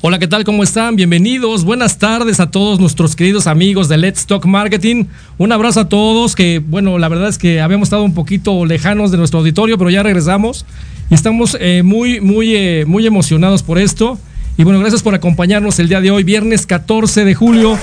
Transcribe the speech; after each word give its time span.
Hola, 0.00 0.20
¿qué 0.20 0.28
tal? 0.28 0.44
¿Cómo 0.44 0.62
están? 0.62 0.94
Bienvenidos. 0.94 1.64
Buenas 1.64 1.98
tardes 1.98 2.38
a 2.38 2.52
todos 2.52 2.78
nuestros 2.78 3.16
queridos 3.16 3.48
amigos 3.48 3.88
de 3.88 3.96
Let's 3.96 4.26
Talk 4.26 4.46
Marketing. 4.46 5.06
Un 5.38 5.50
abrazo 5.50 5.80
a 5.80 5.88
todos 5.88 6.36
que, 6.36 6.60
bueno, 6.60 6.98
la 6.98 7.08
verdad 7.08 7.28
es 7.28 7.36
que 7.36 7.60
habíamos 7.60 7.88
estado 7.88 8.04
un 8.04 8.14
poquito 8.14 8.64
lejanos 8.64 9.10
de 9.10 9.18
nuestro 9.18 9.40
auditorio, 9.40 9.76
pero 9.76 9.90
ya 9.90 10.04
regresamos 10.04 10.64
y 11.10 11.14
estamos 11.14 11.56
eh, 11.58 11.82
muy, 11.84 12.20
muy, 12.20 12.54
eh, 12.54 12.84
muy 12.86 13.08
emocionados 13.08 13.64
por 13.64 13.76
esto. 13.76 14.20
Y 14.56 14.62
bueno, 14.62 14.78
gracias 14.78 15.02
por 15.02 15.16
acompañarnos 15.16 15.80
el 15.80 15.88
día 15.88 16.00
de 16.00 16.12
hoy, 16.12 16.22
viernes 16.22 16.64
14 16.64 17.24
de 17.24 17.34
julio 17.34 17.76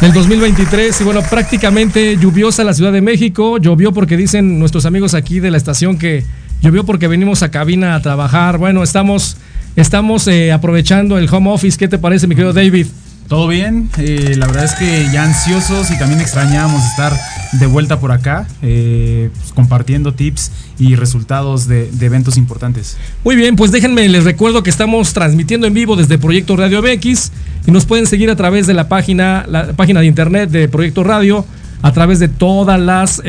del 0.00 0.14
2023. 0.14 0.98
Y 0.98 1.04
bueno, 1.04 1.20
prácticamente 1.28 2.16
lluviosa 2.16 2.64
la 2.64 2.72
Ciudad 2.72 2.92
de 2.92 3.02
México. 3.02 3.58
Llovió 3.58 3.92
porque 3.92 4.16
dicen 4.16 4.58
nuestros 4.58 4.86
amigos 4.86 5.12
aquí 5.12 5.40
de 5.40 5.50
la 5.50 5.58
estación 5.58 5.98
que 5.98 6.24
llovió 6.62 6.84
porque 6.84 7.06
venimos 7.06 7.42
a 7.42 7.50
cabina 7.50 7.96
a 7.96 8.00
trabajar. 8.00 8.56
Bueno, 8.56 8.82
estamos 8.82 9.36
Estamos 9.76 10.28
eh, 10.28 10.52
aprovechando 10.52 11.18
el 11.18 11.28
home 11.28 11.50
office. 11.50 11.76
¿Qué 11.76 11.88
te 11.88 11.98
parece, 11.98 12.28
mi 12.28 12.36
querido 12.36 12.52
David? 12.52 12.86
Todo 13.26 13.48
bien, 13.48 13.88
eh, 13.96 14.34
la 14.36 14.46
verdad 14.46 14.64
es 14.64 14.74
que 14.74 15.08
ya 15.12 15.24
ansiosos 15.24 15.90
y 15.90 15.98
también 15.98 16.20
extrañábamos 16.20 16.84
estar 16.84 17.12
de 17.52 17.66
vuelta 17.66 17.98
por 17.98 18.12
acá, 18.12 18.46
eh, 18.62 19.30
pues, 19.34 19.52
compartiendo 19.52 20.12
tips 20.12 20.52
y 20.78 20.94
resultados 20.94 21.66
de, 21.66 21.90
eventos 22.02 22.36
importantes. 22.36 22.98
Muy 23.24 23.34
bien, 23.34 23.56
pues 23.56 23.72
déjenme, 23.72 24.08
les 24.08 24.24
recuerdo 24.24 24.62
que 24.62 24.70
estamos 24.70 25.12
transmitiendo 25.14 25.66
en 25.66 25.74
vivo 25.74 25.96
desde 25.96 26.18
Proyecto 26.18 26.54
Radio 26.54 26.82
MX 26.82 27.32
y 27.66 27.70
nos 27.70 27.86
pueden 27.86 28.06
seguir 28.06 28.30
a 28.30 28.36
través 28.36 28.66
de 28.66 28.74
la 28.74 28.88
página, 28.88 29.44
la 29.48 29.72
página 29.72 30.00
de 30.00 30.06
internet 30.06 30.50
de 30.50 30.68
Proyecto 30.68 31.02
Radio, 31.02 31.46
a 31.82 31.92
través 31.92 32.18
de 32.18 32.28
todas 32.28 32.78
las 32.78 33.22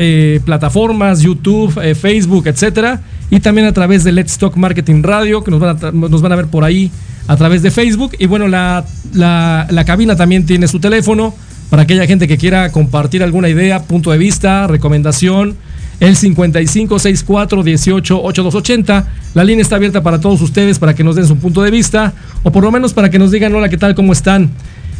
plataformas, 0.44 1.22
YouTube, 1.22 1.72
Facebook, 1.94 2.46
etcétera 2.46 3.00
y 3.30 3.40
también 3.40 3.66
a 3.66 3.72
través 3.72 4.04
de 4.04 4.12
Let's 4.12 4.38
Talk 4.38 4.56
Marketing 4.56 5.02
Radio, 5.02 5.42
que 5.42 5.50
nos 5.50 5.58
van 5.60 5.76
a, 5.82 5.90
nos 5.90 6.22
van 6.22 6.32
a 6.32 6.36
ver 6.36 6.46
por 6.46 6.64
ahí 6.64 6.90
a 7.26 7.36
través 7.36 7.62
de 7.62 7.70
Facebook. 7.70 8.12
Y 8.18 8.26
bueno, 8.26 8.48
la, 8.48 8.84
la, 9.12 9.84
cabina 9.84 10.16
también 10.16 10.46
tiene 10.46 10.66
su 10.68 10.78
teléfono 10.78 11.34
para 11.70 11.82
aquella 11.82 12.06
gente 12.06 12.28
que 12.28 12.38
quiera 12.38 12.70
compartir 12.70 13.22
alguna 13.22 13.48
idea, 13.48 13.82
punto 13.82 14.12
de 14.12 14.18
vista, 14.18 14.66
recomendación. 14.66 15.56
El 15.98 16.14
5564188280. 16.16 19.04
La 19.32 19.44
línea 19.44 19.62
está 19.62 19.76
abierta 19.76 20.02
para 20.02 20.20
todos 20.20 20.42
ustedes 20.42 20.78
para 20.78 20.94
que 20.94 21.02
nos 21.02 21.16
den 21.16 21.26
su 21.26 21.38
punto 21.38 21.62
de 21.62 21.70
vista 21.70 22.12
o 22.42 22.52
por 22.52 22.62
lo 22.62 22.70
menos 22.70 22.92
para 22.92 23.08
que 23.08 23.18
nos 23.18 23.30
digan 23.30 23.54
hola, 23.54 23.70
¿qué 23.70 23.78
tal? 23.78 23.94
¿Cómo 23.94 24.12
están? 24.12 24.50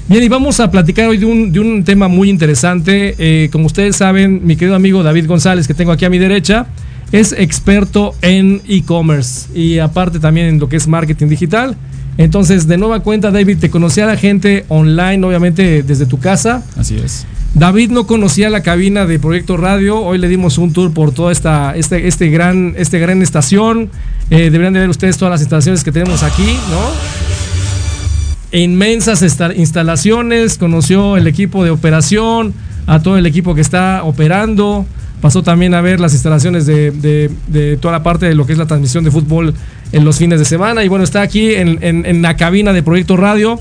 Bien, 0.09 0.23
y 0.23 0.29
vamos 0.29 0.61
a 0.61 0.71
platicar 0.71 1.09
hoy 1.09 1.19
de 1.19 1.27
un, 1.27 1.53
de 1.53 1.61
un 1.61 1.85
tema 1.85 2.09
muy 2.09 2.31
interesante. 2.31 3.15
Eh, 3.19 3.51
como 3.51 3.67
ustedes 3.67 3.97
saben, 3.97 4.41
mi 4.47 4.57
querido 4.57 4.75
amigo 4.75 5.03
David 5.03 5.27
González, 5.27 5.67
que 5.67 5.75
tengo 5.75 5.93
aquí 5.93 6.07
a 6.07 6.11
mi 6.11 6.19
derecha, 6.19 6.67
es 7.13 7.33
experto 7.33 8.15
en 8.23 8.63
e-commerce 8.67 9.49
y 9.55 9.79
aparte 9.79 10.19
también 10.19 10.47
en 10.47 10.59
lo 10.59 10.69
que 10.69 10.77
es 10.77 10.89
marketing 10.89 11.29
digital. 11.29 11.77
Entonces, 12.19 12.67
de 12.67 12.79
nueva 12.79 13.01
cuenta, 13.01 13.31
David, 13.31 13.59
te 13.59 13.71
conocía 13.71 14.05
a 14.05 14.07
la 14.07 14.17
gente 14.17 14.65
online, 14.69 15.25
obviamente 15.25 15.83
desde 15.83 16.07
tu 16.07 16.19
casa. 16.19 16.63
Así 16.77 16.97
es. 16.97 17.27
David 17.55 17.91
no 17.91 18.07
conocía 18.07 18.51
la 18.51 18.63
cabina 18.63 19.07
de 19.07 19.19
Proyecto 19.19 19.57
Radio. 19.57 20.01
Hoy 20.01 20.19
le 20.19 20.29
dimos 20.29 20.59
un 20.59 20.73
tour 20.73 20.93
por 20.93 21.13
toda 21.13 21.33
esta 21.33 21.77
este, 21.77 22.09
este 22.09 22.29
gran, 22.29 22.75
este 22.77 22.99
gran 22.99 23.23
estación. 23.23 23.91
Eh, 24.31 24.51
deberían 24.51 24.73
de 24.73 24.81
ver 24.81 24.89
ustedes 24.89 25.17
todas 25.17 25.33
las 25.33 25.41
instalaciones 25.41 25.85
que 25.85 25.93
tenemos 25.93 26.23
aquí, 26.23 26.57
¿no? 26.71 28.59
Inmensas 28.59 29.23
instalaciones. 29.57 30.59
Conoció 30.59 31.17
el 31.17 31.27
equipo 31.27 31.65
de 31.65 31.71
operación, 31.71 32.55
a 32.87 33.01
todo 33.01 33.19
el 33.19 33.27
equipo 33.27 33.55
que 33.55 33.61
está 33.61 34.05
operando 34.05 34.87
pasó 35.21 35.43
también 35.43 35.75
a 35.75 35.81
ver 35.81 36.01
las 36.01 36.13
instalaciones 36.13 36.67
de, 36.67 37.79
toda 37.81 37.93
la 37.93 38.03
parte 38.03 38.27
de 38.27 38.35
lo 38.35 38.47
que 38.47 38.53
es 38.53 38.59
la 38.59 38.67
transmisión 38.67 39.05
de 39.05 39.11
fútbol 39.11 39.55
en 39.93 40.05
los 40.05 40.19
fines 40.19 40.39
de 40.39 40.45
semana. 40.45 40.85
Y 40.85 40.89
bueno, 40.89 41.05
está 41.05 41.23
aquí 41.23 41.55
en, 41.55 42.23
la 42.23 42.37
cabina 42.37 42.73
de 42.73 42.83
Proyecto 42.83 43.17
Radio. 43.17 43.59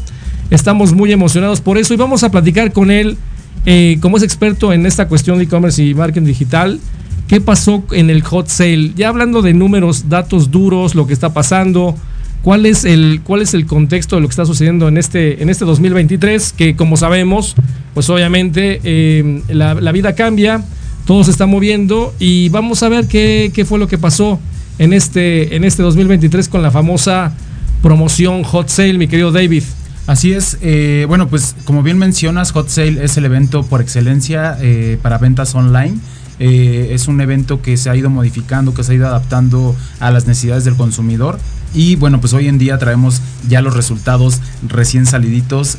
Estamos 0.50 0.94
muy 0.94 1.12
emocionados 1.12 1.62
por 1.62 1.78
eso 1.78 1.94
y 1.94 1.98
vamos 1.98 2.24
a 2.24 2.30
platicar 2.30 2.72
con 2.72 2.92
él, 2.92 3.18
eh, 3.66 3.98
como 4.02 4.18
es 4.18 4.24
experto 4.24 4.74
en 4.74 4.86
esta 4.86 5.08
cuestión 5.08 5.38
de 5.38 5.46
e-commerce 5.46 5.84
y 5.84 5.94
marketing 5.94 6.28
digital. 6.28 6.80
¿Qué 7.28 7.42
pasó 7.42 7.84
en 7.92 8.12
el 8.12 8.22
hot 8.22 8.48
sale? 8.48 8.92
Ya 8.96 9.10
hablando 9.10 9.42
de 9.42 9.56
números, 9.56 10.10
datos 10.10 10.52
duros, 10.52 10.94
lo 10.94 11.08
que 11.08 11.14
está 11.14 11.34
pasando, 11.34 11.96
cuál 12.44 12.68
es 12.68 12.86
el, 12.86 13.22
cuál 13.24 13.42
es 13.42 13.56
el 13.56 13.66
contexto 13.66 14.18
de 14.18 14.22
lo 14.22 14.28
que 14.28 14.34
está 14.34 14.46
sucediendo 14.46 14.88
en 14.88 14.98
este, 14.98 15.42
en 15.42 15.50
este 15.50 15.66
2023, 15.66 16.54
que 16.54 16.76
como 16.76 16.98
sabemos, 16.98 17.56
pues 17.96 18.08
obviamente 18.12 18.80
eh, 18.84 19.42
la, 19.48 19.74
la 19.74 19.92
vida 19.92 20.14
cambia 20.14 20.64
todo 21.06 21.24
se 21.24 21.32
está 21.32 21.46
moviendo 21.46 22.14
y 22.20 22.50
vamos 22.50 22.84
a 22.84 22.90
ver 22.90 23.08
qué, 23.08 23.66
fue 23.68 23.80
lo 23.80 23.88
que 23.88 23.98
pasó 23.98 24.40
en 24.80 24.92
este, 24.92 25.56
en 25.56 25.64
este 25.64 25.84
2023 25.84 26.50
con 26.50 26.62
la 26.62 26.72
famosa 26.72 27.34
promoción 27.82 28.44
Hot 28.44 28.70
Sale, 28.70 28.98
mi 28.98 29.08
querido 29.08 29.32
David. 29.32 29.64
Así 30.08 30.34
es, 30.34 30.58
eh, 30.62 31.06
bueno, 31.08 31.28
pues 31.28 31.56
como 31.66 31.82
bien 31.82 31.98
mencionas, 31.98 32.52
Hot 32.52 32.70
Sale 32.70 33.04
es 33.04 33.18
el 33.18 33.26
evento 33.26 33.64
por 33.64 33.82
excelencia 33.82 34.58
eh, 34.62 34.98
para 35.02 35.18
ventas 35.18 35.56
online. 35.56 35.98
Eh, 36.40 36.90
es 36.92 37.08
un 37.08 37.22
evento 37.22 37.62
que 37.62 37.78
se 37.78 37.90
ha 37.90 37.96
ido 37.96 38.10
modificando, 38.10 38.74
que 38.74 38.84
se 38.84 38.92
ha 38.92 38.96
ido 38.96 39.08
adaptando 39.08 39.76
a 40.00 40.12
las 40.12 40.28
necesidades 40.28 40.66
del 40.66 40.76
consumidor. 40.76 41.40
Y 41.76 41.96
bueno, 41.98 42.22
pues 42.22 42.34
hoy 42.34 42.48
en 42.48 42.58
día 42.58 42.78
traemos 42.78 43.22
ya 43.48 43.62
los 43.62 43.76
resultados 43.76 44.40
recién 44.68 45.06
saliditos 45.06 45.78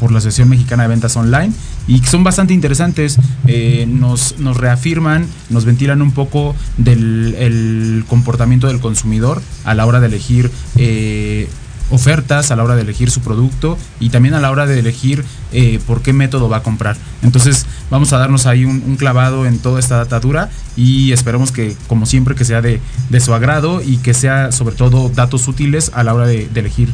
por 0.00 0.12
la 0.12 0.18
Asociación 0.18 0.48
Mexicana 0.48 0.84
de 0.84 0.88
Ventas 0.88 1.16
Online 1.16 1.52
y 1.86 1.98
son 2.00 2.24
bastante 2.24 2.54
interesantes. 2.54 3.18
Eh, 3.46 3.86
nos, 3.88 4.38
nos, 4.38 4.56
reafirman, 4.56 5.26
nos 5.50 5.64
ventilan 5.64 6.02
un 6.02 6.12
poco 6.12 6.54
del 6.76 8.04
comportamiento 8.08 8.66
del 8.68 8.80
consumidor 8.80 9.42
a 9.64 9.74
la 9.74 9.86
hora 9.86 10.00
de 10.00 10.06
elegir 10.06 10.50
eh, 10.76 11.48
ofertas, 11.92 12.50
a 12.50 12.56
la 12.56 12.64
hora 12.64 12.74
de 12.74 12.82
elegir 12.82 13.10
su 13.10 13.20
producto 13.20 13.78
y 14.00 14.08
también 14.08 14.34
a 14.34 14.40
la 14.40 14.50
hora 14.50 14.66
de 14.66 14.78
elegir 14.78 15.24
eh, 15.52 15.78
por 15.86 16.02
qué 16.02 16.12
método 16.12 16.48
va 16.48 16.56
a 16.58 16.62
comprar. 16.62 16.96
Entonces 17.22 17.66
vamos 17.90 18.12
a 18.12 18.18
darnos 18.18 18.46
ahí 18.46 18.64
un, 18.64 18.96
clavado 18.96 19.46
en 19.46 19.58
toda 19.58 19.78
esta 19.78 19.96
datadura 19.96 20.50
y 20.76 21.12
esperamos 21.12 21.52
que, 21.52 21.76
como 21.86 22.06
siempre, 22.06 22.34
que 22.34 22.44
sea 22.44 22.60
de, 22.60 22.80
su 23.20 23.32
agrado 23.34 23.80
y 23.80 23.98
que 23.98 24.14
sea 24.14 24.50
sobre 24.50 24.74
todo 24.74 25.08
datos 25.08 25.46
útiles 25.46 25.92
a 25.94 26.02
la 26.02 26.14
hora 26.14 26.26
de, 26.26 26.48
elegir 26.54 26.90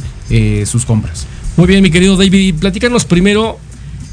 sus 0.67 0.85
compras. 0.85 1.27
Muy 1.56 1.67
bien, 1.67 1.83
mi 1.83 1.91
querido 1.91 2.17
David, 2.17 2.56
platícanos 2.56 3.05
primero 3.05 3.59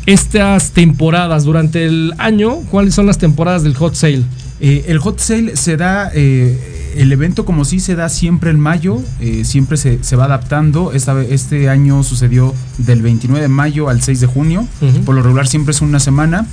estas 0.06 0.72
temporadas 0.72 1.44
durante 1.44 1.86
el 1.86 2.14
año? 2.18 2.58
¿Cuáles 2.70 2.94
son 2.94 3.08
las 3.08 3.18
temporadas 3.18 3.64
del 3.64 3.76
hot 3.76 3.96
sale? 3.96 4.24
Eh, 4.60 4.86
el 4.88 5.00
hot 5.00 5.20
sale 5.20 5.58
se 5.58 5.76
da, 5.76 6.10
eh, 6.14 6.94
el 6.96 7.12
evento 7.12 7.44
como 7.44 7.66
sí 7.66 7.80
se 7.80 7.96
da 7.96 8.08
siempre 8.08 8.52
en 8.52 8.60
mayo, 8.60 9.02
eh, 9.20 9.44
siempre 9.44 9.78
se, 9.78 10.16
va 10.16 10.26
adaptando. 10.26 10.94
Esta, 10.94 11.22
este 11.22 11.70
año 11.70 12.04
sucedió 12.04 12.54
del 12.78 13.02
29 13.02 13.42
de 13.42 13.50
mayo 13.50 13.90
al 13.90 14.02
6 14.02 14.22
de 14.22 14.28
junio. 14.28 14.68
Por 15.06 15.16
lo 15.16 15.22
regular 15.22 15.48
siempre 15.48 15.72
es 15.72 15.82
una 15.82 16.00
semana. 16.00 16.48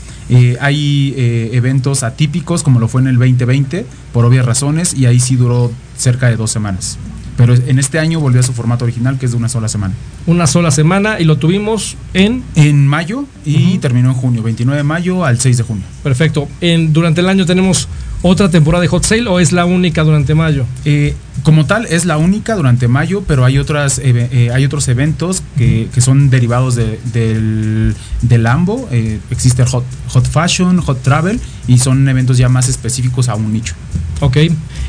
hay 0.60 1.14
eventos 1.52 2.02
atípicos 2.02 2.62
como 2.62 2.81
lo 2.81 2.88
fue 2.88 3.02
en 3.02 3.08
el 3.08 3.19
2020, 3.19 3.87
por 4.12 4.25
obvias 4.25 4.44
razones, 4.46 4.94
y 4.94 5.06
ahí 5.06 5.20
sí 5.20 5.37
duró 5.37 5.70
cerca 5.96 6.28
de 6.28 6.37
dos 6.37 6.50
semanas. 6.50 6.99
Pero 7.37 7.55
en 7.55 7.79
este 7.79 7.99
año 7.99 8.20
volvió 8.20 8.40
a 8.40 8.43
su 8.43 8.52
formato 8.52 8.84
original, 8.84 9.19
que 9.19 9.26
es 9.26 9.32
de 9.32 9.38
una 9.38 9.49
sola 9.49 9.69
semana. 9.69 9.94
Una 10.26 10.46
sola 10.46 10.70
semana 10.70 11.19
y 11.20 11.25
lo 11.25 11.38
tuvimos 11.38 11.96
en... 12.14 12.43
En 12.55 12.87
mayo 12.87 13.25
y 13.44 13.79
terminó 13.79 14.11
en 14.11 14.14
junio, 14.14 14.43
29 14.43 14.76
de 14.76 14.84
mayo 14.84 15.25
al 15.25 15.40
6 15.40 15.56
de 15.56 15.62
junio. 15.62 15.84
Perfecto. 16.02 16.49
En, 16.61 16.93
durante 16.93 17.20
el 17.20 17.29
año 17.29 17.46
tenemos 17.46 17.88
otra 18.25 18.50
temporada 18.50 18.82
de 18.82 18.88
Hot 18.88 19.05
Sale 19.05 19.26
o 19.29 19.40
es 19.40 19.50
la 19.50 19.64
única 19.64 20.05
durante 20.05 20.34
mayo? 20.34 20.64
Eh, 20.84 21.14
como 21.43 21.67
tal, 21.67 21.87
es 21.87 22.05
la 22.05 22.19
única 22.19 22.55
durante 22.55 22.87
mayo, 22.87 23.25
pero 23.26 23.44
hay, 23.44 23.58
otras, 23.58 24.00
eh, 24.02 24.50
hay 24.55 24.64
otros 24.64 24.87
eventos 24.87 25.43
que, 25.56 25.88
que 25.93 26.00
son 26.00 26.31
derivados 26.31 26.76
de, 26.76 27.00
del, 27.12 27.96
del 28.20 28.46
AMBO. 28.46 28.88
Eh, 28.93 29.19
existe 29.31 29.64
hot, 29.64 29.85
hot 30.06 30.28
Fashion, 30.28 30.81
Hot 30.82 31.02
Travel, 31.02 31.40
y 31.67 31.78
son 31.78 32.08
eventos 32.08 32.38
ya 32.38 32.49
más 32.49 32.69
específicos 32.69 33.28
a 33.28 33.35
un 33.35 33.52
nicho. 33.52 33.75
Ok. 34.20 34.37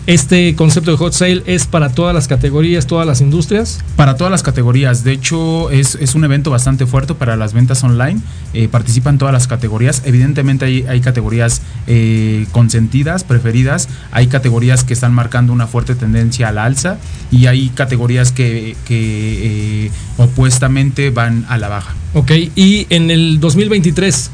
Este 0.06 0.54
concepto 0.56 0.92
de 0.92 0.98
hot 0.98 1.14
sale 1.14 1.44
es 1.46 1.66
para 1.66 1.88
todas 1.88 2.14
las 2.14 2.28
categorías, 2.28 2.88
todas 2.88 3.08
las 3.08 3.22
industrias. 3.22 3.80
Para 3.96 4.18
todas 4.18 4.32
las 4.32 4.44
categorías. 4.44 5.06
De 5.06 5.14
hecho, 5.14 5.70
es, 5.70 5.96
es 5.96 6.14
un 6.14 6.26
evento 6.26 6.52
bastante 6.52 6.86
fuerte 6.86 7.14
para 7.14 7.38
las 7.38 7.54
ventas 7.54 7.86
online. 7.86 8.20
Eh, 8.54 8.68
participan 8.68 9.18
todas 9.18 9.32
las 9.32 9.48
categorías. 9.48 10.02
Evidentemente 10.04 10.66
hay, 10.66 10.86
hay 10.90 11.00
categorías 11.00 11.62
eh, 11.88 12.46
consentidas, 12.52 13.24
preferidas. 13.24 13.88
Hay 14.12 14.28
categorías 14.28 14.84
que 14.84 14.92
están 14.92 15.14
marcando 15.14 15.54
una 15.54 15.68
fuerte 15.68 15.96
tendencia 15.96 16.50
al 16.50 16.58
alza 16.58 16.98
y 17.32 17.46
hay 17.46 17.70
categorías 17.70 18.34
que, 18.34 18.76
que 18.86 19.86
eh, 19.86 19.92
opuestamente 20.18 21.12
van 21.12 21.46
a 21.48 21.58
la 21.58 21.70
baja. 21.70 21.94
Ok. 22.14 22.32
Y 22.56 22.88
en 22.90 23.10
el 23.10 23.40
2023 23.40 24.32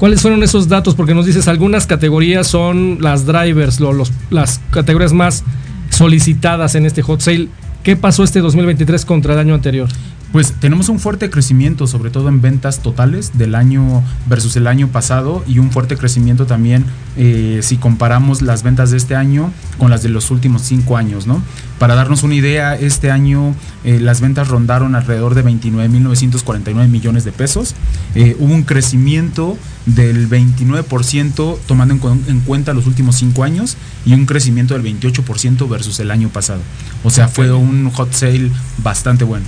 ¿Cuáles 0.00 0.22
fueron 0.22 0.42
esos 0.42 0.66
datos? 0.66 0.94
Porque 0.94 1.12
nos 1.14 1.26
dices, 1.26 1.46
algunas 1.46 1.86
categorías 1.86 2.46
son 2.46 2.96
las 3.02 3.26
drivers, 3.26 3.80
lo, 3.80 3.92
los, 3.92 4.10
las 4.30 4.58
categorías 4.70 5.12
más 5.12 5.44
solicitadas 5.90 6.74
en 6.74 6.86
este 6.86 7.02
hot 7.02 7.20
sale. 7.20 7.48
¿Qué 7.82 7.96
pasó 7.96 8.24
este 8.24 8.40
2023 8.40 9.04
contra 9.04 9.34
el 9.34 9.40
año 9.40 9.54
anterior? 9.54 9.90
Pues 10.32 10.52
tenemos 10.52 10.88
un 10.88 11.00
fuerte 11.00 11.28
crecimiento, 11.28 11.88
sobre 11.88 12.10
todo 12.10 12.28
en 12.28 12.40
ventas 12.40 12.78
totales 12.78 13.36
del 13.36 13.56
año 13.56 14.04
versus 14.26 14.54
el 14.54 14.68
año 14.68 14.86
pasado 14.86 15.42
y 15.48 15.58
un 15.58 15.72
fuerte 15.72 15.96
crecimiento 15.96 16.46
también 16.46 16.84
eh, 17.16 17.58
si 17.64 17.78
comparamos 17.78 18.40
las 18.40 18.62
ventas 18.62 18.92
de 18.92 18.96
este 18.96 19.16
año 19.16 19.52
con 19.76 19.90
las 19.90 20.04
de 20.04 20.08
los 20.08 20.30
últimos 20.30 20.62
cinco 20.62 20.96
años, 20.96 21.26
¿no? 21.26 21.42
Para 21.80 21.96
darnos 21.96 22.22
una 22.22 22.36
idea, 22.36 22.76
este 22.76 23.10
año 23.10 23.56
eh, 23.82 23.98
las 23.98 24.20
ventas 24.20 24.46
rondaron 24.46 24.94
alrededor 24.94 25.34
de 25.34 25.44
29.949 25.44 26.86
millones 26.86 27.24
de 27.24 27.32
pesos. 27.32 27.74
Eh, 28.14 28.36
hubo 28.38 28.54
un 28.54 28.62
crecimiento 28.62 29.58
del 29.86 30.28
29% 30.28 31.58
tomando 31.66 31.94
en, 31.94 32.24
en, 32.28 32.40
cuenta 32.40 32.72
los 32.72 32.86
últimos 32.86 33.16
cinco 33.16 33.42
años 33.42 33.76
y 34.06 34.14
un 34.14 34.26
crecimiento 34.26 34.74
del 34.74 34.84
28% 34.84 35.68
versus 35.68 35.98
el 35.98 36.12
año 36.12 36.28
pasado. 36.28 36.60
O 37.02 37.10
sea, 37.10 37.26
fue 37.26 37.50
un 37.50 37.90
hot 37.90 38.12
sale 38.12 38.52
bastante 38.78 39.24
bueno. 39.24 39.46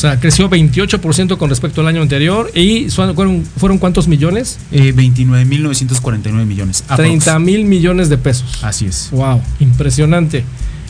O 0.00 0.02
sea, 0.02 0.18
creció 0.18 0.48
28% 0.48 1.36
con 1.36 1.50
respecto 1.50 1.82
al 1.82 1.86
año 1.86 2.00
anterior. 2.00 2.50
¿Y 2.54 2.88
fueron, 2.88 3.44
fueron 3.44 3.76
cuántos 3.76 4.08
millones? 4.08 4.58
Eh, 4.72 4.94
29.949 4.96 6.46
millones. 6.46 6.84
30 6.96 7.38
mil 7.38 7.66
millones 7.66 8.08
de 8.08 8.16
pesos. 8.16 8.64
Así 8.64 8.86
es. 8.86 9.10
Wow, 9.12 9.42
impresionante. 9.58 10.42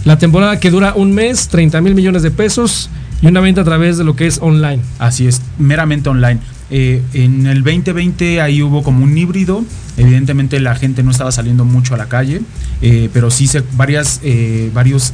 La 0.05 0.17
temporada 0.17 0.61
que 0.61 0.71
dura 0.71 0.95
un 0.95 1.11
mes, 1.11 1.49
30 1.49 1.81
mil 1.81 1.97
millones 1.97 2.23
de 2.23 2.31
pesos 2.31 2.89
y 3.21 3.27
una 3.27 3.41
venta 3.41 3.63
a 3.63 3.65
través 3.65 3.99
de 3.99 4.05
lo 4.05 4.15
que 4.15 4.29
es 4.29 4.39
online. 4.41 4.81
Así 5.01 5.27
es, 5.27 5.43
meramente 5.59 6.09
online. 6.09 6.39
Eh, 6.71 7.03
en 7.15 7.47
el 7.47 7.65
2020 7.65 8.41
ahí 8.41 8.63
hubo 8.63 8.83
como 8.83 9.05
un 9.05 9.17
híbrido. 9.17 9.65
Evidentemente 9.97 10.61
la 10.61 10.77
gente 10.77 11.03
no 11.03 11.11
estaba 11.11 11.33
saliendo 11.33 11.65
mucho 11.65 11.95
a 11.95 11.99
la 11.99 12.07
calle, 12.07 12.41
eh, 12.81 13.11
pero 13.13 13.31
sí 13.31 13.47
se, 13.47 13.63
varias, 13.73 14.21
eh, 14.23 14.71
varios 14.73 15.13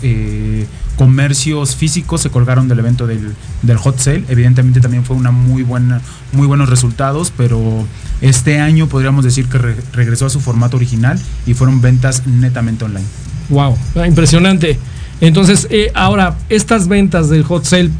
comercios 0.96 1.74
físicos 1.74 2.20
se 2.20 2.30
colgaron 2.30 2.68
del 2.68 2.78
evento 2.78 3.06
del, 3.06 3.34
del, 3.62 3.76
hot 3.78 3.98
sale. 3.98 4.24
Evidentemente 4.28 4.80
también 4.80 5.04
fue 5.04 5.16
una 5.16 5.30
muy 5.30 5.62
buena, 5.62 6.00
muy 6.32 6.46
buenos 6.46 6.68
resultados, 6.68 7.32
pero 7.36 7.84
este 8.20 8.60
año 8.60 8.86
podríamos 8.86 9.24
decir 9.24 9.46
que 9.46 9.58
re 9.58 9.76
regresó 9.92 10.26
a 10.26 10.30
su 10.30 10.40
formato 10.40 10.76
original 10.76 11.18
y 11.46 11.54
fueron 11.54 11.80
ventas 11.80 12.26
netamente 12.26 12.84
online. 12.84 13.06
Wow, 13.48 13.76
impresionante. 14.06 14.78
Entonces, 15.20 15.66
ahora, 15.94 16.36
estas 16.48 16.88
ventas 16.88 17.30
del 17.30 17.42
hot 17.42 17.64
sale 17.64 17.90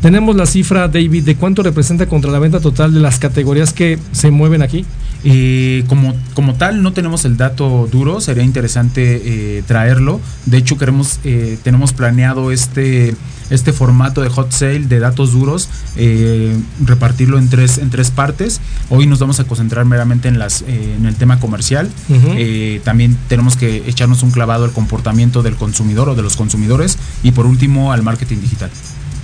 ¿Tenemos 0.00 0.36
la 0.36 0.44
cifra, 0.44 0.86
David, 0.88 1.24
de 1.24 1.36
cuánto 1.36 1.62
representa 1.62 2.06
contra 2.06 2.30
la 2.30 2.38
venta 2.38 2.60
total 2.60 2.92
de 2.92 3.00
las 3.00 3.18
categorías 3.18 3.72
que 3.72 3.98
se 4.12 4.30
mueven 4.30 4.60
aquí? 4.60 4.84
Eh, 5.24 5.84
como, 5.88 6.14
como 6.34 6.54
tal, 6.54 6.82
no 6.82 6.92
tenemos 6.92 7.24
el 7.24 7.38
dato 7.38 7.88
duro, 7.90 8.20
sería 8.20 8.42
interesante 8.44 9.22
eh, 9.24 9.62
traerlo. 9.66 10.20
De 10.44 10.58
hecho, 10.58 10.76
queremos, 10.76 11.20
eh, 11.24 11.58
tenemos 11.62 11.94
planeado 11.94 12.52
este, 12.52 13.16
este 13.48 13.72
formato 13.72 14.20
de 14.20 14.28
hot 14.28 14.52
sale 14.52 14.80
de 14.80 14.98
datos 14.98 15.32
duros, 15.32 15.70
eh, 15.96 16.54
repartirlo 16.84 17.38
en 17.38 17.48
tres, 17.48 17.78
en 17.78 17.88
tres 17.88 18.10
partes. 18.10 18.60
Hoy 18.90 19.06
nos 19.06 19.20
vamos 19.20 19.40
a 19.40 19.44
concentrar 19.44 19.86
meramente 19.86 20.28
en, 20.28 20.38
las, 20.38 20.60
en 20.68 21.06
el 21.06 21.14
tema 21.14 21.40
comercial. 21.40 21.90
Uh 22.10 22.14
-huh. 22.14 22.82
también 22.82 23.16
tenemos 23.28 23.56
que 23.56 23.88
echarnos 23.88 24.22
un 24.22 24.30
clavado 24.30 24.66
al 24.66 24.72
comportamiento 24.72 25.42
del 25.42 25.54
consumidor 25.54 26.10
o 26.10 26.14
de 26.14 26.22
los 26.22 26.36
consumidores 26.36 26.98
y 27.22 27.32
por 27.32 27.46
último 27.46 27.92
al 27.92 28.02
marketing 28.02 28.42
digital. 28.42 28.70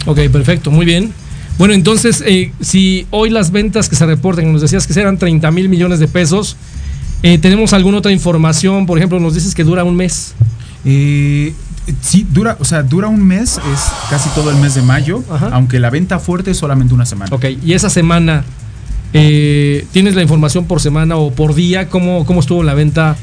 Ok, 0.07 0.19
perfecto, 0.33 0.71
muy 0.71 0.87
bien. 0.87 1.13
Bueno, 1.59 1.75
entonces, 1.75 2.23
eh, 2.27 2.53
si 2.61 3.07
hoy 3.11 3.29
las 3.31 3.51
ventas 3.51 3.89
que 3.89 3.97
se 3.97 4.07
reportan, 4.07 4.51
nos 4.51 4.63
decías 4.63 4.87
que 4.87 4.99
eran 4.99 5.19
30 5.19 5.51
mil 5.51 5.69
millones 5.69 5.99
de 5.99 6.09
pesos, 6.09 6.57
eh, 7.23 7.37
¿tenemos 7.39 7.73
alguna 7.75 7.99
otra 7.99 8.13
información? 8.13 8.87
Por 8.87 8.97
ejemplo, 8.97 9.21
nos 9.21 9.35
dices 9.35 9.55
que 9.55 9.63
dura 9.63 9.85
un 9.85 9.95
mes. 9.95 10.35
Eh, 10.87 11.53
sí, 12.01 12.27
dura, 12.31 12.57
o 12.61 12.65
sea, 12.65 12.83
dura 12.83 13.09
un 13.09 13.23
mes, 13.23 13.59
es 13.59 13.81
casi 14.09 14.31
todo 14.31 14.51
el 14.51 14.57
mes 14.57 14.75
de 14.75 14.83
mayo, 14.83 15.23
Ajá. 15.31 15.51
aunque 15.53 15.79
la 15.81 15.91
venta 15.91 16.19
fuerte 16.19 16.53
es 16.53 16.57
solamente 16.57 16.95
una 16.95 17.05
semana. 17.05 17.35
Ok, 17.35 17.45
y 17.63 17.75
esa 17.75 17.91
semana, 17.91 18.45
eh, 19.13 19.85
¿tienes 19.93 20.15
la 20.15 20.23
información 20.23 20.65
por 20.65 20.81
semana 20.81 21.17
o 21.17 21.31
por 21.31 21.55
día? 21.55 21.89
¿Cómo, 21.89 22.25
cómo 22.25 22.41
estuvo 22.41 22.63
la 22.63 22.73
venta? 22.75 23.17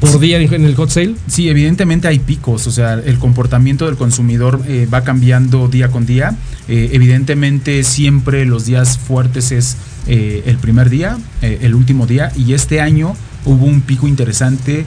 Por 0.00 0.20
día 0.20 0.38
en 0.38 0.64
el 0.64 0.76
hot 0.76 0.90
sale? 0.90 1.14
Sí, 1.26 1.48
evidentemente 1.48 2.08
hay 2.08 2.18
picos, 2.18 2.66
o 2.66 2.70
sea, 2.70 2.94
el 2.94 3.18
comportamiento 3.18 3.86
del 3.86 3.96
consumidor 3.96 4.60
eh, 4.68 4.86
va 4.92 5.02
cambiando 5.02 5.68
día 5.68 5.88
con 5.88 6.06
día. 6.06 6.36
Eh, 6.68 6.90
evidentemente 6.92 7.82
siempre 7.82 8.44
los 8.44 8.66
días 8.66 8.98
fuertes 8.98 9.52
es 9.52 9.76
eh, 10.06 10.42
el 10.46 10.58
primer 10.58 10.90
día, 10.90 11.18
el 11.42 11.74
último 11.74 12.06
día, 12.06 12.32
y 12.36 12.52
este 12.52 12.80
año 12.80 13.14
hubo 13.44 13.66
un 13.66 13.80
pico 13.80 14.06
interesante 14.06 14.84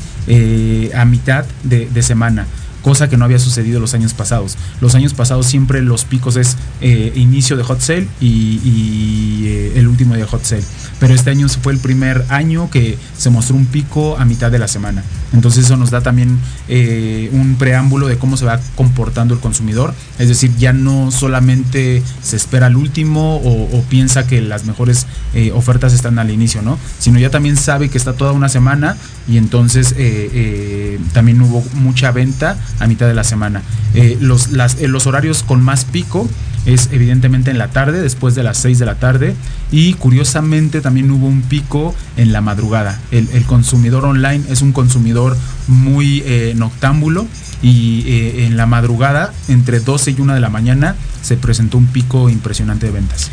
a 0.93 1.05
mitad 1.05 1.45
de 1.63 2.03
semana 2.03 2.47
cosa 2.81 3.09
que 3.09 3.17
no 3.17 3.25
había 3.25 3.39
sucedido 3.39 3.79
los 3.79 3.93
años 3.93 4.13
pasados. 4.13 4.57
Los 4.79 4.95
años 4.95 5.13
pasados 5.13 5.45
siempre 5.45 5.81
los 5.81 6.05
picos 6.05 6.35
es 6.35 6.57
eh, 6.81 7.13
inicio 7.15 7.57
de 7.57 7.63
hot 7.63 7.79
sale 7.79 8.07
y, 8.19 9.43
eh, 9.45 9.73
el 9.75 9.87
último 9.87 10.15
día 10.15 10.25
de 10.25 10.29
hot 10.29 10.43
sale. 10.43 10.63
Pero 10.99 11.13
este 11.13 11.31
año 11.31 11.47
fue 11.49 11.73
el 11.73 11.79
primer 11.79 12.25
año 12.29 12.69
que 12.69 12.97
se 13.17 13.29
mostró 13.29 13.55
un 13.55 13.65
pico 13.65 14.17
a 14.17 14.25
mitad 14.25 14.51
de 14.51 14.59
la 14.59 14.67
semana. 14.67 15.03
Entonces 15.33 15.65
eso 15.65 15.77
nos 15.77 15.89
da 15.89 16.01
también 16.01 16.37
eh, 16.67 17.29
un 17.33 17.55
preámbulo 17.55 18.07
de 18.07 18.17
cómo 18.17 18.37
se 18.37 18.45
va 18.45 18.59
comportando 18.75 19.33
el 19.33 19.39
consumidor. 19.39 19.93
Es 20.19 20.27
decir, 20.27 20.51
ya 20.57 20.73
no 20.73 21.11
solamente 21.11 22.03
se 22.21 22.35
espera 22.35 22.67
al 22.67 22.75
último 22.75 23.37
o, 23.37 23.77
o 23.77 23.83
piensa 23.83 24.27
que 24.27 24.41
las 24.41 24.65
mejores 24.65 25.07
ofertas 25.53 25.93
están 25.93 26.19
al 26.19 26.29
inicio, 26.29 26.61
¿no? 26.61 26.77
Sino 26.99 27.17
ya 27.17 27.29
también 27.29 27.55
sabe 27.55 27.89
que 27.89 27.97
está 27.97 28.13
toda 28.13 28.33
una 28.33 28.49
semana 28.49 28.97
y 29.27 29.37
entonces 29.37 29.95
también 31.13 31.41
hubo 31.41 31.63
mucha 31.73 32.11
venta 32.11 32.57
a 32.79 32.87
mitad 32.87 33.07
de 33.07 33.13
la 33.13 33.23
semana. 33.23 33.61
Eh, 33.93 34.17
los, 34.19 34.49
eh, 34.53 34.87
los 34.87 35.07
horarios 35.07 35.43
con 35.43 35.61
más 35.61 35.85
pico 35.85 36.29
es 36.65 36.89
evidentemente 36.91 37.51
en 37.51 37.57
la 37.57 37.69
tarde, 37.69 38.01
después 38.01 38.35
de 38.35 38.43
las 38.43 38.57
6 38.57 38.79
de 38.79 38.85
la 38.85 38.95
tarde, 38.95 39.35
y 39.71 39.93
curiosamente 39.93 40.81
también 40.81 41.09
hubo 41.09 41.27
un 41.27 41.41
pico 41.41 41.95
en 42.17 42.31
la 42.31 42.41
madrugada. 42.41 42.99
El, 43.11 43.29
el 43.33 43.43
consumidor 43.45 44.05
online 44.05 44.43
es 44.49 44.61
un 44.61 44.71
consumidor 44.71 45.35
muy 45.67 46.23
eh, 46.25 46.53
noctámbulo 46.55 47.27
y 47.63 48.03
en 48.39 48.57
la 48.57 48.65
madrugada, 48.65 49.31
entre 49.47 49.79
12 49.79 50.11
y 50.11 50.21
1 50.21 50.33
de 50.33 50.39
la 50.39 50.49
mañana, 50.49 50.95
se 51.21 51.37
presentó 51.37 51.77
un 51.77 51.85
pico 51.85 52.27
impresionante 52.27 52.87
de 52.87 52.91
ventas. 52.91 53.29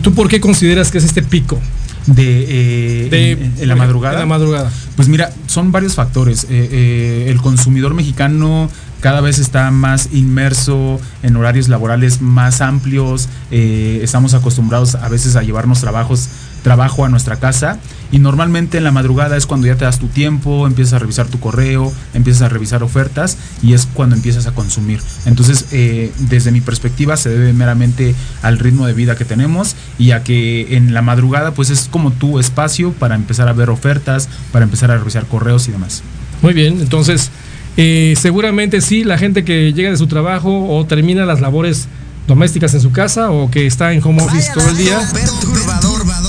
¿Tú 0.00 0.14
por 0.14 0.28
qué 0.28 0.40
consideras 0.40 0.92
que 0.92 0.98
es 0.98 1.04
este 1.04 1.22
pico? 1.22 1.60
De, 2.06 3.04
eh, 3.06 3.08
De- 3.10 3.30
en, 3.32 3.54
en 3.58 3.68
la 3.68 3.76
madrugada. 3.76 4.14
en 4.14 4.20
la 4.20 4.26
madrugada. 4.26 4.70
Pues 4.96 5.08
mira, 5.08 5.32
son 5.46 5.72
varios 5.72 5.94
factores. 5.94 6.44
Eh, 6.44 6.46
eh, 6.50 7.26
el 7.30 7.40
consumidor 7.40 7.94
mexicano 7.94 8.68
cada 9.00 9.20
vez 9.20 9.38
está 9.38 9.70
más 9.70 10.08
inmerso 10.12 10.98
en 11.22 11.36
horarios 11.36 11.68
laborales 11.68 12.20
más 12.22 12.60
amplios. 12.62 13.28
estamos 13.50 14.32
acostumbrados 14.34 14.94
a 14.94 15.08
veces 15.08 15.36
a 15.36 15.42
llevarnos 15.42 15.80
trabajos, 15.80 16.28
trabajo 16.64 17.04
a 17.04 17.08
nuestra 17.08 17.36
casa. 17.36 17.78
Y 18.10 18.18
normalmente 18.18 18.78
en 18.78 18.84
la 18.84 18.90
madrugada 18.90 19.36
es 19.36 19.46
cuando 19.46 19.68
ya 19.68 19.76
te 19.76 19.84
das 19.84 20.00
tu 20.00 20.08
tiempo, 20.08 20.66
empiezas 20.66 20.94
a 20.94 20.98
revisar 20.98 21.26
tu 21.26 21.38
correo, 21.38 21.92
empiezas 22.14 22.42
a 22.42 22.48
revisar 22.48 22.82
ofertas 22.82 23.36
y 23.62 23.74
es 23.74 23.86
cuando 23.86 24.16
empiezas 24.16 24.46
a 24.46 24.52
consumir. 24.52 25.00
Entonces, 25.26 25.66
eh, 25.72 26.12
desde 26.18 26.50
mi 26.50 26.60
perspectiva, 26.60 27.16
se 27.16 27.28
debe 27.28 27.52
meramente 27.52 28.14
al 28.42 28.58
ritmo 28.58 28.86
de 28.86 28.94
vida 28.94 29.16
que 29.16 29.24
tenemos 29.24 29.76
y 29.98 30.12
a 30.12 30.24
que 30.24 30.76
en 30.76 30.94
la 30.94 31.02
madrugada, 31.02 31.52
pues 31.52 31.70
es 31.70 31.88
como 31.90 32.12
tu 32.12 32.38
espacio 32.38 32.92
para 32.92 33.14
empezar 33.14 33.48
a 33.48 33.52
ver 33.52 33.70
ofertas, 33.70 34.28
para 34.52 34.64
empezar 34.64 34.90
a 34.90 34.98
revisar 34.98 35.26
correos 35.26 35.68
y 35.68 35.72
demás. 35.72 36.02
Muy 36.40 36.54
bien, 36.54 36.80
entonces 36.80 37.30
eh, 37.76 38.14
seguramente 38.16 38.80
sí, 38.80 39.02
la 39.02 39.18
gente 39.18 39.44
que 39.44 39.72
llega 39.72 39.90
de 39.90 39.96
su 39.96 40.06
trabajo 40.06 40.68
o 40.68 40.86
termina 40.86 41.26
las 41.26 41.40
labores 41.40 41.88
domésticas 42.26 42.72
en 42.74 42.80
su 42.80 42.92
casa 42.92 43.30
o 43.30 43.50
que 43.50 43.66
está 43.66 43.92
en 43.92 44.02
home 44.02 44.22
office 44.22 44.50
todo 44.54 44.68
el 44.68 44.76
día, 44.76 45.00
Perturbador. 45.12 46.23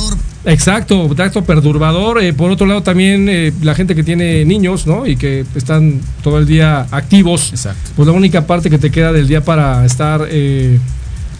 Exacto, 0.46 1.10
tacto 1.16 1.44
perturbador. 1.44 2.22
Eh, 2.22 2.34
por 2.34 2.52
otro 2.52 2.68
lado, 2.68 2.84
también 2.84 3.28
eh, 3.30 3.52
la 3.62 3.75
gente 3.75 3.96
que 3.96 4.04
tiene 4.04 4.46
niños, 4.46 4.86
¿no? 4.88 5.06
Y 5.08 5.16
que 5.16 5.46
están 5.56 6.00
todo 6.24 6.38
el 6.38 6.46
día 6.46 6.88
activos. 6.92 7.52
Exacto. 7.52 7.92
Pues 7.96 8.08
la 8.08 8.14
única 8.14 8.46
parte 8.46 8.70
que 8.70 8.78
te 8.78 8.92
queda 8.92 9.12
del 9.12 9.28
día 9.28 9.44
para 9.44 9.86
estar 9.86 10.28
eh, 10.30 10.80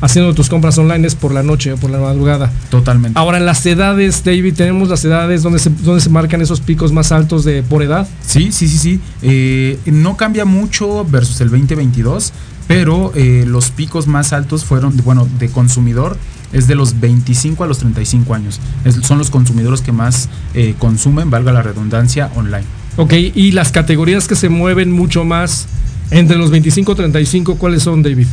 haciendo 0.02 0.34
tus 0.34 0.50
compras 0.50 0.78
online 0.78 1.08
es 1.08 1.16
por 1.16 1.34
la 1.34 1.44
noche 1.44 1.74
o 1.74 1.78
por 1.78 1.90
la 1.90 2.00
madrugada. 2.00 2.52
Totalmente. 2.70 3.18
Ahora, 3.18 3.38
en 3.38 3.46
las 3.46 3.66
edades, 3.66 4.24
David, 4.24 4.54
tenemos 4.56 4.90
las 4.90 5.04
edades 5.06 5.44
donde 5.44 5.60
se, 5.60 5.70
donde 5.70 6.02
se 6.02 6.10
marcan 6.10 6.42
esos 6.42 6.62
picos 6.62 6.92
más 6.92 7.12
altos 7.12 7.44
de 7.44 7.64
por 7.64 7.84
edad. 7.84 8.08
Sí, 8.26 8.52
sí, 8.52 8.68
sí, 8.68 8.78
sí. 8.78 9.00
Eh, 9.22 9.80
no 9.86 10.18
cambia 10.18 10.46
mucho 10.46 11.06
versus 11.06 11.42
el 11.42 11.50
2022, 11.50 12.34
pero 12.68 13.12
eh, 13.16 13.46
los 13.48 13.70
picos 13.72 14.08
más 14.08 14.34
altos 14.34 14.66
fueron, 14.66 14.96
bueno, 15.04 15.28
de 15.40 15.50
consumidor 15.50 16.18
es 16.54 16.68
de 16.68 16.76
los 16.76 17.00
25 17.00 17.64
a 17.64 17.68
los 17.68 17.80
35 17.80 18.34
años. 18.34 18.60
Es- 18.84 18.96
son 18.96 19.18
los 19.18 19.30
consumidores 19.30 19.82
que 19.82 19.92
más 19.92 20.30
eh, 20.54 20.76
consumen, 20.80 21.30
valga 21.30 21.52
la 21.52 21.62
redundancia, 21.62 22.30
online. 22.36 22.66
Ok, 22.98 23.14
y 23.14 23.52
las 23.52 23.72
categorías 23.72 24.28
que 24.28 24.36
se 24.36 24.50
mueven 24.50 24.92
mucho 24.92 25.24
más 25.26 25.68
entre 26.12 26.38
los 26.38 26.52
25 26.52 26.92
y 26.92 26.96
35, 26.96 27.56
¿cuáles 27.56 27.84
son, 27.84 28.04
David? 28.04 28.28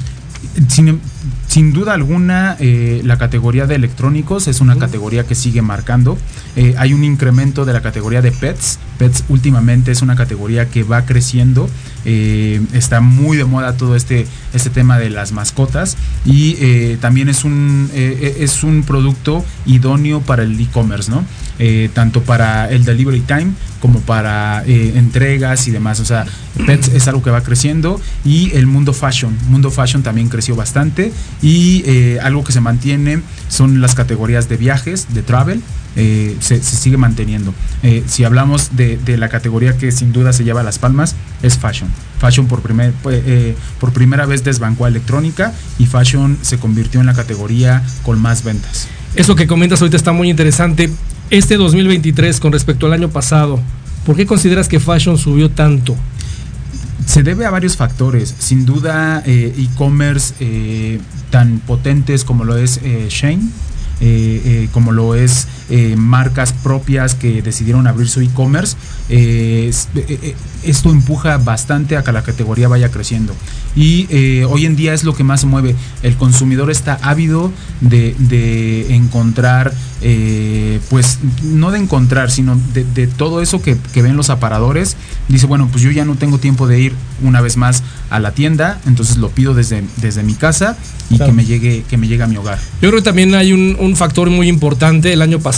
Sin, 0.69 1.01
sin 1.53 1.75
duda 1.75 1.93
alguna, 1.93 2.57
eh, 2.61 3.03
la 3.05 3.19
categoría 3.19 3.67
de 3.67 3.75
electrónicos 3.75 4.49
es 4.49 4.63
una 4.63 4.79
categoría 4.79 5.27
que 5.27 5.35
sigue 5.35 5.61
marcando. 5.61 6.17
Eh, 6.57 6.75
hay 6.79 6.95
un 6.95 7.05
incremento 7.05 7.67
de 7.67 7.75
la 7.75 7.83
categoría 7.83 8.23
de 8.23 8.33
pets. 8.33 8.79
Pets 8.97 9.25
últimamente 9.29 9.93
es 9.93 10.01
una 10.01 10.17
categoría 10.17 10.71
que 10.71 10.83
va 10.83 11.05
creciendo. 11.05 11.69
Eh, 12.07 12.63
está 12.73 13.03
muy 13.03 13.37
de 13.37 13.45
moda 13.45 13.77
todo 13.77 13.97
este, 13.97 14.27
este 14.55 14.71
tema 14.71 14.99
de 14.99 15.11
las 15.11 15.33
mascotas 15.33 15.99
y 16.25 16.97
también 17.03 17.29
es 17.29 17.45
un, 17.45 17.91
es 17.93 18.65
un 18.65 18.83
producto 18.83 19.45
idóneo 19.67 20.23
para 20.23 20.45
el 20.45 20.59
e-commerce, 20.59 21.11
¿no? 21.11 21.23
Eh, 21.65 21.91
tanto 21.95 22.23
para 22.25 22.69
el 22.73 22.85
delivery 22.85 23.21
time 23.21 23.53
como 23.79 24.01
para 24.01 24.65
eh, 24.67 24.95
entregas 24.97 25.69
y 25.69 25.71
demás. 25.71 26.01
O 26.01 26.05
sea, 26.05 26.27
Pets 26.67 26.89
es 26.89 27.07
algo 27.07 27.23
que 27.23 27.31
va 27.31 27.45
creciendo 27.45 28.01
y 28.25 28.51
el 28.57 28.67
mundo 28.67 28.93
fashion. 28.93 29.33
Mundo 29.49 29.71
fashion 29.71 30.03
también 30.03 30.29
creció 30.29 30.57
bastante 30.57 31.13
y 31.41 31.85
eh, 31.87 32.19
algo 32.21 32.43
que 32.43 32.51
se 32.51 32.61
mantiene 32.61 33.23
son 33.49 33.81
las 33.81 33.95
categorías 33.95 34.49
de 34.49 34.57
viajes, 34.57 35.15
de 35.15 35.23
travel. 35.23 35.63
se, 35.95 36.61
sigue 36.65 36.97
manteniendo. 36.97 37.55
Si 38.09 38.25
hablamos 38.25 38.71
de, 38.75 38.99
la 39.17 39.29
categoría 39.29 39.79
que 39.79 39.93
sin 39.93 40.13
duda 40.13 40.33
se 40.33 40.43
lleva 40.43 40.65
las 40.65 40.81
palmas, 40.81 41.15
es 41.45 41.59
fashion. 41.59 41.89
Fashion 42.19 42.49
por, 42.49 42.61
por 43.79 43.93
primera 43.93 44.27
vez 44.27 44.43
desbancó 44.43 44.87
a 44.87 44.89
electrónica 44.89 45.53
y 45.79 45.87
fashion 45.87 46.39
se 46.43 46.59
convirtió 46.59 46.99
en 46.99 47.07
la 47.07 47.15
categoría 47.15 47.85
con 48.03 48.21
más 48.21 48.43
ventas. 48.43 48.89
Eso 49.15 49.37
que 49.37 49.47
comentas 49.47 49.81
ahorita 49.81 49.97
está 49.97 50.13
muy 50.13 50.31
interesante. 50.31 50.91
Este 51.31 51.57
2023 51.57 52.41
con 52.41 52.53
respecto 52.53 52.87
al 52.87 52.93
año 52.93 53.09
pasado, 53.09 53.61
¿por 54.05 54.17
qué 54.17 54.27
consideras 54.27 54.69
que 54.69 54.81
Fashion 54.81 55.17
subió 55.17 55.51
tanto? 55.51 55.97
Se 57.07 57.23
debe 57.23 57.47
a 57.47 57.51
varios 57.51 57.77
factores. 57.77 58.35
Sin 58.39 58.65
duda, 58.65 59.23
eh, 59.27 59.55
e-commerce 59.57 60.35
eh, 60.41 61.01
tan 61.31 61.59
potentes 61.61 62.25
como 62.25 62.45
lo 62.45 62.57
es 62.57 62.81
eh, 62.83 63.07
Shane, 63.09 63.43
como 64.73 64.93
lo 64.93 65.15
es 65.15 65.47
eh, 65.71 65.95
marcas 65.97 66.53
propias 66.53 67.15
que 67.15 67.43
decidieron 67.43 67.87
abrir 67.87 68.09
su 68.09 68.21
e-commerce, 68.21 68.77
eh, 69.09 69.73
eh, 69.95 70.05
eh, 70.23 70.35
esto 70.65 70.91
empuja 70.91 71.39
bastante 71.39 71.97
a 71.97 72.05
que 72.05 72.13
la 72.13 72.23
categoría 72.23 72.69
vaya 72.69 72.91
creciendo. 72.91 73.35
Y 73.75 74.07
eh, 74.11 74.45
hoy 74.49 74.67
en 74.67 74.77
día 74.77 74.93
es 74.95 75.03
lo 75.05 75.15
que 75.15 75.25
más 75.25 75.41
se 75.41 75.47
mueve. 75.47 75.75
El 76.03 76.17
consumidor 76.17 76.71
está 76.71 76.99
ávido 77.03 77.51
de, 77.81 78.15
de 78.19 78.95
encontrar, 78.95 79.73
pues 80.91 81.19
no 81.43 81.71
de 81.71 81.79
encontrar, 81.79 82.31
sino 82.31 82.59
de, 82.75 82.85
de 82.85 83.07
todo 83.07 83.41
eso 83.41 83.63
que, 83.63 83.77
que 83.95 84.03
ven 84.03 84.17
los 84.17 84.31
aparadores. 84.31 84.97
Dice, 85.29 85.47
bueno, 85.47 85.69
pues 85.71 85.83
yo 85.83 85.91
ya 85.91 86.05
no 86.05 86.17
tengo 86.17 86.39
tiempo 86.39 86.67
de 86.67 86.81
ir 86.81 86.93
una 87.23 87.41
vez 87.41 87.57
más 87.57 87.83
a 88.11 88.19
la 88.21 88.33
tienda, 88.33 88.81
entonces 88.87 89.17
lo 89.17 89.31
pido 89.31 89.55
desde, 89.55 89.85
desde 89.97 90.23
mi 90.23 90.35
casa 90.35 90.77
y 91.11 91.17
Claro. 91.17 91.33
que, 91.33 91.37
me 91.37 91.45
llegue, 91.45 91.85
que 91.89 91.97
me 91.99 92.09
llegue 92.09 92.23
a 92.23 92.27
mi 92.27 92.37
hogar. 92.37 92.59
Yo 92.81 92.89
creo 92.89 93.01
que 93.01 93.03
también 93.05 93.35
hay 93.35 93.53
un, 93.53 93.77
un 93.79 93.97
factor 93.97 94.31
muy 94.31 94.49
importante 94.49 95.13
el 95.13 95.21
año 95.23 95.39
pasado 95.41 95.53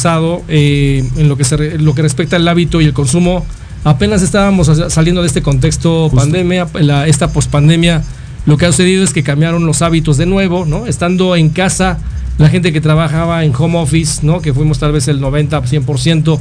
eh, 0.48 1.04
en 1.16 1.28
lo 1.28 1.36
que, 1.36 1.44
se 1.44 1.56
re- 1.56 1.78
lo 1.78 1.94
que 1.94 2.02
respecta 2.02 2.36
al 2.36 2.46
hábito 2.48 2.80
y 2.80 2.84
el 2.84 2.92
consumo. 2.92 3.44
Apenas 3.84 4.22
estábamos 4.22 4.66
sa- 4.68 4.90
saliendo 4.90 5.20
de 5.22 5.28
este 5.28 5.42
contexto 5.42 6.04
Justo. 6.04 6.16
pandemia, 6.16 6.66
la- 6.80 7.06
esta 7.06 7.32
pospandemia. 7.32 8.02
Lo 8.46 8.56
que 8.56 8.66
ha 8.66 8.72
sucedido 8.72 9.02
es 9.04 9.12
que 9.12 9.22
cambiaron 9.22 9.64
los 9.66 9.80
hábitos 9.82 10.16
de 10.18 10.26
nuevo, 10.26 10.66
¿no? 10.66 10.86
Estando 10.86 11.34
en 11.36 11.48
casa, 11.48 11.98
la 12.38 12.48
gente 12.48 12.72
que 12.72 12.80
trabajaba 12.80 13.44
en 13.44 13.52
home 13.56 13.78
office, 13.78 14.20
¿no? 14.24 14.40
Que 14.42 14.52
fuimos 14.52 14.78
tal 14.78 14.92
vez 14.92 15.08
el 15.08 15.20
90, 15.20 15.62
100%. 15.62 16.38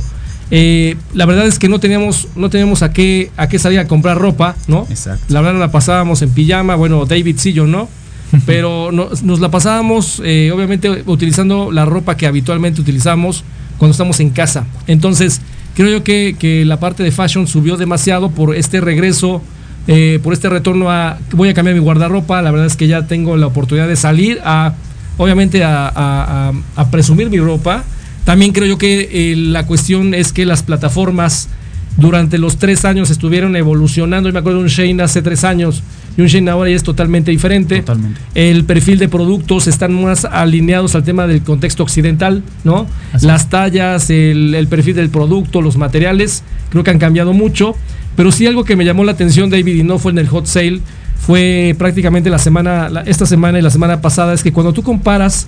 eh, 0.51 0.97
la 1.13 1.25
verdad 1.25 1.45
es 1.47 1.57
que 1.57 1.69
no 1.69 1.79
teníamos, 1.79 2.27
no 2.35 2.49
teníamos 2.49 2.83
a 2.83 2.91
qué, 2.91 3.31
a 3.37 3.47
qué 3.47 3.57
salir 3.57 3.79
a 3.79 3.87
comprar 3.87 4.17
ropa, 4.19 4.55
¿no? 4.67 4.85
Exacto. 4.89 5.23
La 5.29 5.41
verdad 5.41 5.59
la 5.59 5.71
pasábamos 5.71 6.21
en 6.21 6.29
pijama, 6.31 6.75
bueno, 6.75 7.05
David 7.05 7.37
sí, 7.39 7.53
yo 7.53 7.65
no, 7.65 7.87
pero 8.45 8.91
no- 8.91 9.09
nos 9.23 9.39
la 9.39 9.49
pasábamos 9.49 10.21
eh, 10.25 10.51
obviamente 10.53 11.03
utilizando 11.05 11.71
la 11.71 11.85
ropa 11.85 12.17
que 12.17 12.27
habitualmente 12.27 12.81
utilizamos 12.81 13.43
cuando 13.77 13.91
estamos 13.91 14.19
en 14.19 14.29
casa. 14.29 14.65
Entonces, 14.87 15.41
creo 15.75 15.89
yo 15.89 16.03
que, 16.03 16.35
que 16.37 16.65
la 16.65 16.79
parte 16.79 17.03
de 17.03 17.11
fashion 17.11 17.47
subió 17.47 17.77
demasiado 17.77 18.29
por 18.31 18.55
este 18.55 18.79
regreso, 18.81 19.41
eh, 19.87 20.19
por 20.23 20.33
este 20.33 20.47
retorno 20.49 20.89
a, 20.91 21.17
voy 21.33 21.49
a 21.49 21.53
cambiar 21.53 21.75
mi 21.75 21.81
guardarropa, 21.81 22.41
la 22.41 22.51
verdad 22.51 22.67
es 22.67 22.75
que 22.77 22.87
ya 22.87 23.07
tengo 23.07 23.35
la 23.37 23.47
oportunidad 23.47 23.87
de 23.87 23.95
salir 23.95 24.39
a, 24.45 24.73
obviamente, 25.17 25.61
a 25.63 26.51
presumir 26.91 27.29
mi 27.29 27.39
ropa. 27.39 27.83
También 28.25 28.53
creo 28.53 28.67
yo 28.67 28.77
que 28.77 29.09
eh, 29.11 29.35
la 29.35 29.65
cuestión 29.67 30.13
es 30.13 30.31
que 30.31 30.45
las 30.45 30.63
plataformas 30.63 31.49
durante 31.97 32.37
los 32.37 32.57
tres 32.57 32.85
años 32.85 33.09
estuvieron 33.11 33.55
evolucionando. 33.55 34.29
Yo 34.29 34.33
me 34.33 34.39
acuerdo 34.39 34.59
de 34.59 34.63
un 34.65 34.69
Shane 34.69 35.01
hace 35.03 35.21
tres 35.21 35.43
años 35.43 35.83
y 36.17 36.21
un 36.21 36.27
Shane 36.27 36.49
ahora 36.49 36.69
ya 36.69 36.75
es 36.75 36.83
totalmente 36.83 37.31
diferente. 37.31 37.79
Totalmente. 37.81 38.19
El 38.35 38.65
perfil 38.65 38.99
de 38.99 39.07
productos 39.09 39.67
están 39.67 40.01
más 40.01 40.25
alineados 40.25 40.95
al 40.95 41.03
tema 41.03 41.27
del 41.27 41.41
contexto 41.41 41.83
occidental, 41.83 42.43
¿no? 42.63 42.87
Así 43.13 43.25
Las 43.27 43.49
tallas, 43.49 44.09
el, 44.09 44.55
el 44.55 44.67
perfil 44.67 44.95
del 44.95 45.09
producto, 45.09 45.61
los 45.61 45.77
materiales, 45.77 46.43
creo 46.69 46.83
que 46.83 46.91
han 46.91 46.99
cambiado 46.99 47.33
mucho. 47.33 47.75
Pero 48.15 48.31
sí 48.31 48.45
algo 48.45 48.63
que 48.63 48.75
me 48.75 48.85
llamó 48.85 49.03
la 49.03 49.11
atención, 49.13 49.49
David, 49.49 49.75
y 49.75 49.83
no 49.83 49.97
fue 49.97 50.11
en 50.11 50.19
el 50.19 50.27
hot 50.27 50.45
sale, 50.45 50.81
fue 51.19 51.75
prácticamente 51.79 52.29
la 52.29 52.37
semana, 52.37 52.89
la- 52.89 53.01
esta 53.01 53.25
semana 53.25 53.57
y 53.57 53.61
la 53.61 53.69
semana 53.71 54.01
pasada, 54.01 54.33
es 54.33 54.43
que 54.43 54.51
cuando 54.51 54.73
tú 54.73 54.83
comparas 54.83 55.47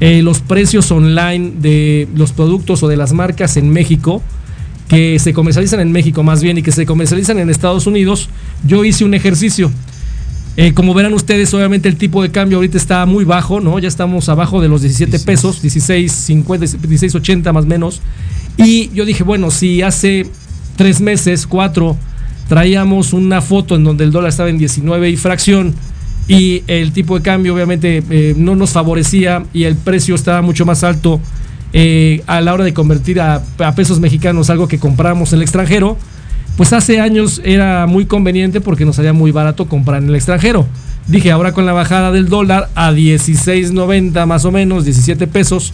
eh, 0.00 0.20
los 0.22 0.40
precios 0.40 0.90
online 0.90 1.52
de 1.60 2.08
los 2.14 2.32
productos 2.32 2.82
o 2.82 2.88
de 2.88 2.96
las 2.96 3.12
marcas 3.12 3.56
en 3.56 3.70
México, 3.70 4.20
que 4.88 5.18
se 5.18 5.32
comercializan 5.32 5.80
en 5.80 5.92
México 5.92 6.22
más 6.22 6.42
bien 6.42 6.58
y 6.58 6.62
que 6.62 6.72
se 6.72 6.86
comercializan 6.86 7.38
en 7.38 7.50
Estados 7.50 7.86
Unidos, 7.86 8.28
yo 8.66 8.84
hice 8.84 9.04
un 9.04 9.14
ejercicio. 9.14 9.70
Eh, 10.56 10.74
como 10.74 10.92
verán 10.92 11.14
ustedes, 11.14 11.54
obviamente 11.54 11.88
el 11.88 11.96
tipo 11.96 12.22
de 12.22 12.30
cambio 12.30 12.58
ahorita 12.58 12.76
está 12.76 13.06
muy 13.06 13.24
bajo, 13.24 13.60
¿no? 13.60 13.78
Ya 13.78 13.88
estamos 13.88 14.28
abajo 14.28 14.60
de 14.60 14.68
los 14.68 14.82
17 14.82 15.12
16. 15.12 15.24
pesos, 15.24 15.64
16.50, 15.64 16.78
16.80 16.78 17.52
más 17.52 17.64
o 17.64 17.68
menos. 17.68 18.02
Y 18.58 18.90
yo 18.90 19.06
dije, 19.06 19.22
bueno, 19.22 19.50
si 19.50 19.80
hace 19.80 20.26
tres 20.76 21.00
meses, 21.00 21.46
cuatro, 21.46 21.96
traíamos 22.48 23.14
una 23.14 23.40
foto 23.40 23.76
en 23.76 23.84
donde 23.84 24.04
el 24.04 24.10
dólar 24.10 24.28
estaba 24.28 24.50
en 24.50 24.58
19 24.58 25.08
y 25.08 25.16
fracción 25.16 25.74
y 26.28 26.62
el 26.66 26.92
tipo 26.92 27.16
de 27.16 27.22
cambio 27.22 27.54
obviamente 27.54 28.02
eh, 28.10 28.34
no 28.36 28.54
nos 28.54 28.70
favorecía 28.70 29.44
y 29.52 29.64
el 29.64 29.74
precio 29.76 30.14
estaba 30.14 30.42
mucho 30.42 30.64
más 30.64 30.84
alto 30.84 31.20
eh, 31.72 32.22
a 32.26 32.40
la 32.40 32.52
hora 32.52 32.64
de 32.64 32.74
convertir 32.74 33.20
a, 33.20 33.42
a 33.58 33.74
pesos 33.74 34.00
mexicanos 34.00 34.50
algo 34.50 34.68
que 34.68 34.78
compramos 34.78 35.32
en 35.32 35.38
el 35.38 35.42
extranjero, 35.42 35.96
pues 36.56 36.72
hace 36.72 37.00
años 37.00 37.40
era 37.44 37.86
muy 37.86 38.06
conveniente 38.06 38.60
porque 38.60 38.84
nos 38.84 38.96
salía 38.96 39.12
muy 39.12 39.30
barato 39.30 39.66
comprar 39.66 40.02
en 40.02 40.08
el 40.08 40.14
extranjero. 40.14 40.66
Dije, 41.08 41.32
ahora 41.32 41.52
con 41.52 41.66
la 41.66 41.72
bajada 41.72 42.12
del 42.12 42.28
dólar 42.28 42.68
a 42.74 42.92
16.90 42.92 44.26
más 44.26 44.44
o 44.44 44.52
menos, 44.52 44.84
17 44.84 45.26
pesos, 45.26 45.72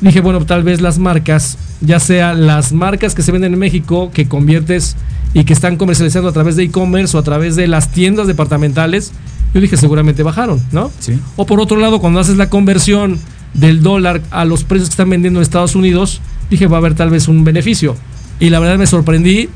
dije, 0.00 0.20
bueno, 0.20 0.44
tal 0.44 0.62
vez 0.62 0.80
las 0.80 0.98
marcas, 0.98 1.56
ya 1.80 2.00
sea 2.00 2.34
las 2.34 2.72
marcas 2.72 3.14
que 3.14 3.22
se 3.22 3.32
venden 3.32 3.54
en 3.54 3.58
México, 3.58 4.10
que 4.12 4.28
conviertes 4.28 4.96
y 5.34 5.44
que 5.44 5.52
están 5.52 5.76
comercializando 5.76 6.28
a 6.28 6.32
través 6.32 6.56
de 6.56 6.64
e-commerce 6.64 7.16
o 7.16 7.20
a 7.20 7.22
través 7.22 7.56
de 7.56 7.66
las 7.66 7.90
tiendas 7.92 8.26
departamentales, 8.26 9.12
yo 9.54 9.60
dije, 9.60 9.76
seguramente 9.76 10.22
bajaron, 10.22 10.60
¿no? 10.72 10.90
Sí. 10.98 11.18
O 11.36 11.46
por 11.46 11.60
otro 11.60 11.78
lado, 11.78 12.00
cuando 12.00 12.20
haces 12.20 12.36
la 12.36 12.50
conversión 12.50 13.18
del 13.54 13.82
dólar 13.82 14.22
a 14.30 14.44
los 14.44 14.64
precios 14.64 14.88
que 14.88 14.94
están 14.94 15.10
vendiendo 15.10 15.40
en 15.40 15.42
Estados 15.42 15.74
Unidos, 15.74 16.20
dije, 16.50 16.66
va 16.66 16.76
a 16.76 16.80
haber 16.80 16.94
tal 16.94 17.10
vez 17.10 17.28
un 17.28 17.44
beneficio. 17.44 17.96
Y 18.40 18.50
la 18.50 18.60
verdad 18.60 18.78
me 18.78 18.86
sorprendí 18.86 19.48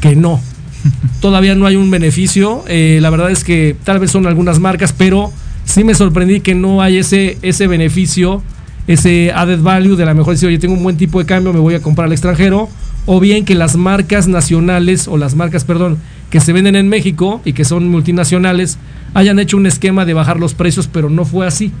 que 0.00 0.14
no. 0.16 0.40
Todavía 1.20 1.54
no 1.54 1.66
hay 1.66 1.76
un 1.76 1.90
beneficio. 1.90 2.64
Eh, 2.68 2.98
la 3.00 3.10
verdad 3.10 3.30
es 3.30 3.44
que 3.44 3.76
tal 3.84 3.98
vez 3.98 4.10
son 4.10 4.26
algunas 4.26 4.60
marcas, 4.60 4.92
pero 4.92 5.32
sí 5.64 5.84
me 5.84 5.94
sorprendí 5.94 6.40
que 6.40 6.54
no 6.54 6.82
hay 6.82 6.98
ese, 6.98 7.38
ese 7.42 7.66
beneficio, 7.66 8.42
ese 8.86 9.32
added 9.32 9.60
value 9.60 9.96
de 9.96 10.04
la 10.04 10.14
mejor 10.14 10.34
decir, 10.34 10.48
oye, 10.48 10.58
tengo 10.58 10.74
un 10.74 10.82
buen 10.82 10.96
tipo 10.96 11.18
de 11.18 11.26
cambio, 11.26 11.52
me 11.52 11.60
voy 11.60 11.74
a 11.74 11.82
comprar 11.82 12.06
al 12.06 12.12
extranjero. 12.12 12.68
O 13.08 13.20
bien 13.20 13.44
que 13.44 13.54
las 13.54 13.76
marcas 13.76 14.26
nacionales, 14.26 15.06
o 15.06 15.16
las 15.16 15.36
marcas, 15.36 15.64
perdón, 15.64 15.98
que 16.30 16.40
se 16.40 16.52
venden 16.52 16.74
en 16.74 16.88
México 16.88 17.40
y 17.44 17.52
que 17.52 17.64
son 17.64 17.88
multinacionales, 17.88 18.78
hayan 19.14 19.38
hecho 19.38 19.56
un 19.56 19.66
esquema 19.66 20.04
de 20.04 20.14
bajar 20.14 20.40
los 20.40 20.54
precios, 20.54 20.88
pero 20.92 21.08
no 21.08 21.24
fue 21.24 21.46
así. 21.46 21.72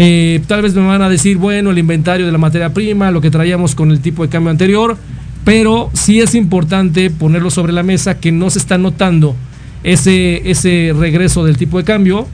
Eh, 0.00 0.40
tal 0.46 0.62
vez 0.62 0.74
me 0.74 0.86
van 0.86 1.02
a 1.02 1.08
decir, 1.08 1.38
bueno, 1.38 1.72
el 1.72 1.78
inventario 1.78 2.24
de 2.24 2.30
la 2.30 2.38
materia 2.38 2.72
prima, 2.72 3.10
lo 3.10 3.20
que 3.20 3.32
traíamos 3.32 3.74
con 3.74 3.90
el 3.90 3.98
tipo 3.98 4.22
de 4.22 4.28
cambio 4.28 4.52
anterior, 4.52 4.96
pero 5.44 5.90
sí 5.92 6.20
es 6.20 6.36
importante 6.36 7.10
ponerlo 7.10 7.50
sobre 7.50 7.72
la 7.72 7.82
mesa 7.82 8.20
que 8.20 8.30
no 8.30 8.48
se 8.48 8.60
está 8.60 8.78
notando 8.78 9.34
ese, 9.82 10.48
ese 10.48 10.94
regreso 10.96 11.44
del 11.44 11.56
tipo 11.56 11.78
de 11.78 11.84
cambio. 11.84 12.28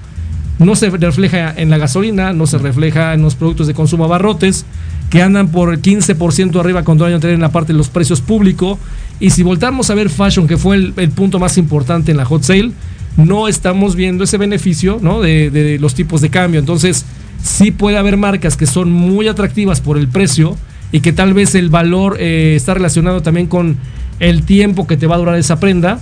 No 0.59 0.77
se 0.77 0.91
refleja 0.91 1.55
en 1.57 1.71
la 1.71 1.79
gasolina, 1.79 2.35
no 2.35 2.47
se 2.47 2.59
refleja 2.59 3.15
en 3.15 3.23
los 3.23 3.35
productos 3.35 3.67
de 3.67 3.73
consumo 3.73 4.05
abarrotes, 4.05 4.67
que 5.09 5.23
andan 5.23 5.49
por 5.49 5.79
15% 5.79 6.61
arriba 6.61 6.85
con 6.85 6.99
todo 6.99 7.07
el 7.07 7.13
año 7.13 7.17
anterior 7.17 7.37
en 7.37 7.41
la 7.41 7.51
parte 7.51 7.73
de 7.73 7.79
los 7.79 7.89
precios 7.89 8.21
públicos. 8.21 8.79
Y 9.21 9.31
si 9.31 9.43
voltamos 9.43 9.89
a 9.89 9.95
ver 9.95 10.11
Fashion, 10.11 10.47
que 10.47 10.59
fue 10.59 10.77
el, 10.77 10.93
punto 11.15 11.39
más 11.39 11.57
importante 11.57 12.11
en 12.11 12.19
la 12.19 12.27
hot 12.27 12.43
sale, 12.43 12.73
no 13.17 13.49
estamos 13.49 13.97
viendo 13.97 14.25
ese 14.25 14.37
beneficio 14.37 14.99
¿no? 15.01 15.21
de, 15.21 15.79
los 15.81 15.95
tipos 15.95 16.21
de 16.21 16.31
cambio. 16.31 16.61
Entonces, 16.61 17.07
sí 17.45 17.71
puede 17.71 17.99
haber 17.99 18.17
marcas 18.17 18.57
que 18.57 18.67
son 18.67 18.91
muy 18.91 19.29
atractivas 19.29 19.81
por 19.81 19.99
el 19.99 20.09
precio 20.09 20.57
y 20.91 21.01
que 21.01 21.13
tal 21.13 21.35
vez 21.35 21.55
el 21.55 21.69
valor 21.69 22.17
eh, 22.19 22.55
está 22.57 22.75
relacionado 22.75 23.23
también 23.23 23.47
con 23.47 23.77
el 24.19 24.45
tiempo 24.45 24.87
que 24.87 24.97
te 24.97 25.07
va 25.07 25.17
a 25.17 25.19
durar 25.19 25.37
esa 25.37 25.61
prenda. 25.61 26.01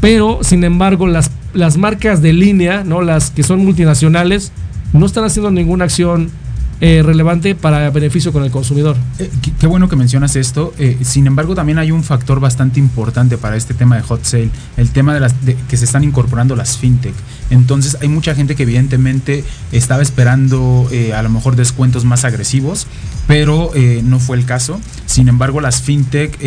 Pero, 0.00 0.40
sin 0.42 0.64
embargo, 0.64 1.06
las, 1.06 1.30
las 1.54 1.76
marcas 1.76 2.22
de 2.22 2.32
línea, 2.32 2.82
¿no? 2.84 3.02
las 3.02 3.30
que 3.30 3.42
son 3.42 3.64
multinacionales, 3.64 4.50
no 4.92 5.06
están 5.06 5.24
haciendo 5.24 5.50
ninguna 5.50 5.84
acción 5.84 6.30
eh, 6.82 7.02
relevante 7.02 7.54
para 7.54 7.90
beneficio 7.90 8.32
con 8.32 8.42
el 8.42 8.50
consumidor. 8.50 8.96
Eh, 9.18 9.30
qué, 9.58 9.66
bueno 9.66 9.88
que 9.88 9.96
mencionas 9.96 10.34
esto. 10.34 10.72
Eh, 10.78 10.96
sin 11.02 11.26
embargo, 11.26 11.54
también 11.54 11.78
hay 11.78 11.90
un 11.90 12.02
factor 12.02 12.40
bastante 12.40 12.80
importante 12.80 13.36
para 13.36 13.56
este 13.56 13.74
tema 13.74 13.96
de 13.96 14.02
hot 14.02 14.24
sale, 14.24 14.50
el 14.78 14.90
tema 14.90 15.12
de 15.12 15.20
las 15.20 15.34
que 15.68 15.76
se 15.76 15.84
están 15.84 16.04
incorporando 16.04 16.56
las 16.56 16.78
fintech. 16.78 17.14
Entonces, 17.50 17.98
hay 18.00 18.08
mucha 18.08 18.34
gente 18.34 18.56
que 18.56 18.62
evidentemente 18.62 19.44
estaba 19.72 20.00
esperando 20.00 20.88
a 21.14 21.22
lo 21.22 21.28
mejor 21.28 21.56
descuentos 21.56 22.04
más 22.04 22.24
agresivos, 22.24 22.86
pero 23.26 23.72
no 24.04 24.18
fue 24.18 24.36
el 24.36 24.44
caso. 24.44 24.80
Sin 25.06 25.28
embargo, 25.28 25.60
las 25.60 25.82
fintech 25.82 26.38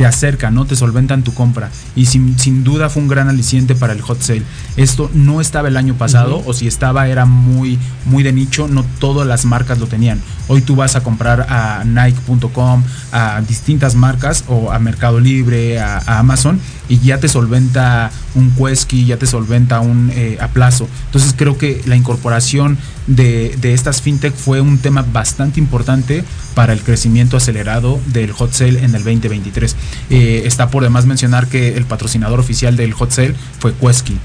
te 0.00 0.06
acercan, 0.06 0.54
¿no? 0.54 0.64
Te 0.64 0.76
solventan 0.76 1.22
tu 1.22 1.34
compra. 1.34 1.68
Y 1.94 2.06
sin, 2.06 2.38
sin, 2.38 2.64
duda 2.64 2.88
fue 2.88 3.02
un 3.02 3.08
gran 3.08 3.28
aliciente 3.28 3.74
para 3.74 3.92
el 3.92 4.00
hot 4.00 4.22
sale. 4.22 4.44
Esto 4.78 5.10
no 5.12 5.42
estaba 5.42 5.68
el 5.68 5.76
año 5.76 5.92
pasado, 5.92 6.42
o 6.46 6.54
si 6.54 6.66
estaba 6.66 7.06
era 7.08 7.26
muy, 7.26 7.78
muy 8.06 8.22
de 8.22 8.32
nicho, 8.32 8.66
no 8.66 8.82
todas 8.98 9.28
las 9.28 9.44
marcas 9.44 9.78
lo 9.78 9.88
tenían. 9.88 10.18
Hoy 10.48 10.62
tú 10.62 10.74
vas 10.74 10.96
a 10.96 11.02
comprar 11.02 11.46
a 11.50 11.84
Nike.com, 11.84 12.82
a 13.12 13.42
distintas 13.46 13.94
marcas, 13.94 14.44
o 14.48 14.72
a 14.72 14.78
Mercado 14.78 15.20
Libre, 15.20 15.78
a, 15.78 15.98
Amazon, 16.18 16.58
y 16.90 16.98
ya 16.98 17.18
te 17.18 17.28
solventa 17.28 18.10
un 18.34 18.50
Quesky, 18.50 19.06
ya 19.06 19.16
te 19.16 19.26
solventa 19.26 19.80
un 19.80 20.10
eh, 20.12 20.36
Aplazo. 20.40 20.88
Entonces 21.06 21.34
creo 21.36 21.56
que 21.56 21.80
la 21.86 21.96
incorporación 21.96 22.76
de, 23.06 23.56
de 23.60 23.72
estas 23.72 24.02
fintech 24.02 24.34
fue 24.34 24.60
un 24.60 24.78
tema 24.78 25.02
bastante 25.10 25.60
importante 25.60 26.24
para 26.54 26.72
el 26.72 26.80
crecimiento 26.80 27.36
acelerado 27.36 28.00
del 28.06 28.32
hot 28.32 28.52
sale 28.52 28.84
en 28.84 28.94
el 28.94 29.04
2023. 29.04 29.76
Eh, 30.10 30.42
está 30.44 30.68
por 30.68 30.82
demás 30.82 31.06
mencionar 31.06 31.46
que 31.46 31.76
el 31.76 31.84
patrocinador 31.84 32.40
oficial 32.40 32.76
del 32.76 32.92
hot 32.92 33.12
sale 33.12 33.34
fue 33.60 33.72
Quesky, 33.74 34.18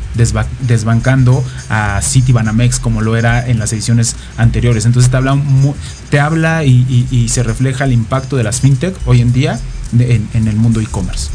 desbancando 0.68 1.44
a 1.70 2.02
City 2.02 2.32
Banamex 2.32 2.80
como 2.80 3.02
lo 3.02 3.16
era 3.16 3.48
en 3.48 3.60
las 3.60 3.72
ediciones 3.74 4.16
anteriores. 4.38 4.86
Entonces 4.86 5.12
te 5.12 5.18
habla, 5.18 5.38
te 6.10 6.20
habla 6.20 6.64
y, 6.64 7.30
se 7.30 7.44
refleja 7.44 7.86
el 7.86 7.92
impacto 7.92 8.38
de 8.38 8.44
las 8.44 8.62
fintech 8.62 8.96
hoy 9.06 9.22
en 9.22 9.34
día 9.34 9.60
en 10.00 10.48
el 10.48 10.56
mundo 10.56 10.80
e-commerce. 10.80 11.30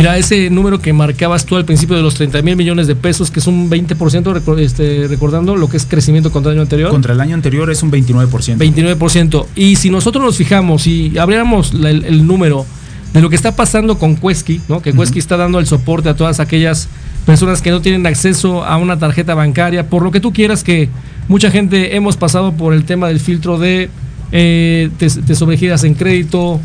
Mira, 0.00 0.16
ese 0.16 0.48
número 0.48 0.80
que 0.80 0.94
marcabas 0.94 1.44
tú 1.44 1.56
al 1.56 1.66
principio 1.66 1.94
de 1.94 2.00
los 2.02 2.14
30 2.14 2.40
mil 2.40 2.56
millones 2.56 2.86
de 2.86 2.96
pesos, 2.96 3.30
que 3.30 3.38
es 3.38 3.46
un 3.46 3.68
20%, 3.68 4.58
este, 4.58 5.06
recordando 5.08 5.56
lo 5.56 5.68
que 5.68 5.76
es 5.76 5.84
crecimiento 5.84 6.32
contra 6.32 6.52
el 6.52 6.56
año 6.56 6.62
anterior. 6.62 6.90
Contra 6.90 7.12
el 7.12 7.20
año 7.20 7.34
anterior 7.34 7.70
es 7.70 7.82
un 7.82 7.92
29%. 7.92 8.56
29%. 8.56 9.44
Y 9.56 9.76
si 9.76 9.90
nosotros 9.90 10.24
nos 10.24 10.38
fijamos 10.38 10.86
y 10.86 11.18
abriéramos 11.18 11.74
el, 11.74 12.26
número 12.26 12.64
de 13.12 13.20
lo 13.20 13.28
que 13.28 13.36
está 13.36 13.54
pasando 13.54 13.98
con 13.98 14.16
Quesky, 14.16 14.62
¿no? 14.70 14.80
que 14.80 14.88
uh 14.92 15.02
está 15.02 15.36
dando 15.36 15.58
el 15.58 15.66
soporte 15.66 16.08
a 16.08 16.16
todas 16.16 16.40
aquellas 16.40 16.88
personas 17.26 17.60
que 17.60 17.70
no 17.70 17.82
tienen 17.82 18.06
acceso 18.06 18.64
a 18.64 18.78
una 18.78 18.98
tarjeta 18.98 19.34
bancaria, 19.34 19.90
por 19.90 20.02
lo 20.02 20.10
que 20.10 20.20
tú 20.20 20.32
quieras 20.32 20.64
que 20.64 20.88
mucha 21.28 21.50
gente 21.50 21.94
hemos 21.94 22.16
pasado 22.16 22.52
por 22.52 22.72
el 22.72 22.84
tema 22.84 23.08
del 23.08 23.20
filtro 23.20 23.58
de 23.58 23.90
eh, 24.32 24.88
te, 24.96 25.10
te 25.10 25.34
sobregiras 25.34 25.84
en 25.84 25.92
crédito, 25.92 26.58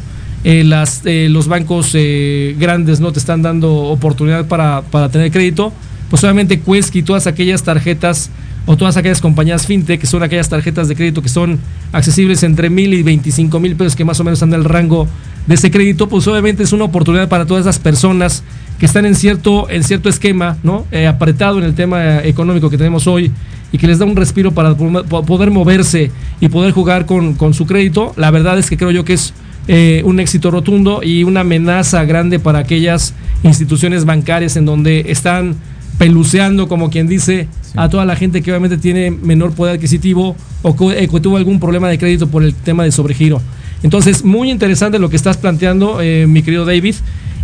eh, 0.47 0.63
las, 0.63 1.01
eh, 1.05 1.27
los 1.27 1.47
bancos 1.47 1.93
eh, 1.95 2.55
grandes 2.59 2.99
no 2.99 3.11
te 3.11 3.17
están 3.17 3.41
dando 3.41 3.73
oportunidad 3.73 4.45
para, 4.45 4.83
tener 5.09 5.31
crédito, 5.31 5.73
pues 6.07 6.23
obviamente 6.23 6.59
Quesky 6.59 6.99
y 6.99 7.01
todas 7.01 7.25
aquellas 7.25 7.63
tarjetas 7.63 8.29
o 8.67 8.77
todas 8.77 8.95
aquellas 8.95 9.21
compañías 9.21 9.65
fintech 9.65 9.99
que 9.99 10.05
son 10.05 10.21
aquellas 10.21 10.47
tarjetas 10.47 10.87
de 10.87 10.95
crédito 10.95 11.23
que 11.23 11.29
son 11.29 11.59
accesibles 11.91 12.43
entre 12.43 12.69
mil 12.69 12.93
y 12.93 13.01
25 13.01 13.59
mil 13.59 13.75
pesos 13.75 13.95
que 13.95 14.05
más 14.05 14.19
o 14.19 14.23
menos 14.23 14.37
están 14.37 14.53
en 14.53 14.59
el 14.59 14.65
rango 14.65 15.07
de 15.47 15.55
ese 15.55 15.71
crédito, 15.71 16.07
pues 16.07 16.27
obviamente 16.27 16.61
es 16.61 16.73
una 16.73 16.83
oportunidad 16.83 17.27
para 17.27 17.47
todas 17.47 17.61
esas 17.61 17.79
personas 17.79 18.43
que 18.77 18.85
están 18.85 19.07
en 19.07 19.15
cierto, 19.15 19.67
en 19.71 19.83
cierto 19.83 20.09
esquema, 20.09 20.57
¿no? 20.61 20.85
apretado 21.09 21.57
en 21.57 21.63
el 21.63 21.73
tema 21.73 22.19
económico 22.19 22.69
que 22.69 22.77
tenemos 22.77 23.07
hoy 23.07 23.31
y 23.71 23.79
que 23.79 23.87
les 23.87 23.97
da 23.97 24.05
un 24.05 24.15
respiro 24.15 24.51
para 24.51 24.75
poder 24.75 25.49
moverse 25.49 26.11
y 26.39 26.49
poder 26.49 26.71
jugar 26.71 27.07
con, 27.07 27.33
con 27.33 27.55
su 27.55 27.65
crédito. 27.65 28.13
La 28.15 28.29
verdad 28.29 28.59
es 28.59 28.69
que 28.69 28.77
creo 28.77 28.91
yo 28.91 29.03
que 29.03 29.13
es 29.13 29.33
eh, 29.67 30.03
un 30.05 30.19
éxito 30.19 30.51
rotundo 30.51 31.01
y 31.01 31.23
una 31.23 31.39
amenaza 31.39 32.05
grande 32.05 32.37
para 32.37 32.59
aquellas 32.59 33.15
instituciones 33.41 34.05
bancarias 34.05 34.55
en 34.57 34.65
donde 34.65 35.05
están 35.07 35.55
peluceando, 35.97 36.67
como 36.67 36.91
quien 36.91 37.07
dice, 37.07 37.47
a 37.75 37.89
toda 37.89 38.05
la 38.05 38.15
gente 38.15 38.43
que 38.43 38.51
obviamente 38.51 38.77
tiene 38.77 39.09
menor 39.09 39.53
poder 39.53 39.77
adquisitivo 39.77 40.35
o 40.61 40.91
eh, 40.91 41.07
que, 41.07 41.19
tuvo 41.19 41.37
algún 41.37 41.59
problema 41.59 41.89
de 41.89 41.97
crédito 41.97 42.27
por 42.27 42.43
el 42.43 42.53
tema 42.53 42.83
de 42.83 42.91
sobregiro. 42.91 43.41
Entonces, 43.81 44.23
muy 44.23 44.51
interesante 44.51 44.99
lo 44.99 45.09
que 45.09 45.15
estás 45.15 45.37
planteando, 45.37 45.99
eh, 45.99 46.27
mi 46.27 46.43
querido 46.43 46.63
David. 46.63 46.95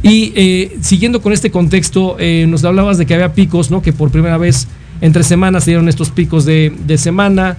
Y 0.04 0.70
siguiendo 0.82 1.22
con 1.22 1.32
este 1.32 1.52
contexto, 1.52 2.18
nos 2.48 2.64
hablabas 2.64 2.98
de 2.98 3.06
que 3.06 3.14
había 3.14 3.36
picos, 3.36 3.70
¿no? 3.70 3.84
Que 3.84 3.94
por 3.94 4.10
primera 4.10 4.40
vez 4.40 4.68
entre 5.00 5.22
semanas 5.24 5.64
se 5.64 5.72
dieron 5.72 5.88
estos 5.90 6.10
picos 6.10 6.44
de, 6.44 6.74
semana. 6.98 7.58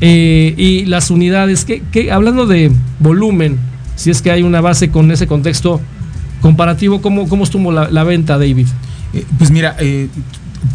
y 0.00 0.84
las 0.86 1.12
unidades, 1.12 1.64
que, 1.64 2.10
hablando 2.10 2.46
de 2.46 2.72
volumen, 2.98 3.60
si 3.96 4.10
es 4.10 4.22
que 4.22 4.30
hay 4.30 4.42
una 4.42 4.60
base 4.60 4.90
con 4.90 5.10
ese 5.10 5.26
contexto 5.26 5.80
comparativo, 6.40 7.00
¿cómo, 7.00 7.28
cómo 7.28 7.44
estuvo 7.44 7.72
la, 7.72 8.04
venta, 8.04 8.38
David? 8.38 8.66
Eh, 9.12 9.24
pues 9.38 9.50
mira, 9.50 9.76
eh, 9.78 10.08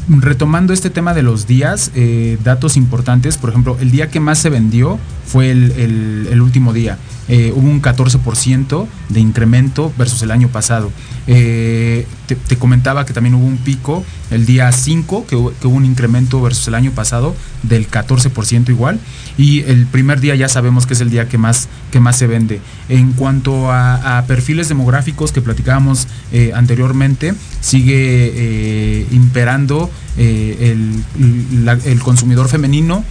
retomando 0.08 0.74
este 0.74 0.90
tema 0.90 1.14
de 1.14 1.22
los 1.22 1.48
días, 1.48 1.92
eh, 1.96 2.38
datos 2.44 2.78
importantes, 2.78 3.38
por 3.38 3.50
ejemplo, 3.50 3.78
el 3.80 3.92
día 3.92 4.10
que 4.10 4.20
más 4.20 4.40
se 4.40 4.50
vendió 4.50 5.00
fue 5.26 5.52
el, 5.52 6.42
último 6.42 6.74
día. 6.74 6.98
Hubo 7.30 7.70
un 7.70 7.82
14% 7.82 8.88
de 9.10 9.20
incremento 9.20 9.94
versus 9.98 10.24
el 10.24 10.32
año 10.32 10.48
pasado. 10.48 10.92
te, 11.26 12.56
comentaba 12.58 13.06
que 13.06 13.14
también 13.14 13.36
hubo 13.36 13.46
un 13.46 13.58
pico 13.58 14.04
el 14.32 14.46
día 14.46 14.72
5, 14.72 15.28
que, 15.28 15.36
hubo 15.36 15.54
un 15.70 15.86
incremento 15.86 16.42
versus 16.42 16.68
el 16.68 16.76
año 16.76 16.92
pasado 16.92 17.36
del 17.64 17.90
14% 17.90 18.70
igual 18.70 19.00
y 19.38 19.62
el 19.62 19.86
primer 19.86 20.20
día 20.20 20.36
ya 20.36 20.50
sabemos 20.50 20.86
que 20.86 20.94
es 20.94 21.02
el 21.02 21.10
día 21.10 21.30
que 21.30 21.38
más, 21.38 21.70
que 21.92 22.00
más 22.00 22.18
se 22.18 22.28
vende. 22.28 22.60
En 22.90 23.14
cuanto 23.14 23.72
a, 23.72 24.24
perfiles 24.28 24.68
demográficos 24.68 25.32
que 25.32 25.42
platicábamos 25.42 26.08
eh, 26.32 26.52
anteriormente, 26.54 27.34
sigue 27.62 28.32
eh, 28.36 29.08
imperando 29.12 29.90
eh, 30.18 30.76
el, 31.16 32.00
consumidor 32.02 32.50
femenino. 32.50 33.04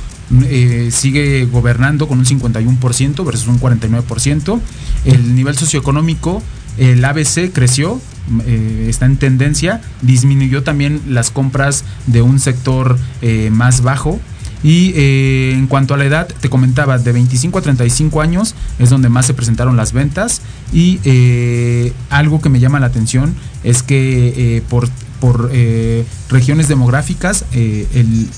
Sigue 0.91 1.47
gobernando 1.47 2.07
con 2.09 2.19
un 2.19 2.25
51% 2.25 3.25
versus 3.25 3.49
un 3.49 3.61
49%. 3.61 4.61
El 5.05 5.35
nivel 5.35 5.57
socioeconómico, 5.57 6.43
el 6.77 7.05
ABC 7.05 7.53
creció, 7.53 8.01
está 8.47 9.07
en 9.07 9.17
tendencia, 9.17 9.81
disminuyó 10.03 10.63
también 10.63 11.01
las 11.09 11.31
compras 11.31 11.85
de 12.07 12.23
un 12.23 12.41
sector 12.41 12.99
más 13.51 13.83
bajo, 13.83 14.21
y 14.63 14.93
eh, 14.97 15.53
en 15.55 15.67
cuanto 15.67 15.95
a 15.95 15.97
la 15.97 16.05
edad, 16.05 16.27
te 16.27 16.49
comentaba, 16.49 16.99
de 16.99 17.13
25 17.13 17.59
a 17.59 17.63
35 17.63 18.21
años 18.21 18.55
es 18.79 18.91
donde 18.91 19.09
más 19.09 19.27
se 19.27 19.35
presentaron 19.35 19.77
las 19.77 19.93
ventas. 19.93 20.43
Y 20.73 21.01
eh, 21.05 21.93
algo 22.11 22.41
que 22.41 22.49
me 22.49 22.61
llama 22.61 22.81
la 22.81 22.87
atención 22.87 23.35
es 23.63 23.83
que 23.83 24.57
eh, 24.57 24.63
por, 24.69 24.89
por 25.21 25.51
regiones 26.29 26.69
demográficas, 26.69 27.45
el, 27.53 28.29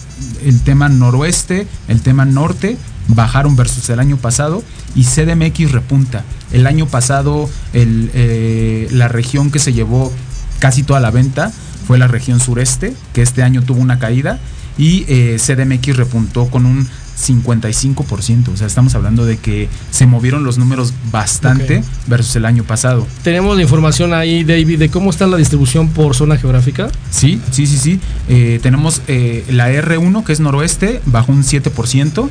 el, 0.44 0.60
tema 0.60 0.88
noroeste, 0.88 1.66
el 1.88 2.00
tema 2.00 2.24
norte, 2.24 2.76
bajaron 3.08 3.56
versus 3.56 3.90
el 3.90 4.00
año 4.00 4.16
pasado 4.16 4.62
y 4.94 5.04
CDMX 5.04 5.72
repunta. 5.72 6.24
El 6.52 6.66
año 6.66 6.86
pasado 6.86 7.48
el, 7.72 8.88
la 8.92 9.08
región 9.08 9.50
que 9.50 9.58
se 9.58 9.72
llevó 9.72 10.12
casi 10.58 10.82
toda 10.82 11.00
la 11.00 11.10
venta 11.10 11.52
fue 11.86 11.98
la 11.98 12.06
región 12.06 12.38
sureste, 12.38 12.94
que 13.12 13.22
este 13.22 13.42
año 13.42 13.62
tuvo 13.62 13.80
una 13.80 13.98
caída 13.98 14.38
y 14.78 15.04
eh, 15.08 15.38
CDMX 15.38 15.96
repuntó 15.96 16.46
con 16.46 16.66
un 16.66 16.88
55%. 17.20 18.48
O 18.48 18.56
sea, 18.56 18.66
estamos 18.66 18.94
hablando 18.94 19.24
de 19.24 19.36
que 19.36 19.68
se 19.90 20.06
movieron 20.06 20.44
los 20.44 20.58
números 20.58 20.92
bastante 21.10 21.82
versus 22.06 22.36
el 22.36 22.44
año 22.44 22.64
pasado. 22.64 23.06
¿Tenemos 23.22 23.56
la 23.56 23.62
información 23.62 24.12
ahí, 24.12 24.44
David, 24.44 24.78
de 24.78 24.88
cómo 24.88 25.10
está 25.10 25.26
la 25.26 25.36
distribución 25.36 25.88
por 25.88 26.14
zona 26.14 26.36
geográfica? 26.36 26.90
Sí, 27.10 27.40
sí, 27.50 27.66
sí, 27.66 27.78
sí. 27.78 28.00
Eh, 28.28 28.60
tenemos 28.62 29.02
eh, 29.08 29.44
la 29.50 29.70
R1, 29.70 30.24
que 30.24 30.32
es 30.32 30.40
noroeste, 30.40 31.00
bajo 31.06 31.32
un 31.32 31.42
7%. 31.42 32.28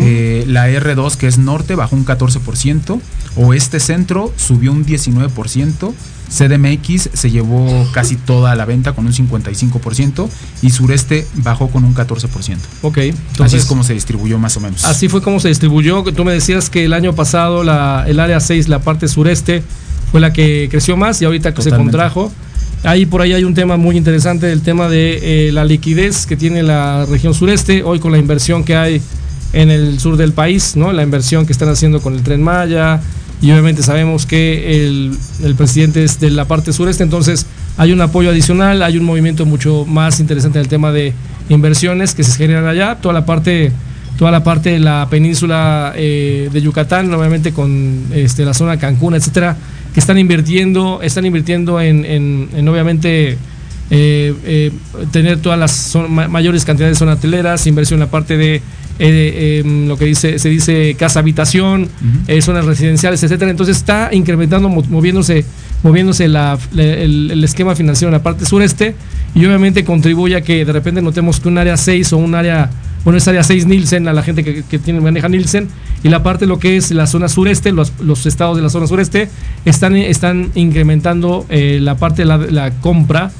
Eh, 0.00 0.44
la 0.46 0.68
R2, 0.68 1.16
que 1.16 1.26
es 1.26 1.38
norte, 1.38 1.74
bajó 1.74 1.96
un 1.96 2.04
14%. 2.04 3.00
Oeste 3.36 3.80
Centro 3.80 4.32
subió 4.36 4.72
un 4.72 4.84
19%. 4.84 5.92
CDMX 6.30 7.10
se 7.12 7.30
llevó 7.30 7.88
casi 7.92 8.14
toda 8.14 8.54
la 8.54 8.64
venta 8.64 8.92
con 8.92 9.04
un 9.04 9.12
55% 9.12 10.28
y 10.62 10.70
Sureste 10.70 11.26
bajó 11.34 11.68
con 11.68 11.84
un 11.84 11.94
14%. 11.94 12.56
Ok. 12.82 12.98
así 13.40 13.56
es 13.56 13.64
como 13.64 13.82
se 13.82 13.94
distribuyó 13.94 14.38
más 14.38 14.56
o 14.56 14.60
menos. 14.60 14.84
Así 14.84 15.08
fue 15.08 15.22
como 15.22 15.40
se 15.40 15.48
distribuyó. 15.48 16.04
Tú 16.04 16.24
me 16.24 16.32
decías 16.32 16.70
que 16.70 16.84
el 16.84 16.92
año 16.92 17.14
pasado 17.14 17.64
la, 17.64 18.04
el 18.06 18.20
área 18.20 18.38
6, 18.38 18.68
la 18.68 18.78
parte 18.80 19.08
sureste, 19.08 19.64
fue 20.12 20.20
la 20.20 20.32
que 20.32 20.68
creció 20.70 20.96
más 20.96 21.20
y 21.20 21.24
ahorita 21.24 21.52
que 21.52 21.62
se 21.62 21.70
contrajo. 21.70 22.32
Ahí 22.82 23.04
por 23.06 23.20
ahí 23.20 23.34
hay 23.34 23.44
un 23.44 23.54
tema 23.54 23.76
muy 23.76 23.96
interesante, 23.96 24.50
el 24.50 24.62
tema 24.62 24.88
de 24.88 25.48
eh, 25.48 25.52
la 25.52 25.64
liquidez 25.64 26.24
que 26.24 26.36
tiene 26.36 26.62
la 26.62 27.04
región 27.06 27.34
sureste, 27.34 27.82
hoy 27.82 27.98
con 27.98 28.10
la 28.10 28.18
inversión 28.18 28.64
que 28.64 28.74
hay 28.74 29.02
en 29.52 29.70
el 29.70 29.98
sur 29.98 30.16
del 30.16 30.32
país, 30.32 30.76
¿no? 30.76 30.92
La 30.92 31.02
inversión 31.02 31.46
que 31.46 31.52
están 31.52 31.68
haciendo 31.68 32.00
con 32.00 32.14
el 32.14 32.22
tren 32.22 32.42
Maya, 32.42 33.00
y 33.42 33.50
obviamente 33.50 33.82
sabemos 33.82 34.26
que 34.26 34.84
el, 34.84 35.16
el, 35.42 35.54
presidente 35.54 36.04
es 36.04 36.20
de 36.20 36.30
la 36.30 36.44
parte 36.44 36.72
sureste, 36.72 37.02
entonces 37.02 37.46
hay 37.78 37.92
un 37.92 38.00
apoyo 38.00 38.30
adicional, 38.30 38.82
hay 38.82 38.98
un 38.98 39.04
movimiento 39.04 39.46
mucho 39.46 39.86
más 39.86 40.20
interesante 40.20 40.58
en 40.58 40.64
el 40.64 40.68
tema 40.68 40.92
de 40.92 41.14
inversiones 41.48 42.14
que 42.14 42.22
se 42.22 42.36
generan 42.36 42.66
allá, 42.66 42.96
toda 42.96 43.14
la 43.14 43.24
parte 43.24 43.72
toda 44.20 44.30
la 44.30 44.44
parte 44.44 44.68
de 44.68 44.80
la 44.80 45.08
península 45.08 45.94
eh, 45.96 46.50
de 46.52 46.60
Yucatán, 46.60 47.10
obviamente 47.14 47.52
con 47.52 48.04
este, 48.12 48.44
la 48.44 48.52
zona 48.52 48.76
Cancún, 48.78 49.14
etcétera, 49.14 49.56
que 49.94 49.98
están 49.98 50.18
invirtiendo, 50.18 51.00
están 51.00 51.24
invirtiendo 51.24 51.80
en, 51.80 52.68
obviamente 52.68 53.38
eh, 53.92 54.32
eh, 54.44 54.72
tener 55.10 55.40
todas 55.40 55.58
las 55.58 55.98
mayores 56.08 56.64
cantidades 56.64 56.94
de 56.94 56.98
zonas 57.00 57.18
hoteleras, 57.18 57.66
inversión 57.66 57.98
en 57.98 58.06
la 58.06 58.10
parte 58.10 58.36
de 58.36 58.62
eh, 59.00 59.62
em, 59.64 59.88
lo 59.88 59.96
que 59.96 60.04
dice 60.04 60.38
se 60.38 60.48
dice 60.48 60.94
casa 60.96 61.18
habitación, 61.18 61.88
zonas 62.40 62.66
residenciales, 62.66 63.20
etcétera. 63.24 63.50
Entonces 63.50 63.76
está 63.76 64.10
incrementando, 64.12 64.68
moviéndose, 64.68 65.44
moviéndose 65.82 66.26
el, 66.26 67.44
esquema 67.44 67.74
financiero 67.74 68.10
en 68.10 68.12
la 68.12 68.22
parte 68.22 68.46
sureste 68.46 68.94
y 69.34 69.44
obviamente 69.44 69.84
contribuye 69.84 70.36
a 70.36 70.42
que 70.42 70.64
de 70.64 70.72
repente 70.72 71.02
notemos 71.02 71.40
que 71.40 71.48
un 71.48 71.58
área 71.58 71.76
6 71.76 72.12
o 72.12 72.18
un 72.18 72.36
área 72.36 72.70
bueno, 73.02 73.16
es 73.16 73.26
área 73.26 73.42
6 73.42 73.66
Nielsen, 73.66 74.06
a 74.06 74.12
la 74.12 74.22
gente 74.22 74.44
que, 74.44 74.78
tiene, 74.78 75.00
maneja 75.00 75.26
Nielsen, 75.28 75.68
y 76.04 76.10
la 76.10 76.22
parte 76.22 76.44
de 76.44 76.48
lo 76.48 76.58
que 76.58 76.76
es 76.76 76.90
la 76.90 77.06
zona 77.06 77.28
sureste, 77.28 77.72
los, 77.72 77.94
los 77.98 78.26
estados 78.26 78.58
de 78.58 78.62
la 78.62 78.68
zona 78.68 78.86
sureste, 78.86 79.30
están, 79.64 79.96
están 79.96 80.50
incrementando 80.54 81.46
eh, 81.48 81.78
la 81.80 81.96
parte 81.96 82.26
de 82.26 82.52
la 82.52 82.70
compra 82.82 83.32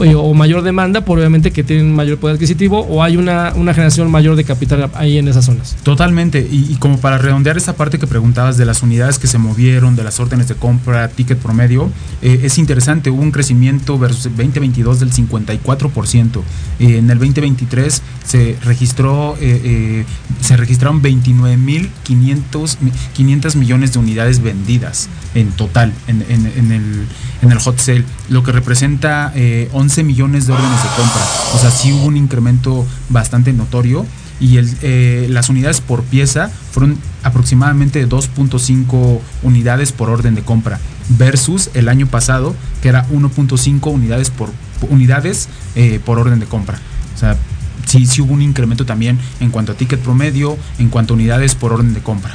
o 0.00 0.34
mayor 0.34 0.62
demanda, 0.62 1.04
por 1.04 1.18
obviamente 1.18 1.50
que 1.50 1.62
tienen 1.62 1.94
mayor 1.94 2.18
poder 2.18 2.36
adquisitivo 2.36 2.80
o 2.80 3.02
hay 3.02 3.16
una, 3.16 3.52
una 3.54 3.74
generación 3.74 4.10
mayor 4.10 4.36
de 4.36 4.44
capital 4.44 4.90
ahí 4.94 5.18
en 5.18 5.28
esas 5.28 5.44
zonas. 5.44 5.76
Totalmente, 5.82 6.46
y, 6.50 6.76
como 6.76 6.98
para 6.98 7.18
redondear 7.18 7.56
esa 7.56 7.74
parte 7.74 7.98
que 7.98 8.06
preguntabas 8.06 8.56
de 8.56 8.64
las 8.64 8.82
unidades 8.82 9.18
que 9.18 9.26
se 9.26 9.38
movieron, 9.38 9.96
de 9.96 10.04
las 10.04 10.20
órdenes 10.20 10.48
de 10.48 10.54
compra, 10.54 11.08
ticket 11.08 11.38
promedio, 11.38 11.90
eh, 12.22 12.40
es 12.44 12.58
interesante, 12.58 13.10
hubo 13.10 13.22
un 13.22 13.32
crecimiento 13.32 13.98
versus 13.98 14.24
2022 14.24 15.00
del 15.00 15.12
54%. 15.12 16.42
Eh, 16.78 16.98
en 16.98 17.10
el 17.10 17.18
2023 17.18 18.02
se 18.24 18.56
registró, 18.64 19.36
eh, 19.40 20.04
se 20.40 20.56
registraron 20.56 21.02
29.500 21.02 23.56
millones 23.56 23.92
de 23.92 23.98
unidades 23.98 24.42
vendidas 24.42 25.08
en 25.34 25.50
total 25.52 25.92
en, 26.06 26.24
en, 26.28 26.72
el, 26.72 27.06
en 27.42 27.52
el 27.52 27.58
hot 27.58 27.78
sale, 27.78 28.04
lo 28.30 28.42
que 28.42 28.52
representa 28.52 29.34
11 29.72 30.04
millones 30.04 30.46
de 30.46 30.54
órdenes 30.54 30.82
de 30.82 30.88
compra. 30.96 31.22
O 31.54 31.58
sea, 31.58 31.70
sí 31.70 31.92
hubo 31.92 32.06
un 32.06 32.16
incremento 32.16 32.86
bastante 33.10 33.52
notorio 33.52 34.06
y 34.40 34.56
el, 34.56 34.74
eh, 34.80 35.26
las 35.28 35.50
unidades 35.50 35.80
por 35.80 36.02
pieza 36.02 36.50
fueron 36.72 36.96
aproximadamente 37.22 38.08
2.5 38.08 39.20
unidades 39.42 39.92
por 39.92 40.08
orden 40.08 40.34
de 40.34 40.42
compra 40.42 40.80
versus 41.10 41.70
el 41.74 41.88
año 41.88 42.06
pasado 42.06 42.56
que 42.82 42.88
era 42.88 43.06
1.5 43.08 43.92
unidades 43.92 44.30
por 44.30 44.50
unidades 44.88 45.48
eh, 45.76 46.00
por 46.04 46.18
orden 46.18 46.40
de 46.40 46.46
compra. 46.46 46.78
O 47.14 47.18
sea, 47.18 47.36
sí, 47.84 48.06
sí 48.06 48.22
hubo 48.22 48.32
un 48.32 48.40
incremento 48.40 48.86
también 48.86 49.18
en 49.40 49.50
cuanto 49.50 49.72
a 49.72 49.74
ticket 49.74 50.00
promedio, 50.00 50.56
en 50.78 50.88
cuanto 50.88 51.12
a 51.12 51.16
unidades 51.16 51.54
por 51.54 51.74
orden 51.74 51.92
de 51.92 52.00
compra. 52.00 52.34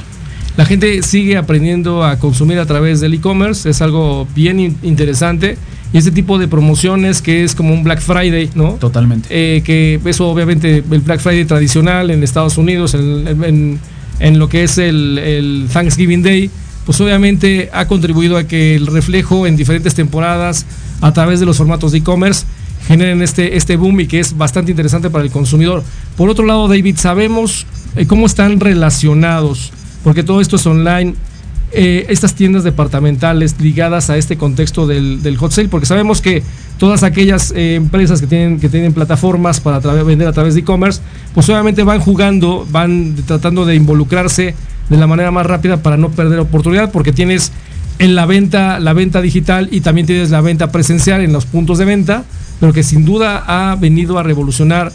La 0.56 0.64
gente 0.64 1.02
sigue 1.02 1.36
aprendiendo 1.36 2.04
a 2.04 2.18
consumir 2.18 2.60
a 2.60 2.66
través 2.66 3.00
del 3.00 3.14
e-commerce, 3.14 3.68
es 3.68 3.82
algo 3.82 4.26
bien 4.34 4.78
interesante. 4.82 5.58
Y 5.92 5.98
ese 5.98 6.10
tipo 6.10 6.38
de 6.38 6.48
promociones 6.48 7.22
que 7.22 7.44
es 7.44 7.54
como 7.54 7.72
un 7.72 7.84
Black 7.84 8.00
Friday, 8.00 8.50
¿no? 8.54 8.72
Totalmente. 8.72 9.28
Eh, 9.30 9.62
que 9.62 10.00
eso 10.04 10.28
obviamente 10.28 10.84
el 10.90 11.00
Black 11.00 11.20
Friday 11.20 11.44
tradicional 11.44 12.10
en 12.10 12.22
Estados 12.22 12.58
Unidos, 12.58 12.94
en, 12.94 13.78
lo 14.38 14.48
que 14.48 14.64
es 14.64 14.78
el, 14.78 15.68
Thanksgiving 15.72 16.22
Day, 16.22 16.50
pues 16.84 17.00
obviamente 17.00 17.70
ha 17.72 17.86
contribuido 17.86 18.36
a 18.36 18.44
que 18.44 18.74
el 18.74 18.86
reflejo 18.86 19.46
en 19.46 19.56
diferentes 19.56 19.94
temporadas 19.94 20.66
a 21.00 21.12
través 21.12 21.40
de 21.40 21.46
los 21.46 21.56
formatos 21.56 21.92
de 21.92 21.98
e-commerce 21.98 22.46
generen 22.86 23.22
este, 23.22 23.56
este 23.56 23.76
boom 23.76 24.00
y 24.00 24.06
que 24.06 24.20
es 24.20 24.36
bastante 24.36 24.70
interesante 24.70 25.10
para 25.10 25.24
el 25.24 25.30
consumidor. 25.30 25.82
Por 26.16 26.30
otro 26.30 26.46
lado, 26.46 26.68
David, 26.68 26.96
sabemos 26.96 27.66
eh, 27.96 28.06
cómo 28.06 28.26
están 28.26 28.60
relacionados 28.60 29.72
porque 30.06 30.22
todo 30.22 30.40
esto 30.40 30.54
es 30.54 30.64
online. 30.64 31.14
Eh, 31.78 32.06
estas 32.08 32.32
tiendas 32.32 32.64
departamentales 32.64 33.60
ligadas 33.60 34.08
a 34.08 34.16
este 34.16 34.38
contexto 34.38 34.86
del, 34.86 35.36
hot 35.36 35.52
sale, 35.52 35.68
porque 35.68 35.84
sabemos 35.84 36.22
que 36.22 36.42
todas 36.78 37.02
aquellas 37.02 37.52
eh, 37.54 37.74
empresas 37.74 38.18
que 38.22 38.26
tienen, 38.26 38.58
que 38.58 38.70
tienen 38.70 38.94
plataformas 38.94 39.60
para 39.60 39.80
vender 40.02 40.26
a 40.26 40.32
través 40.32 40.54
de 40.54 40.60
e-commerce, 40.60 41.02
pues 41.34 41.46
obviamente 41.50 41.82
van 41.82 42.00
jugando, 42.00 42.66
van 42.70 43.14
tratando 43.26 43.66
de 43.66 43.74
involucrarse 43.74 44.54
de 44.88 44.96
la 44.96 45.06
manera 45.06 45.30
más 45.30 45.44
rápida 45.44 45.76
para 45.82 45.98
no 45.98 46.08
perder 46.08 46.38
oportunidad, 46.38 46.90
porque 46.92 47.12
tienes 47.12 47.52
en 47.98 48.14
la 48.14 48.24
venta, 48.24 48.80
la 48.80 48.94
venta 48.94 49.20
digital 49.20 49.68
y 49.70 49.82
también 49.82 50.06
tienes 50.06 50.30
la 50.30 50.40
venta 50.40 50.72
presencial 50.72 51.20
en 51.20 51.34
los 51.34 51.44
puntos 51.44 51.76
de 51.76 51.84
venta, 51.84 52.24
pero 52.58 52.72
que 52.72 52.84
sin 52.84 53.04
duda 53.04 53.44
ha 53.46 53.76
venido 53.76 54.18
a 54.18 54.22
revolucionar 54.22 54.92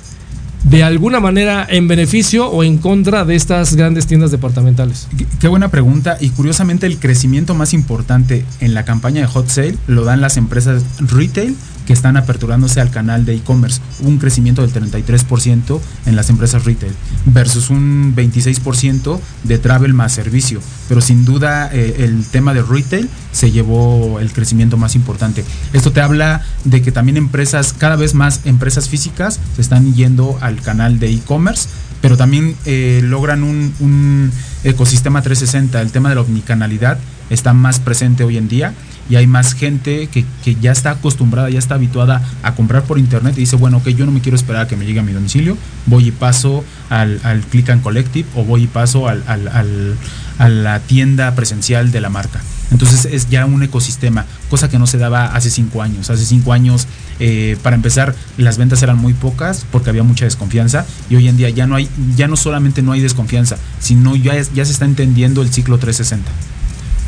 de 0.64 0.84
alguna 0.84 1.20
manera 1.20 1.66
en 1.70 1.88
beneficio 1.88 2.48
o 2.48 2.64
en 2.64 2.78
contra 2.78 3.26
de 3.26 3.36
estas 3.36 3.76
grandes 3.76 4.08
tiendas 4.08 4.32
departamentales? 4.32 5.08
Qué 5.40 5.48
buena 5.48 5.70
pregunta 5.70 6.18
y 6.20 6.30
curiosamente 6.30 6.86
el 6.86 6.98
crecimiento 6.98 7.56
más 7.56 7.74
importante 7.74 8.46
en 8.60 8.74
la 8.74 8.86
campaña 8.86 9.22
de 9.22 9.28
Hot 9.28 9.48
Sale 9.50 9.76
lo 9.88 10.04
dan 10.04 10.22
las 10.22 10.38
empresas 10.38 10.84
retail 11.00 11.56
están 11.92 12.18
aperturándose 12.18 12.82
al 12.82 12.92
canal 12.92 13.26
de 13.26 13.36
e-commerce. 13.36 13.82
Un 14.00 14.18
crecimiento 14.18 14.66
del 14.66 14.74
33% 14.74 15.80
en 16.06 16.16
las 16.16 16.30
empresas 16.30 16.66
retail 16.66 16.94
versus 17.26 17.70
un 17.70 18.14
26% 18.16 19.20
de 19.44 19.58
travel 19.58 19.94
más 19.94 20.14
servicio. 20.14 20.62
Pero 20.88 21.02
sin 21.02 21.26
duda 21.26 21.70
eh, 21.74 21.98
el 22.00 22.26
tema 22.26 22.54
de 22.54 22.62
retail 22.62 23.10
se 23.32 23.52
llevó 23.52 24.20
el 24.20 24.32
crecimiento 24.32 24.78
más 24.78 24.96
importante. 24.96 25.44
Esto 25.74 25.92
te 25.92 26.02
habla 26.02 26.44
de 26.64 26.82
que 26.82 26.92
también 26.92 27.18
empresas, 27.18 27.74
cada 27.74 27.96
vez 27.96 28.14
más 28.14 28.42
empresas 28.46 28.90
físicas 28.90 29.40
se 29.56 29.62
están 29.62 29.94
yendo 29.94 30.38
al 30.42 30.62
canal 30.62 31.00
de 31.00 31.12
e-commerce 31.12 31.68
pero 32.02 32.18
también 32.18 32.56
eh, 32.66 33.02
logran 33.04 33.44
un, 33.44 34.32
ecosistema 34.64 35.22
360. 35.22 35.82
El 35.82 35.92
tema 35.92 36.10
de 36.10 36.16
la 36.16 36.22
omnicanalidad 36.22 37.00
está 37.30 37.54
más 37.54 37.80
presente 37.80 38.24
hoy 38.24 38.38
en 38.38 38.48
día 38.48 38.74
y 39.12 39.18
hay 39.18 39.28
más 39.28 39.54
gente 39.54 40.08
que, 40.08 40.26
ya 40.62 40.72
está 40.72 40.92
acostumbrada, 40.92 41.50
ya 41.50 41.60
está 41.60 41.76
habituada 41.76 42.22
a 42.44 42.56
comprar 42.56 42.84
por 42.84 42.98
internet 42.98 43.34
y 43.36 43.42
dice, 43.42 43.58
bueno, 43.58 43.78
ok, 43.80 43.90
yo 43.90 44.06
no 44.06 44.14
me 44.14 44.22
quiero 44.22 44.38
esperar 44.38 44.62
a 44.62 44.68
que 44.70 44.78
me 44.78 44.86
llegue 44.86 45.02
a 45.02 45.04
mi 45.04 45.12
domicilio, 45.12 45.58
voy 45.86 46.08
y 46.08 46.12
paso 46.12 46.64
al, 46.90 47.20
al 47.24 47.42
Click 47.42 47.70
and 47.72 47.82
Collective 47.82 48.26
o 48.36 48.46
voy 48.46 48.64
y 48.64 48.68
paso 48.68 49.10
al, 49.10 49.22
a 49.28 50.48
la 50.48 50.80
tienda 50.80 51.36
presencial 51.36 51.92
de 51.92 52.00
la 52.00 52.10
marca. 52.10 52.40
Entonces 52.72 53.04
es 53.04 53.30
ya 53.30 53.46
un 53.46 53.62
ecosistema, 53.64 54.26
cosa 54.50 54.70
que 54.70 54.80
no 54.80 54.88
se 54.88 54.98
daba 54.98 55.26
hace 55.36 55.50
cinco 55.50 55.82
años. 55.82 56.10
Hace 56.10 56.26
cinco 56.26 56.54
años, 56.54 56.88
eh, 57.20 57.58
para 57.64 57.76
empezar, 57.76 58.16
las 58.38 58.58
ventas 58.58 58.82
eran 58.82 58.98
muy 58.98 59.14
pocas 59.14 59.66
porque 59.74 59.90
había 59.90 60.04
mucha 60.04 60.24
desconfianza 60.24 60.86
y 61.10 61.18
hoy 61.18 61.28
en 61.28 61.36
día 61.36 61.50
ya 61.50 61.68
no 61.68 61.76
hay, 61.76 61.90
ya 62.16 62.30
no 62.30 62.38
solamente 62.38 62.82
no 62.82 62.94
hay 62.94 63.02
desconfianza, 63.02 63.58
sino 63.82 64.16
ya, 64.16 64.42
ya 64.42 64.64
se 64.64 64.72
está 64.72 64.86
entendiendo 64.86 65.42
el 65.42 65.52
ciclo 65.52 65.80
360. 65.80 66.32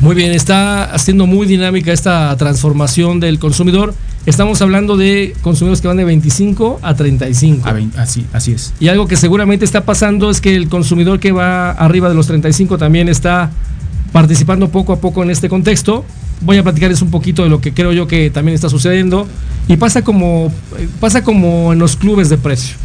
Muy 0.04 0.14
bien, 0.14 0.32
está 0.32 0.84
haciendo 0.84 1.26
muy 1.26 1.46
dinámica 1.46 1.90
esta 1.90 2.36
transformación 2.36 3.20
del 3.20 3.38
consumidor. 3.38 3.94
Estamos 4.26 4.60
hablando 4.60 4.98
de 4.98 5.34
consumidores 5.40 5.80
que 5.80 5.88
van 5.88 5.96
de 5.96 6.04
25 6.04 6.80
a 6.82 6.94
35. 6.94 7.66
así, 7.96 8.26
así 8.34 8.52
es. 8.52 8.74
Y 8.78 8.88
algo 8.88 9.08
que 9.08 9.16
seguramente 9.16 9.64
está 9.64 9.86
pasando 9.86 10.28
es 10.28 10.42
que 10.42 10.56
el 10.56 10.68
consumidor 10.68 11.20
que 11.20 11.32
va 11.32 11.70
arriba 11.70 12.10
de 12.10 12.14
los 12.14 12.26
35 12.26 12.76
también 12.76 13.08
está 13.08 13.50
participando 14.12 14.68
poco 14.68 14.92
a 14.92 15.00
poco 15.00 15.22
en 15.22 15.30
este 15.30 15.48
contexto. 15.48 16.04
Voy 16.42 16.58
a 16.58 16.62
platicarles 16.62 17.00
un 17.00 17.10
poquito 17.10 17.42
de 17.42 17.48
lo 17.48 17.62
que 17.62 17.72
creo 17.72 17.94
yo 17.94 18.06
que 18.06 18.28
también 18.28 18.54
está 18.54 18.68
sucediendo. 18.68 19.26
Y 19.68 19.78
pasa 19.78 20.04
como, 20.04 20.52
pasa 21.00 21.24
como 21.24 21.72
en 21.72 21.78
los 21.78 21.96
clubes 21.96 22.28
de 22.28 22.36
precio. 22.36 22.76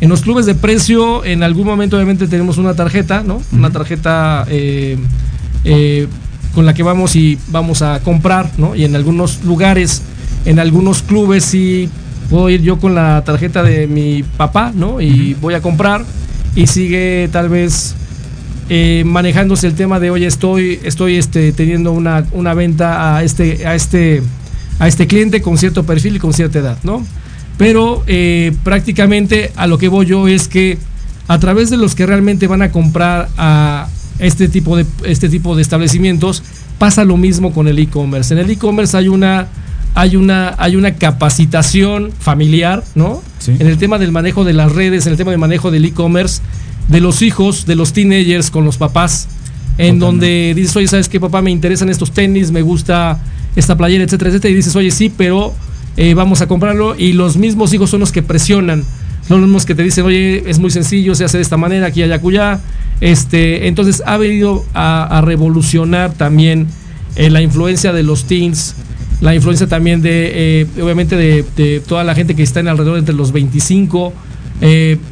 En 0.00 0.08
los 0.08 0.22
clubes 0.22 0.46
de 0.46 0.54
precio, 0.54 1.26
en 1.26 1.42
algún 1.42 1.66
momento 1.66 1.96
obviamente 1.96 2.26
tenemos 2.26 2.56
una 2.56 2.72
tarjeta, 2.72 3.22
¿no? 3.22 3.42
Una 3.52 3.68
tarjeta 3.68 4.46
eh, 4.48 4.96
eh, 5.64 6.08
con 6.54 6.66
la 6.66 6.74
que 6.74 6.82
vamos 6.82 7.16
y 7.16 7.38
vamos 7.48 7.82
a 7.82 8.00
comprar, 8.00 8.50
¿no? 8.58 8.74
Y 8.74 8.84
en 8.84 8.94
algunos 8.96 9.44
lugares, 9.44 10.02
en 10.44 10.58
algunos 10.58 11.02
clubes 11.02 11.44
sí 11.44 11.88
puedo 12.30 12.48
ir 12.50 12.62
yo 12.62 12.78
con 12.78 12.94
la 12.94 13.22
tarjeta 13.24 13.62
de 13.62 13.86
mi 13.86 14.22
papá, 14.22 14.72
¿no? 14.74 15.00
Y 15.00 15.34
voy 15.34 15.54
a 15.54 15.60
comprar 15.60 16.04
y 16.54 16.66
sigue 16.66 17.28
tal 17.32 17.48
vez 17.48 17.94
eh, 18.68 19.02
manejándose 19.04 19.66
el 19.66 19.74
tema 19.74 20.00
de, 20.00 20.10
oye, 20.10 20.26
estoy, 20.26 20.80
estoy 20.84 21.16
este, 21.16 21.52
teniendo 21.52 21.92
una, 21.92 22.24
una 22.32 22.54
venta 22.54 23.16
a 23.16 23.22
este, 23.22 23.66
a, 23.66 23.74
este, 23.74 24.22
a 24.78 24.88
este 24.88 25.06
cliente 25.06 25.42
con 25.42 25.58
cierto 25.58 25.84
perfil 25.84 26.16
y 26.16 26.18
con 26.18 26.32
cierta 26.32 26.60
edad, 26.60 26.78
¿no? 26.82 27.04
Pero 27.58 28.02
eh, 28.06 28.52
prácticamente 28.64 29.52
a 29.56 29.66
lo 29.66 29.78
que 29.78 29.88
voy 29.88 30.06
yo 30.06 30.28
es 30.28 30.48
que 30.48 30.78
a 31.28 31.38
través 31.38 31.70
de 31.70 31.76
los 31.76 31.94
que 31.94 32.06
realmente 32.06 32.46
van 32.46 32.62
a 32.62 32.70
comprar 32.72 33.28
a 33.36 33.88
este 34.18 34.48
tipo 34.48 34.76
de, 34.76 34.86
este 35.04 35.28
tipo 35.28 35.56
de 35.56 35.62
establecimientos, 35.62 36.42
pasa 36.78 37.04
lo 37.04 37.16
mismo 37.16 37.52
con 37.52 37.68
el 37.68 37.78
e-commerce. 37.78 38.34
En 38.34 38.40
el 38.40 38.50
e-commerce 38.50 38.96
hay 38.96 39.08
una, 39.08 39.48
hay, 39.94 40.16
una, 40.16 40.54
hay 40.58 40.76
una 40.76 40.94
capacitación 40.94 42.12
familiar, 42.18 42.84
¿no? 42.94 43.22
En 43.46 43.66
el 43.66 43.78
tema 43.78 43.98
del 43.98 44.12
manejo 44.12 44.44
de 44.44 44.52
las 44.52 44.72
redes, 44.72 45.06
en 45.06 45.12
el 45.12 45.18
tema 45.18 45.30
del 45.30 45.40
manejo 45.40 45.70
del 45.70 45.84
e-commerce 45.84 46.40
de 46.88 47.00
los 47.00 47.22
hijos, 47.22 47.66
de 47.66 47.76
los 47.76 47.92
teenagers 47.92 48.50
con 48.50 48.64
los 48.64 48.76
papás, 48.76 49.28
en 49.78 49.98
donde 49.98 50.52
dices, 50.54 50.76
oye, 50.76 50.86
¿sabes 50.86 51.08
qué, 51.08 51.18
papá? 51.18 51.42
Me 51.42 51.50
interesan 51.50 51.88
estos 51.88 52.12
tenis, 52.12 52.50
me 52.50 52.62
gusta 52.62 53.20
esta 53.56 53.76
playera, 53.76 54.04
etcétera, 54.04 54.30
etcétera. 54.30 54.52
Y 54.52 54.56
dices, 54.56 54.76
oye, 54.76 54.90
sí, 54.90 55.12
pero 55.14 55.52
eh, 55.96 56.14
vamos 56.14 56.40
a 56.42 56.46
comprarlo. 56.46 56.94
Y 56.96 57.12
los 57.12 57.36
mismos 57.36 57.72
hijos 57.74 57.90
son 57.90 58.00
los 58.00 58.12
que 58.12 58.22
presionan. 58.22 58.84
Son 59.26 59.40
los 59.40 59.48
mismos 59.48 59.64
que 59.64 59.74
te 59.74 59.82
dicen, 59.82 60.04
oye, 60.04 60.42
es 60.46 60.58
muy 60.58 60.70
sencillo, 60.70 61.14
se 61.14 61.24
hace 61.24 61.38
de 61.38 61.42
esta 61.42 61.56
manera, 61.56 61.86
aquí, 61.86 62.02
allá, 62.02 62.16
acullá. 62.16 62.60
Este, 63.00 63.68
entonces 63.68 64.02
ha 64.06 64.16
venido 64.16 64.64
a, 64.74 65.22
revolucionar 65.24 66.12
también 66.12 66.66
eh, 67.16 67.30
la 67.30 67.40
influencia 67.40 67.92
de 67.92 68.02
los 68.02 68.26
teens, 68.26 68.74
la 69.20 69.34
influencia 69.34 69.66
también 69.66 70.02
de, 70.02 70.60
eh, 70.62 70.66
obviamente, 70.82 71.16
de, 71.16 71.80
toda 71.86 72.04
la 72.04 72.14
gente 72.14 72.34
que 72.34 72.42
está 72.42 72.60
en 72.60 72.68
alrededor 72.68 72.98
entre 72.98 73.14
los 73.14 73.32
25 73.32 74.12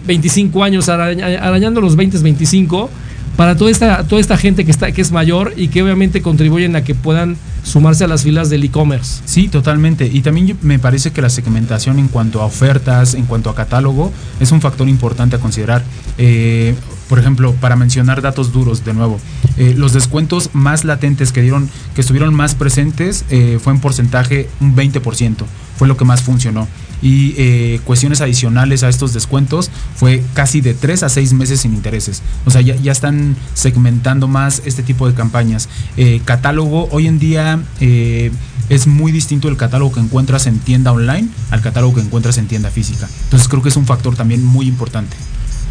25 0.07 0.59
eh, 0.59 0.62
años, 0.64 0.88
arañando 0.88 1.81
los 1.81 1.96
20, 1.96 2.18
25, 2.18 2.90
para 3.37 3.57
toda 3.57 3.70
esta, 3.70 4.07
toda 4.07 4.20
esta 4.20 4.37
gente 4.37 4.64
que, 4.64 4.70
está, 4.70 4.92
que 4.92 5.01
es 5.01 5.11
mayor 5.11 5.55
y 5.57 5.68
que 5.68 5.83
obviamente 5.83 6.22
contribuyen 6.22 6.77
a 6.77 6.85
que 6.85 6.94
puedan 6.94 7.37
sumarse 7.62 8.05
a 8.05 8.09
las 8.09 8.22
filas 8.22 8.51
del 8.51 8.64
e-commerce. 8.64 9.22
Sí, 9.25 9.48
totalmente. 9.48 10.07
Y 10.12 10.20
también 10.22 10.59
me 10.62 10.79
parece 10.79 11.12
que 11.12 11.22
la 11.22 11.31
segmentación 11.31 11.98
en 11.98 12.09
cuanto 12.09 12.42
a 12.42 12.46
ofertas, 12.46 13.14
en 13.14 13.27
cuanto 13.27 13.51
a 13.51 13.55
catálogo, 13.55 14.12
es 14.40 14.53
un 14.53 14.61
factor 14.61 14.88
importante 14.88 15.37
a 15.37 15.38
considerar. 15.38 15.83
Eh, 16.18 16.75
por 17.09 17.19
ejemplo, 17.19 17.55
para 17.55 17.77
mencionar 17.77 18.23
datos 18.23 18.53
duros 18.53 18.85
de 18.85 18.95
nuevo, 18.95 19.21
eh, 19.57 19.75
los 19.77 19.93
descuentos 19.93 20.51
más 20.53 20.85
latentes 20.85 21.33
que 21.33 21.43
dieron, 21.43 21.69
que 21.95 22.01
estuvieron 22.01 22.35
más 22.35 22.55
presentes, 22.55 23.25
fue 23.61 23.73
en 23.73 23.81
porcentaje 23.81 24.49
un 24.61 24.75
20%, 24.75 25.45
fue 25.77 25.88
lo 25.88 25.97
que 25.97 26.05
más 26.05 26.23
funcionó 26.23 26.69
y 27.03 27.35
eh, 27.37 27.81
cuestiones 27.85 28.21
adicionales 28.21 28.85
a 28.85 28.88
estos 28.88 29.12
descuentos 29.12 29.71
fue 29.97 30.23
casi 30.35 30.61
de 30.61 30.73
3 30.73 31.03
a 31.03 31.09
6 31.09 31.33
meses 31.35 31.61
sin 31.61 31.75
intereses. 31.75 32.23
O 32.47 32.51
sea, 32.51 32.61
ya, 32.61 32.93
están 32.93 33.37
segmentando 33.55 34.29
más 34.29 34.62
este 34.65 34.83
tipo 34.83 35.09
de 35.09 35.15
campañas. 35.15 35.69
Eh, 35.97 36.23
catálogo, 36.25 36.88
hoy 36.93 37.09
en 37.09 37.19
día 37.19 37.61
eh, 37.81 38.31
es 38.69 38.87
muy 38.87 39.11
distinto 39.11 39.49
el 39.49 39.57
catálogo 39.57 39.93
que 39.93 40.01
encuentras 40.01 40.47
en 40.47 40.59
tienda 40.61 40.93
online 40.93 41.29
al 41.51 41.61
catálogo 41.61 41.97
que 41.97 42.01
encuentras 42.01 42.38
en 42.38 42.47
tienda 42.47 42.71
física. 42.71 43.09
Entonces 43.25 43.49
creo 43.49 43.62
que 43.62 43.71
es 43.71 43.77
un 43.77 43.87
factor 43.87 44.15
también 44.15 44.45
muy 44.45 44.69
importante. 44.69 45.17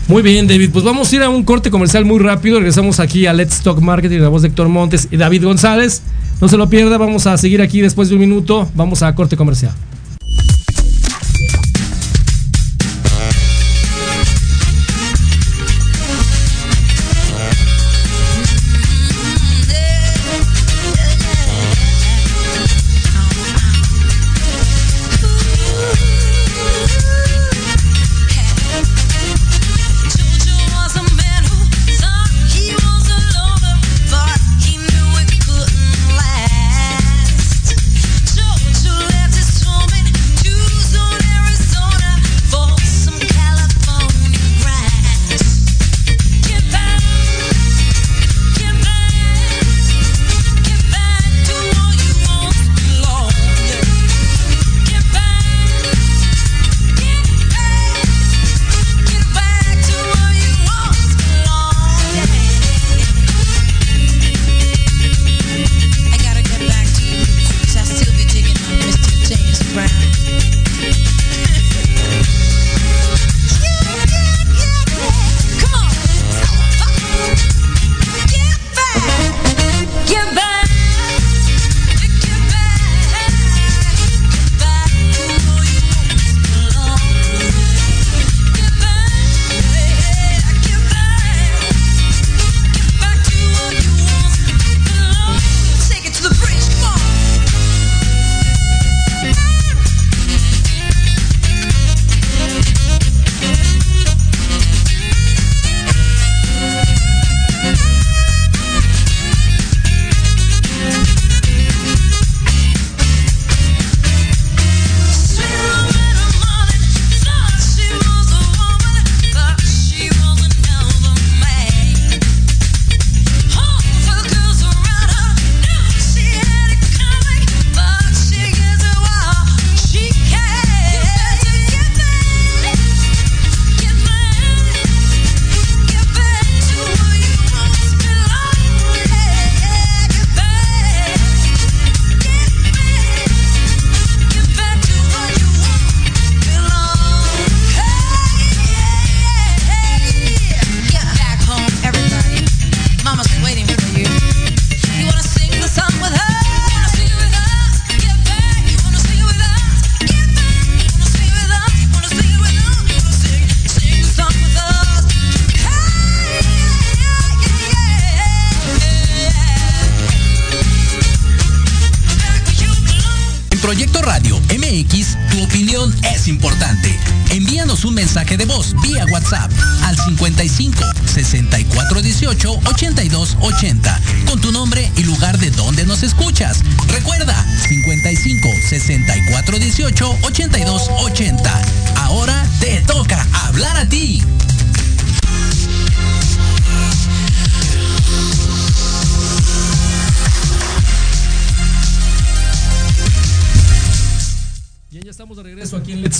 Muy 0.07 0.21
bien, 0.21 0.47
David. 0.47 0.71
Pues 0.71 0.83
vamos 0.83 1.11
a 1.11 1.15
ir 1.15 1.23
a 1.23 1.29
un 1.29 1.43
corte 1.43 1.71
comercial 1.71 2.05
muy 2.05 2.19
rápido. 2.19 2.57
Regresamos 2.57 2.99
aquí 2.99 3.25
a 3.27 3.33
Let's 3.33 3.61
Talk 3.61 3.79
Marketing, 3.79 4.19
la 4.19 4.29
voz 4.29 4.41
de 4.41 4.49
Héctor 4.49 4.67
Montes 4.67 5.07
y 5.09 5.17
David 5.17 5.45
González. 5.45 6.01
No 6.41 6.47
se 6.47 6.57
lo 6.57 6.67
pierda, 6.69 6.97
vamos 6.97 7.27
a 7.27 7.37
seguir 7.37 7.61
aquí 7.61 7.81
después 7.81 8.09
de 8.09 8.15
un 8.15 8.21
minuto. 8.21 8.69
Vamos 8.75 9.03
a 9.03 9.13
corte 9.15 9.37
comercial. 9.37 9.73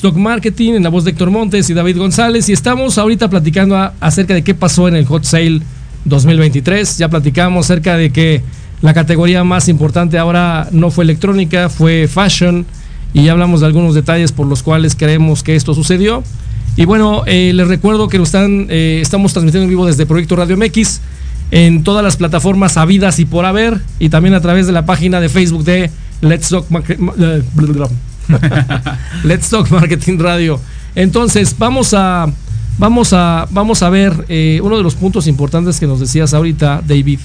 Talk 0.02 0.16
Marketing, 0.16 0.74
en 0.74 0.84
la 0.84 0.90
voz 0.90 1.04
de 1.04 1.12
Héctor 1.12 1.30
Montes 1.30 1.70
y 1.70 1.76
David 1.76 1.98
González, 1.98 2.50
y 2.50 2.54
estamos 2.54 2.98
ahorita 2.98 3.30
platicando 3.30 3.78
acerca 4.00 4.34
de 4.34 4.44
qué 4.44 4.56
pasó 4.56 4.88
en 4.88 4.96
el 4.96 5.06
Hot 5.06 5.24
Sale 5.24 5.62
2023. 6.06 6.98
Ya 6.98 7.08
platicamos 7.08 7.68
acerca 7.68 7.96
de 7.98 8.12
que 8.12 8.42
la 8.82 8.96
categoría 8.96 9.44
más 9.44 9.70
importante 9.70 10.18
ahora 10.18 10.68
no 10.72 10.90
fue 10.90 11.04
electrónica, 11.04 11.70
fue 11.70 12.08
fashion, 12.08 12.66
y 13.14 13.26
ya 13.26 13.34
hablamos 13.34 13.62
de 13.62 13.68
algunos 13.68 13.94
detalles 13.94 14.32
por 14.32 14.48
los 14.48 14.64
cuales 14.64 14.96
creemos 14.96 15.44
que 15.44 15.56
esto 15.56 15.76
sucedió. 15.76 16.24
Y 16.76 16.86
bueno, 16.86 17.22
eh, 17.28 17.52
les 17.54 17.68
recuerdo 17.68 18.08
que 18.08 18.18
están, 18.18 18.68
eh, 18.70 19.00
estamos 19.02 19.34
transmitiendo 19.34 19.66
en 19.66 19.70
vivo 19.70 19.86
desde 19.86 20.08
Proyecto 20.08 20.36
Radio 20.36 20.58
MX 20.58 21.00
en 21.52 21.84
todas 21.84 22.04
las 22.04 22.18
plataformas 22.18 22.78
habidas 22.78 23.20
y 23.20 23.26
por 23.26 23.46
haber, 23.46 23.80
y 24.00 24.10
también 24.10 24.34
a 24.34 24.42
través 24.42 24.66
de 24.66 24.74
la 24.74 24.86
página 24.86 25.22
de 25.22 25.30
Facebook 25.30 25.64
de 25.64 25.92
Let's 26.22 26.50
Talk, 26.50 26.66
eh, 27.20 27.44
Let's 29.24 29.50
Talk 29.50 29.70
Marketing 29.72 30.18
Radio. 30.20 30.60
Entonces, 30.96 31.56
vamos 31.58 31.94
a, 31.94 32.28
vamos 32.78 33.14
a, 33.14 33.48
vamos 33.52 33.82
a 33.84 33.90
ver 33.90 34.12
uno 34.62 34.78
de 34.78 34.84
los 34.84 34.96
puntos 34.96 35.28
importantes 35.28 35.80
que 35.80 35.88
nos 35.88 36.00
decías 36.00 36.34
ahorita, 36.34 36.82
David, 36.86 37.20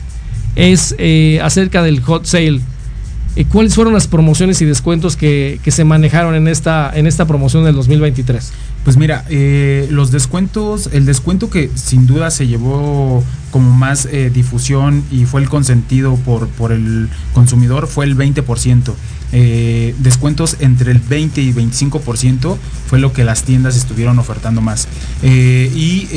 es 0.55 0.95
acerca 1.43 1.83
del 1.83 2.01
hot 2.03 2.25
sale. 2.25 2.61
¿Cuáles 3.45 3.75
fueron 3.75 3.93
las 3.93 4.07
promociones 4.07 4.63
y 4.63 4.65
descuentos 4.65 5.15
que, 5.15 5.61
se 5.67 5.85
manejaron 5.85 6.35
en 6.35 6.49
esta, 6.49 6.91
en 6.95 7.07
esta 7.07 7.27
promoción 7.27 7.65
del 7.65 7.75
2023? 7.75 8.53
Pues 8.83 8.97
mira, 8.97 9.25
eh, 9.29 9.89
los 9.91 10.11
descuentos, 10.11 10.89
el 10.93 11.05
descuento 11.05 11.51
que 11.51 11.71
sin 11.75 12.07
duda 12.07 12.31
se 12.31 12.47
llevó 12.47 13.23
como 13.51 13.73
más 13.73 14.07
eh, 14.07 14.31
difusión 14.33 15.05
y 15.11 15.27
fue 15.27 15.43
el 15.43 15.49
consentido 15.51 16.15
por, 16.17 16.49
por 16.49 16.73
el 16.73 17.09
consumidor 17.35 17.89
fue 17.89 18.07
el 18.07 18.17
20%. 18.17 18.95
Eh, 19.33 19.95
descuentos 19.99 20.57
entre 20.61 20.93
el 20.93 21.01
20 21.01 21.43
y 21.43 21.53
25% 21.53 22.57
fue 22.87 23.01
lo 23.01 23.13
que 23.13 23.25
las 23.25 23.43
tiendas 23.43 23.77
estuvieron 23.77 24.19
ofertando 24.19 24.61
más. 24.61 24.89
y 25.23 26.09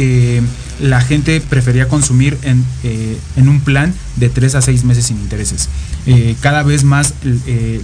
la 0.79 1.01
gente 1.01 1.41
prefería 1.41 1.87
consumir 1.87 2.37
en, 2.43 2.63
en, 3.35 3.49
un 3.49 3.61
plan 3.61 3.93
de 4.15 4.29
3 4.29 4.55
a 4.55 4.61
6 4.61 4.83
meses 4.85 5.05
sin 5.05 5.17
intereses. 5.17 5.69
cada 6.41 6.63
vez 6.63 6.83
más 6.83 7.13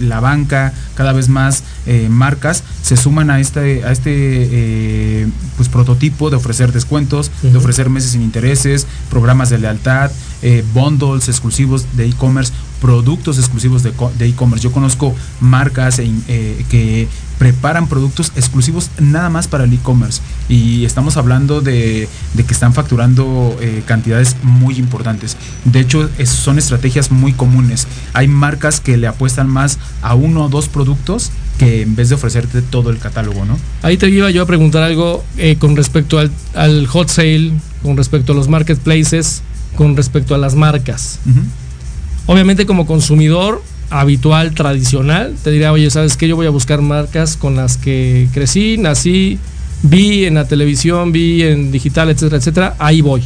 la 0.00 0.20
banca, 0.20 0.72
cada 0.94 1.12
vez 1.12 1.28
más 1.28 1.62
marcas 2.08 2.62
se 2.82 2.96
suman 2.96 3.30
a 3.30 3.40
este, 3.40 3.84
a 3.84 3.90
este 3.90 4.12
eh, 4.14 5.26
pues 5.56 5.68
prototipo 5.68 6.30
de 6.30 6.36
ofrecer 6.36 6.72
descuentos, 6.72 7.30
de 7.42 7.56
ofrecer 7.56 7.90
meses 7.90 8.12
sin 8.12 8.22
intereses, 8.22 8.86
programas 9.10 9.50
de 9.50 9.58
lealtad, 9.58 10.10
eh, 10.42 10.64
bundles 10.72 11.28
exclusivos 11.28 11.96
de 11.96 12.06
e-commerce, 12.06 12.52
productos 12.80 13.38
exclusivos 13.38 13.82
de 13.82 13.90
e-commerce. 14.20 14.62
Yo 14.62 14.70
conozco 14.70 15.14
marcas 15.40 15.98
eh, 15.98 16.64
que 16.70 17.08
preparan 17.38 17.88
productos 17.88 18.32
exclusivos 18.36 18.90
nada 18.98 19.28
más 19.28 19.48
para 19.48 19.64
el 19.64 19.72
e-commerce 19.72 20.20
y 20.48 20.84
estamos 20.84 21.16
hablando 21.16 21.60
de, 21.60 22.08
que 22.34 22.52
están 22.52 22.72
facturando 22.72 23.56
cantidades 23.86 24.36
muy 24.42 24.76
importantes. 24.76 25.36
De 25.64 25.80
hecho, 25.80 26.08
son 26.24 26.58
estrategias 26.58 27.10
muy 27.10 27.32
comunes. 27.32 27.86
Hay 28.12 28.28
marcas 28.28 28.80
que 28.80 28.96
le 28.96 29.06
apuestan 29.06 29.48
más 29.48 29.78
a 30.02 30.14
uno 30.14 30.44
o 30.44 30.48
dos 30.48 30.68
productos 30.68 31.30
que 31.58 31.82
en 31.82 31.96
vez 31.96 32.08
de 32.08 32.14
ofrecerte 32.14 32.62
todo 32.62 32.90
el 32.90 32.98
catálogo, 32.98 33.44
¿no? 33.44 33.58
Ahí 33.82 33.96
te 33.96 34.08
iba 34.08 34.30
yo 34.30 34.42
a 34.42 34.46
preguntar 34.46 34.82
algo 34.82 35.24
eh, 35.36 35.56
con 35.58 35.76
respecto 35.76 36.18
al, 36.18 36.86
hot 36.86 37.08
sale, 37.08 37.52
con 37.82 37.96
respecto 37.96 38.32
a 38.32 38.34
los 38.34 38.48
marketplaces, 38.48 39.42
con 39.76 39.96
respecto 39.96 40.34
a 40.34 40.38
las 40.38 40.54
marcas. 40.54 41.18
Obviamente 42.26 42.66
como 42.66 42.86
consumidor 42.86 43.62
habitual, 43.90 44.52
tradicional, 44.52 45.34
te 45.42 45.50
diría, 45.50 45.72
oye, 45.72 45.90
¿sabes 45.90 46.16
qué? 46.16 46.28
Yo 46.28 46.36
voy 46.36 46.46
a 46.46 46.50
buscar 46.50 46.82
marcas 46.82 47.36
con 47.36 47.56
las 47.56 47.76
que 47.76 48.28
crecí, 48.32 48.78
nací, 48.78 49.38
vi 49.82 50.24
en 50.24 50.34
la 50.34 50.46
televisión, 50.46 51.12
vi 51.12 51.42
en 51.42 51.70
digital, 51.72 52.10
etcétera, 52.10 52.38
etcétera, 52.38 52.76
ahí 52.78 53.00
voy. 53.00 53.22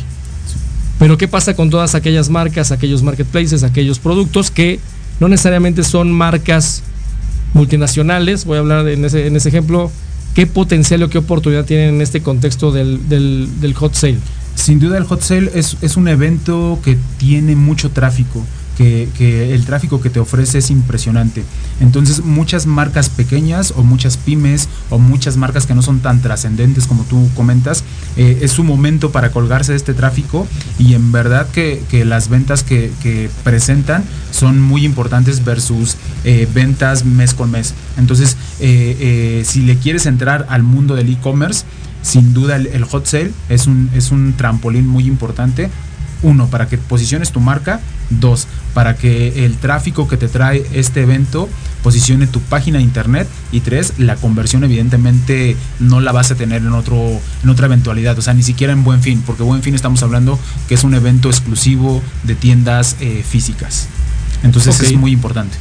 Pero 0.98 1.16
¿qué 1.16 1.28
pasa 1.28 1.54
con 1.54 1.70
todas 1.70 1.94
aquellas 1.94 2.28
marcas, 2.28 2.72
aquellos 2.72 3.02
marketplaces, 3.02 3.62
aquellos 3.62 3.98
productos 3.98 4.50
que 4.50 4.80
no 5.18 5.28
necesariamente 5.28 5.82
son 5.82 6.12
marcas 6.12 6.82
multinacionales, 7.54 8.44
voy 8.44 8.56
a 8.56 8.60
hablar 8.60 8.88
en 8.88 9.04
ese, 9.04 9.26
en 9.26 9.36
ese 9.36 9.48
ejemplo, 9.48 9.90
¿qué 10.34 10.46
potencial 10.46 11.02
o 11.02 11.08
qué 11.08 11.18
oportunidad 11.18 11.64
tienen 11.64 11.94
en 11.94 12.02
este 12.02 12.20
contexto 12.20 12.70
del, 12.70 13.08
del, 13.08 13.74
hot 13.74 13.94
sale? 13.94 14.18
Sin 14.54 14.78
duda 14.78 14.98
el 14.98 15.04
hot 15.04 15.22
sale 15.22 15.50
es, 15.54 15.78
es 15.80 15.96
un 15.96 16.06
evento 16.06 16.78
que 16.84 16.98
tiene 17.18 17.56
mucho 17.56 17.90
tráfico 17.90 18.44
que, 19.16 19.54
el 19.54 19.64
tráfico 19.66 20.00
que 20.00 20.10
te 20.10 20.20
ofrece 20.20 20.58
es 20.58 20.70
impresionante. 20.70 21.44
Entonces 21.80 22.24
muchas 22.24 22.66
marcas 22.66 23.10
pequeñas 23.10 23.74
o 23.76 23.82
muchas 23.82 24.16
pymes 24.16 24.68
o 24.88 24.98
muchas 24.98 25.36
marcas 25.36 25.66
que 25.66 25.74
no 25.74 25.82
son 25.82 26.00
tan 26.00 26.22
trascendentes 26.22 26.86
como 26.86 27.04
tú 27.04 27.28
comentas, 27.34 27.84
eh, 28.16 28.38
es 28.42 28.52
su 28.52 28.64
momento 28.64 29.12
para 29.12 29.30
colgarse 29.32 29.72
de 29.72 29.76
este 29.76 29.94
tráfico 29.94 30.46
y 30.78 30.94
en 30.94 31.12
verdad 31.12 31.48
que, 31.50 31.80
las 32.04 32.28
ventas 32.28 32.62
que, 32.64 32.90
presentan 33.44 34.04
son 34.30 34.60
muy 34.60 34.84
importantes 34.84 35.44
versus 35.44 35.96
eh, 36.24 36.48
ventas 36.52 37.04
mes 37.04 37.34
con 37.34 37.50
mes. 37.50 37.74
Entonces 37.98 38.36
eh, 38.60 39.42
si 39.44 39.62
le 39.62 39.76
quieres 39.76 40.06
entrar 40.06 40.46
al 40.48 40.62
mundo 40.62 40.94
del 40.94 41.10
e-commerce, 41.10 41.64
sin 42.02 42.32
duda 42.32 42.56
el, 42.56 42.68
el, 42.68 42.84
hot 42.84 43.04
sale 43.04 43.30
es 43.50 43.66
un, 43.66 43.90
es 43.94 44.10
un 44.10 44.32
trampolín 44.32 44.86
muy 44.86 45.06
importante 45.06 45.68
uno, 46.22 46.48
para 46.48 46.68
que 46.68 46.78
posiciones 46.78 47.32
tu 47.32 47.40
marca. 47.40 47.80
Dos, 48.10 48.48
para 48.74 48.96
que 48.96 49.44
el 49.44 49.56
tráfico 49.56 50.08
que 50.08 50.16
te 50.16 50.28
trae 50.28 50.66
este 50.72 51.02
evento 51.02 51.48
posicione 51.82 52.26
tu 52.26 52.40
página 52.40 52.78
de 52.78 52.84
internet. 52.84 53.28
Y 53.52 53.60
tres, 53.60 53.94
la 53.98 54.16
conversión 54.16 54.64
evidentemente 54.64 55.56
no 55.78 56.00
la 56.00 56.12
vas 56.12 56.30
a 56.30 56.34
tener 56.34 56.62
en, 56.62 56.72
otro, 56.72 56.96
en 57.42 57.48
otra 57.48 57.66
eventualidad. 57.66 58.18
O 58.18 58.22
sea, 58.22 58.34
ni 58.34 58.42
siquiera 58.42 58.72
en 58.72 58.84
Buen 58.84 59.02
Fin, 59.02 59.22
porque 59.26 59.42
Buen 59.42 59.62
Fin 59.62 59.74
estamos 59.74 60.02
hablando 60.02 60.38
que 60.68 60.74
es 60.74 60.84
un 60.84 60.94
evento 60.94 61.28
exclusivo 61.28 62.02
de 62.24 62.34
tiendas 62.34 62.96
eh, 63.00 63.24
físicas. 63.26 63.88
Entonces 64.42 64.80
es 64.80 64.96
muy 64.96 65.12
importante. 65.12 65.56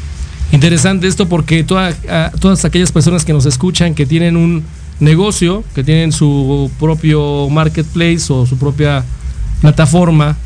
Interesante 0.51 1.07
esto 1.07 1.30
porque 1.30 1.64
todas 1.64 2.66
aquellas 2.66 2.91
personas 2.91 3.24
que 3.24 3.34
nos 3.34 3.45
escuchan, 3.45 3.93
que 3.93 4.05
tienen 4.05 4.36
un 4.36 4.64
negocio, 4.99 5.64
que 5.76 5.84
tienen 5.84 6.12
su 6.12 6.72
propio 6.80 7.49
marketplace 7.49 8.26
o 8.30 8.45
su 8.45 8.57
propia 8.57 9.03
plataforma 9.62 10.38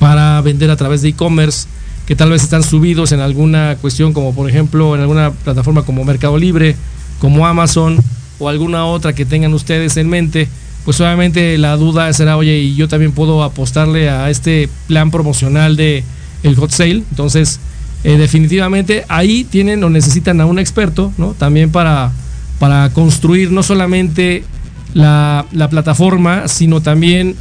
para 0.00 0.40
vender 0.40 0.70
a 0.72 0.76
través 0.76 1.02
de 1.02 1.10
e-commerce 1.10 1.68
que 2.06 2.16
tal 2.16 2.30
vez 2.30 2.42
están 2.42 2.64
subidos 2.64 3.12
en 3.12 3.20
alguna 3.20 3.76
cuestión 3.80 4.12
como 4.12 4.34
por 4.34 4.50
ejemplo 4.50 4.96
en 4.96 5.02
alguna 5.02 5.30
plataforma 5.30 5.84
como 5.84 6.04
Mercado 6.04 6.36
Libre, 6.36 6.74
como 7.20 7.46
Amazon 7.46 7.98
o 8.40 8.48
alguna 8.48 8.86
otra 8.86 9.12
que 9.12 9.24
tengan 9.24 9.54
ustedes 9.54 9.96
en 9.96 10.08
mente, 10.08 10.48
pues 10.84 11.00
obviamente 11.00 11.56
la 11.58 11.76
duda 11.76 12.12
será, 12.12 12.36
oye, 12.36 12.58
y 12.58 12.74
yo 12.74 12.88
también 12.88 13.12
puedo 13.12 13.44
apostarle 13.44 14.08
a 14.10 14.30
este 14.30 14.68
plan 14.88 15.10
promocional 15.10 15.76
de 15.76 16.02
el 16.42 16.56
hot 16.56 16.70
sale. 16.70 17.04
Entonces, 17.10 17.60
eh, 18.02 18.16
definitivamente 18.16 19.04
ahí 19.08 19.44
tienen 19.44 19.84
o 19.84 19.90
necesitan 19.90 20.40
a 20.40 20.46
un 20.46 20.58
experto, 20.58 21.12
¿no? 21.18 21.34
También 21.34 21.70
para, 21.70 22.12
para 22.58 22.90
construir 22.90 23.52
no 23.52 23.62
solamente 23.62 24.42
la, 24.94 25.44
la 25.52 25.68
plataforma, 25.68 26.48
sino 26.48 26.80
también 26.80 27.36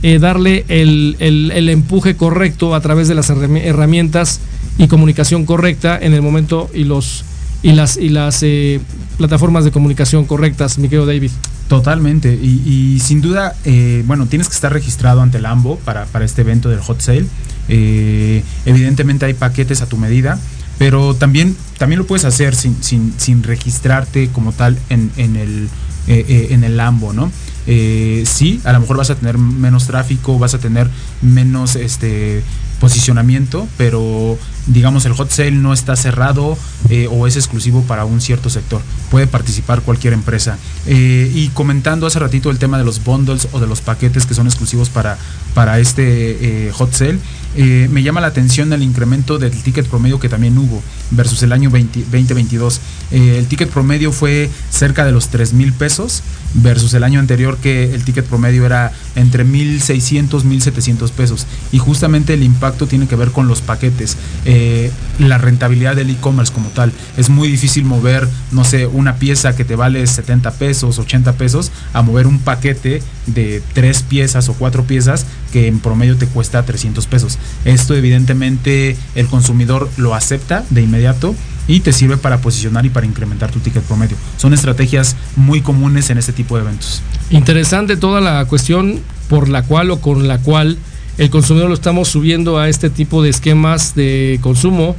eh, 0.00 0.20
darle 0.20 0.64
el, 0.68 1.16
el, 1.18 1.68
empuje 1.68 2.14
correcto 2.14 2.76
a 2.76 2.80
través 2.80 3.08
de 3.08 3.16
las 3.16 3.30
herramientas 3.30 4.40
y 4.78 4.86
comunicación 4.86 5.44
correcta 5.44 5.98
en 6.00 6.14
el 6.14 6.22
momento 6.22 6.70
y 6.72 6.84
los 6.84 7.24
y 7.62 7.72
las 7.72 7.96
y 7.96 8.08
las 8.08 8.44
eh, 8.44 8.80
plataformas 9.16 9.64
de 9.64 9.72
comunicación 9.72 10.24
correctas, 10.24 10.78
mi 10.78 10.88
querido 10.88 11.04
David. 11.04 11.32
Totalmente, 11.66 12.32
y, 12.32 12.98
sin 13.00 13.20
duda, 13.20 13.54
eh, 13.64 14.02
bueno, 14.06 14.26
tienes 14.26 14.48
que 14.48 14.54
estar 14.54 14.72
registrado 14.72 15.20
ante 15.20 15.38
el 15.38 15.44
AMBO 15.44 15.76
para, 15.80 16.06
para 16.06 16.24
este 16.24 16.40
evento 16.40 16.70
del 16.70 16.80
hot 16.80 17.00
sale. 17.00 17.26
evidentemente 17.68 19.26
hay 19.26 19.34
paquetes 19.34 19.82
a 19.82 19.86
tu 19.86 19.98
medida, 19.98 20.38
pero 20.78 21.14
también, 21.14 21.56
también 21.76 21.98
lo 21.98 22.06
puedes 22.06 22.24
hacer 22.24 22.54
sin, 22.54 22.82
sin, 22.82 23.12
sin 23.18 23.42
registrarte 23.42 24.28
como 24.28 24.52
tal 24.52 24.78
en, 24.88 25.10
en 25.16 25.36
el, 25.36 25.68
en 26.06 26.64
el 26.64 26.78
AMBO, 26.80 27.12
¿no? 27.12 27.30
Eh, 27.70 28.24
sí, 28.26 28.62
a 28.64 28.72
lo 28.72 28.80
mejor 28.80 28.96
vas 28.96 29.10
a 29.10 29.14
tener 29.14 29.36
menos 29.36 29.86
tráfico, 29.86 30.38
vas 30.38 30.54
a 30.54 30.58
tener 30.58 30.88
menos 31.20 31.76
este 31.76 32.42
posicionamiento, 32.80 33.68
pero 33.76 34.38
digamos 34.68 35.04
el 35.04 35.12
hot 35.12 35.30
sale 35.30 35.50
no 35.50 35.74
está 35.74 35.94
cerrado 35.96 36.56
eh, 36.88 37.08
o 37.10 37.26
es 37.26 37.36
exclusivo 37.36 37.82
para 37.82 38.06
un 38.06 38.22
cierto 38.22 38.48
sector. 38.48 38.80
Puede 39.10 39.26
participar 39.26 39.82
cualquier 39.82 40.14
empresa. 40.14 40.56
Eh, 40.86 41.30
y 41.34 41.48
comentando 41.48 42.06
hace 42.06 42.18
ratito 42.18 42.50
el 42.50 42.58
tema 42.58 42.78
de 42.78 42.84
los 42.84 43.04
bundles 43.04 43.48
o 43.52 43.60
de 43.60 43.66
los 43.66 43.82
paquetes 43.82 44.24
que 44.24 44.32
son 44.32 44.46
exclusivos 44.46 44.88
para, 44.88 45.18
para 45.52 45.78
este 45.78 46.70
hot 46.72 46.92
sale, 46.94 47.18
me 47.56 48.02
llama 48.02 48.20
la 48.20 48.28
atención 48.28 48.72
el 48.72 48.82
incremento 48.82 49.38
del 49.38 49.50
ticket 49.62 49.86
promedio 49.86 50.20
que 50.20 50.28
también 50.28 50.56
hubo 50.58 50.82
versus 51.10 51.42
el 51.42 51.52
año 51.52 51.70
2022. 51.70 52.80
el 53.10 53.46
ticket 53.46 53.70
promedio 53.70 54.12
fue 54.12 54.50
cerca 54.70 55.04
de 55.04 55.12
los 55.12 55.28
3 55.28 55.54
mil 55.54 55.72
pesos 55.72 56.22
versus 56.54 56.94
el 56.94 57.04
año 57.04 57.20
anterior 57.20 57.58
que 57.58 57.94
el 57.94 58.04
ticket 58.04 58.24
promedio 58.26 58.66
era 58.66 58.92
entre 59.18 59.44
1.600, 59.44 60.42
1.700 60.44 61.10
pesos. 61.10 61.46
Y 61.72 61.78
justamente 61.78 62.34
el 62.34 62.42
impacto 62.42 62.86
tiene 62.86 63.06
que 63.06 63.16
ver 63.16 63.30
con 63.30 63.48
los 63.48 63.60
paquetes, 63.60 64.16
eh, 64.44 64.90
la 65.18 65.38
rentabilidad 65.38 65.96
del 65.96 66.10
e-commerce 66.10 66.52
como 66.52 66.68
tal. 66.70 66.92
Es 67.16 67.28
muy 67.28 67.48
difícil 67.48 67.84
mover, 67.84 68.28
no 68.52 68.64
sé, 68.64 68.86
una 68.86 69.16
pieza 69.16 69.56
que 69.56 69.64
te 69.64 69.76
vale 69.76 70.06
70 70.06 70.52
pesos, 70.52 70.98
80 70.98 71.32
pesos, 71.34 71.72
a 71.92 72.02
mover 72.02 72.26
un 72.26 72.38
paquete 72.38 73.02
de 73.26 73.62
tres 73.74 74.02
piezas 74.02 74.48
o 74.48 74.54
cuatro 74.54 74.84
piezas 74.84 75.26
que 75.52 75.66
en 75.66 75.80
promedio 75.80 76.16
te 76.16 76.26
cuesta 76.26 76.64
300 76.64 77.06
pesos. 77.06 77.38
Esto 77.64 77.94
evidentemente 77.94 78.96
el 79.14 79.26
consumidor 79.26 79.88
lo 79.96 80.14
acepta 80.14 80.64
de 80.70 80.82
inmediato 80.82 81.34
y 81.68 81.80
te 81.80 81.92
sirve 81.92 82.16
para 82.16 82.40
posicionar 82.40 82.84
y 82.86 82.90
para 82.90 83.06
incrementar 83.06 83.52
tu 83.52 83.60
ticket 83.60 83.82
promedio. 83.84 84.16
Son 84.38 84.52
estrategias 84.54 85.14
muy 85.36 85.60
comunes 85.60 86.10
en 86.10 86.18
este 86.18 86.32
tipo 86.32 86.56
de 86.56 86.62
eventos. 86.62 87.02
Interesante 87.30 87.96
toda 87.96 88.20
la 88.20 88.44
cuestión 88.46 89.00
por 89.28 89.48
la 89.48 89.62
cual 89.62 89.90
o 89.90 90.00
con 90.00 90.26
la 90.26 90.38
cual 90.38 90.78
el 91.18 91.30
consumidor 91.30 91.68
lo 91.68 91.74
estamos 91.74 92.08
subiendo 92.08 92.58
a 92.58 92.68
este 92.68 92.90
tipo 92.90 93.22
de 93.22 93.28
esquemas 93.30 93.94
de 93.94 94.38
consumo. 94.40 94.96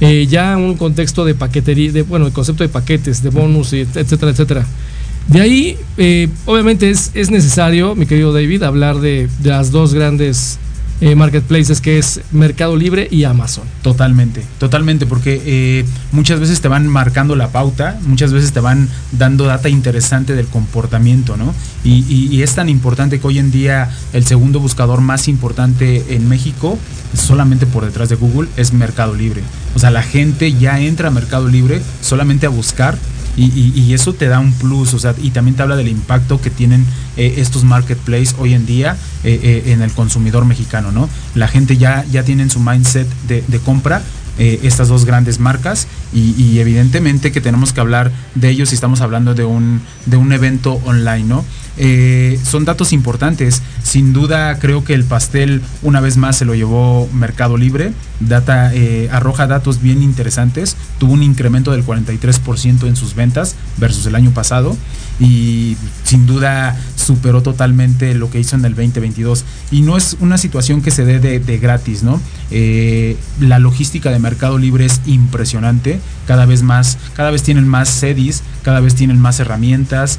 Eh, 0.00 0.26
ya 0.28 0.52
en 0.52 0.60
un 0.60 0.76
contexto 0.76 1.24
de 1.24 1.34
paquetería, 1.34 1.90
de, 1.92 2.02
bueno, 2.02 2.26
el 2.26 2.32
concepto 2.32 2.62
de 2.62 2.68
paquetes, 2.68 3.22
de 3.22 3.30
bonus, 3.30 3.72
etcétera, 3.72 4.30
etcétera. 4.30 4.66
De 5.26 5.40
ahí, 5.40 5.76
eh, 5.98 6.28
obviamente 6.46 6.88
es, 6.88 7.10
es, 7.14 7.30
necesario, 7.30 7.94
mi 7.94 8.06
querido 8.06 8.32
David, 8.32 8.62
hablar 8.62 9.00
de, 9.00 9.28
de 9.40 9.50
las 9.50 9.70
dos 9.70 9.92
grandes 9.92 10.58
eh, 11.00 11.14
marketplaces 11.14 11.80
que 11.80 11.98
es 11.98 12.20
Mercado 12.32 12.76
Libre 12.76 13.06
y 13.10 13.24
Amazon. 13.24 13.64
Totalmente, 13.82 14.42
totalmente, 14.58 15.06
porque 15.06 15.40
eh, 15.44 15.84
muchas 16.12 16.40
veces 16.40 16.60
te 16.60 16.68
van 16.68 16.88
marcando 16.88 17.36
la 17.36 17.48
pauta, 17.48 17.98
muchas 18.06 18.32
veces 18.32 18.52
te 18.52 18.60
van 18.60 18.88
dando 19.12 19.44
data 19.44 19.68
interesante 19.68 20.34
del 20.34 20.46
comportamiento, 20.46 21.36
¿no? 21.36 21.54
Y, 21.84 22.04
y, 22.08 22.42
es 22.42 22.54
tan 22.54 22.68
importante 22.68 23.20
que 23.20 23.26
hoy 23.26 23.38
en 23.38 23.50
día 23.50 23.90
el 24.12 24.26
segundo 24.26 24.58
buscador 24.58 25.00
más 25.00 25.28
importante 25.28 26.04
en 26.14 26.28
México, 26.28 26.76
solamente 27.14 27.66
por 27.66 27.84
detrás 27.84 28.08
de 28.08 28.16
Google, 28.16 28.48
es 28.56 28.72
Mercado 28.72 29.14
Libre. 29.14 29.42
O 29.74 29.78
sea, 29.78 29.90
la 29.90 30.02
gente 30.02 30.52
ya 30.52 30.80
entra 30.80 31.08
a 31.08 31.10
Mercado 31.12 31.48
Libre 31.48 31.80
solamente 32.00 32.46
a 32.46 32.50
buscar 32.50 32.98
y, 33.38 33.94
eso 33.94 34.12
te 34.12 34.26
da 34.26 34.40
un 34.40 34.52
plus, 34.52 34.94
o 34.94 34.98
sea, 34.98 35.14
y 35.22 35.30
también 35.30 35.56
te 35.56 35.62
habla 35.62 35.76
del 35.76 35.88
impacto 35.88 36.40
que 36.40 36.50
tienen 36.50 36.84
eh, 37.16 37.34
estos 37.38 37.64
marketplaces 37.64 38.34
hoy 38.38 38.54
en 38.54 38.66
día 38.66 38.96
eh, 39.24 39.40
eh, 39.42 39.72
en 39.72 39.82
el 39.82 39.92
consumidor 39.92 40.44
mexicano, 40.44 40.92
¿no? 40.92 41.08
La 41.34 41.48
gente 41.48 41.76
ya, 41.76 42.04
ya 42.10 42.24
tiene 42.24 42.48
su 42.50 42.60
mindset 42.60 43.08
de, 43.28 43.58
compra 43.64 44.02
estas 44.38 44.86
dos 44.86 45.04
grandes 45.04 45.40
marcas 45.40 45.88
y, 46.12 46.60
evidentemente 46.60 47.32
que 47.32 47.40
tenemos 47.40 47.72
que 47.72 47.80
hablar 47.80 48.12
de 48.36 48.50
ellos 48.50 48.68
si 48.68 48.76
estamos 48.76 49.00
hablando 49.00 49.34
de 49.34 49.44
un, 49.44 49.80
de 50.06 50.16
un 50.16 50.32
evento 50.32 50.80
online, 50.84 51.24
¿no? 51.24 51.44
Eh, 51.78 52.38
son 52.42 52.64
datos 52.64 52.92
importantes. 52.92 53.62
Sin 53.82 54.12
duda 54.12 54.58
creo 54.58 54.84
que 54.84 54.94
el 54.94 55.04
pastel 55.04 55.62
una 55.82 56.00
vez 56.00 56.16
más 56.16 56.36
se 56.36 56.44
lo 56.44 56.54
llevó 56.54 57.08
Mercado 57.12 57.56
Libre. 57.56 57.92
Data 58.20 58.74
eh, 58.74 59.08
arroja 59.12 59.46
datos 59.46 59.80
bien 59.80 60.02
interesantes. 60.02 60.76
Tuvo 60.98 61.12
un 61.12 61.22
incremento 61.22 61.70
del 61.70 61.86
43% 61.86 62.86
en 62.86 62.96
sus 62.96 63.14
ventas 63.14 63.54
versus 63.76 64.06
el 64.06 64.16
año 64.16 64.32
pasado 64.32 64.76
y 65.20 65.76
sin 66.04 66.26
duda 66.26 66.76
superó 66.96 67.42
totalmente 67.42 68.14
lo 68.14 68.30
que 68.30 68.40
hizo 68.40 68.56
en 68.56 68.64
el 68.64 68.74
2022. 68.74 69.44
Y 69.70 69.82
no 69.82 69.96
es 69.96 70.16
una 70.20 70.36
situación 70.36 70.82
que 70.82 70.90
se 70.90 71.04
dé 71.04 71.20
de, 71.20 71.58
gratis, 71.58 72.02
¿no? 72.02 72.20
Eh, 72.50 73.16
la 73.40 73.58
logística 73.58 74.10
de 74.10 74.18
Mercado 74.18 74.58
Libre 74.58 74.84
es 74.84 75.00
impresionante. 75.06 76.00
Cada 76.26 76.44
vez 76.44 76.62
más, 76.62 76.98
cada 77.14 77.30
vez 77.30 77.42
tienen 77.42 77.68
más 77.68 77.88
sedis, 77.88 78.42
cada 78.62 78.80
vez 78.80 78.94
tienen 78.94 79.18
más 79.20 79.38
herramientas. 79.40 80.18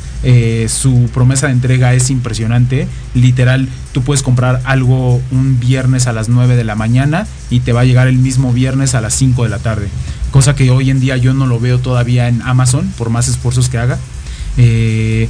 su 0.68 1.10
promesa 1.14 1.49
entrega 1.52 1.93
es 1.93 2.10
impresionante. 2.10 2.88
Literal, 3.14 3.68
tú 3.91 4.02
puedes 4.02 4.24
comprar 4.24 4.62
algo 4.66 5.22
un 5.32 5.60
viernes 5.60 6.08
a 6.08 6.14
las 6.14 6.30
9 6.30 6.56
de 6.56 6.64
la 6.64 6.76
mañana 6.76 7.28
y 7.50 7.62
te 7.62 7.74
va 7.74 7.82
a 7.82 7.86
llegar 7.86 8.08
el 8.08 8.18
mismo 8.18 8.54
viernes 8.54 8.95
a 8.95 9.02
las 9.02 9.14
5 9.16 9.43
de 9.43 9.50
la 9.50 9.60
tarde. 9.60 9.88
Cosa 10.32 10.56
que 10.56 10.70
hoy 10.72 10.89
en 10.89 11.00
día 11.00 11.18
yo 11.18 11.34
no 11.34 11.47
lo 11.47 11.60
veo 11.60 11.80
todavía 11.80 12.28
en 12.28 12.41
Amazon, 12.41 12.91
por 12.97 13.10
más 13.10 13.28
esfuerzos 13.28 13.70
que 13.70 13.78
haga. 13.78 13.97
Eh, 14.58 15.30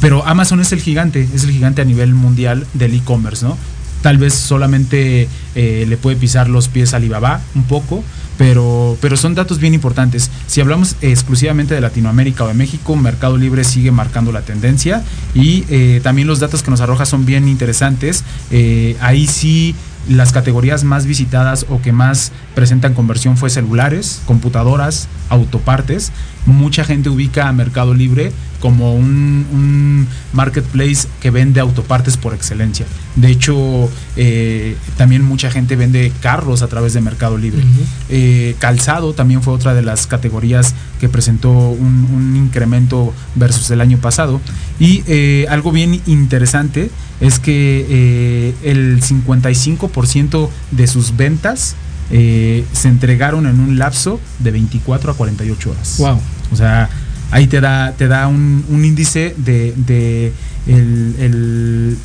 pero 0.00 0.26
Amazon 0.26 0.60
es 0.60 0.72
el 0.72 0.80
gigante, 0.80 1.28
es 1.34 1.44
el 1.44 1.50
gigante 1.50 1.82
a 1.82 1.84
nivel 1.84 2.14
mundial 2.14 2.66
del 2.74 2.94
e-commerce, 2.94 3.44
¿no? 3.44 3.56
Tal 4.02 4.16
vez 4.16 4.32
solamente 4.32 5.28
eh, 5.54 5.84
le 5.86 5.96
puede 5.98 6.16
pisar 6.16 6.48
los 6.48 6.68
pies 6.68 6.94
a 6.94 6.96
Alibaba 6.96 7.42
un 7.54 7.64
poco, 7.64 8.02
pero, 8.40 8.96
pero 9.02 9.18
son 9.18 9.34
datos 9.34 9.58
bien 9.58 9.74
importantes. 9.74 10.30
Si 10.46 10.62
hablamos 10.62 10.96
exclusivamente 11.02 11.74
de 11.74 11.82
Latinoamérica 11.82 12.44
o 12.44 12.48
de 12.48 12.54
México, 12.54 12.96
Mercado 12.96 13.36
Libre 13.36 13.64
sigue 13.64 13.90
marcando 13.90 14.32
la 14.32 14.40
tendencia 14.40 15.04
y 15.34 15.66
eh, 15.68 16.00
también 16.02 16.26
los 16.26 16.40
datos 16.40 16.62
que 16.62 16.70
nos 16.70 16.80
arroja 16.80 17.04
son 17.04 17.26
bien 17.26 17.48
interesantes. 17.48 18.24
Eh, 18.50 18.96
ahí 19.02 19.26
sí 19.26 19.74
las 20.08 20.32
categorías 20.32 20.84
más 20.84 21.04
visitadas 21.04 21.66
o 21.68 21.82
que 21.82 21.92
más 21.92 22.32
presentan 22.54 22.94
conversión 22.94 23.36
fue 23.36 23.50
celulares, 23.50 24.22
computadoras, 24.24 25.08
autopartes. 25.28 26.10
Mucha 26.46 26.84
gente 26.84 27.10
ubica 27.10 27.48
a 27.48 27.52
Mercado 27.52 27.94
Libre 27.94 28.32
como 28.60 28.94
un, 28.94 30.06
marketplace 30.32 31.08
que 31.20 31.30
vende 31.30 31.60
autopartes 31.60 32.16
por 32.16 32.34
excelencia. 32.34 32.86
De 33.16 33.28
hecho, 33.28 33.90
eh, 34.16 34.76
también 34.96 35.24
mucha 35.24 35.50
gente 35.50 35.74
vende 35.74 36.12
carros 36.20 36.62
a 36.62 36.68
través 36.68 36.92
de 36.92 37.00
Mercado 37.00 37.36
Libre. 37.36 37.62
Eh, 38.08 38.54
calzado 38.58 39.12
también 39.12 39.42
fue 39.42 39.54
otra 39.54 39.74
de 39.74 39.82
las 39.82 40.06
categorías 40.06 40.74
que 41.00 41.08
presentó 41.08 41.50
un, 41.50 42.36
incremento 42.36 43.12
versus 43.34 43.70
el 43.70 43.80
año 43.80 43.98
pasado. 43.98 44.40
Y 44.78 45.02
eh, 45.06 45.46
algo 45.48 45.72
bien 45.72 46.00
interesante 46.06 46.90
es 47.20 47.38
que 47.38 48.54
el 48.62 49.02
55% 49.02 50.48
de 50.70 50.86
sus 50.86 51.16
ventas 51.16 51.74
se 52.10 52.88
entregaron 52.88 53.46
en 53.46 53.60
un 53.60 53.78
lapso 53.78 54.20
de 54.40 54.50
24 54.50 55.12
a 55.12 55.14
48 55.14 55.70
horas. 55.70 55.96
Wow. 55.98 56.20
O 56.52 56.56
sea, 56.56 56.90
ahí 57.30 57.46
te 57.46 57.60
da, 57.60 57.92
te 57.96 58.08
da 58.08 58.26
un, 58.26 58.64
índice 58.70 59.34
de, 59.36 60.32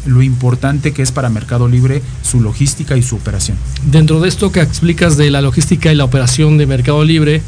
lo 0.06 0.22
importante 0.22 0.94
que 0.94 1.02
es 1.02 1.12
para 1.12 1.30
Mercado 1.30 1.68
Libre 1.68 2.02
su 2.22 2.42
logística 2.42 2.98
y 2.98 3.04
su 3.04 3.16
operación. 3.16 3.58
Dentro 3.86 4.20
de 4.20 4.30
esto 4.30 4.52
que 4.52 4.62
explicas 4.62 5.18
de 5.18 5.32
la 5.32 5.42
logística 5.42 5.92
y 5.92 5.96
la 5.96 6.04
operación 6.04 6.58
de 6.58 6.66
Mercado 6.66 7.04
Libre 7.04 7.42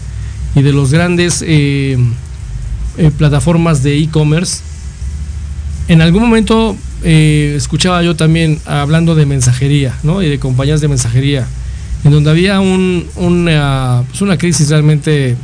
y 0.55 0.61
de 0.61 0.73
los 0.73 0.91
grandes 0.91 1.43
eh, 1.45 1.97
eh, 2.97 3.11
plataformas 3.17 3.83
de 3.83 3.97
e-commerce, 3.99 4.61
en 5.87 6.01
algún 6.01 6.23
momento 6.23 6.75
eh, 7.03 7.53
escuchaba 7.55 8.01
yo 8.03 8.15
también 8.15 8.59
hablando 8.65 9.15
de 9.15 9.25
mensajería 9.25 9.95
¿no? 10.03 10.21
y 10.21 10.29
de 10.29 10.39
compañías 10.39 10.81
de 10.81 10.87
mensajería, 10.87 11.47
en 12.03 12.11
donde 12.11 12.29
había 12.29 12.59
un, 12.59 13.05
una, 13.15 14.03
pues 14.07 14.21
una 14.21 14.37
crisis 14.37 14.69
realmente 14.69 15.35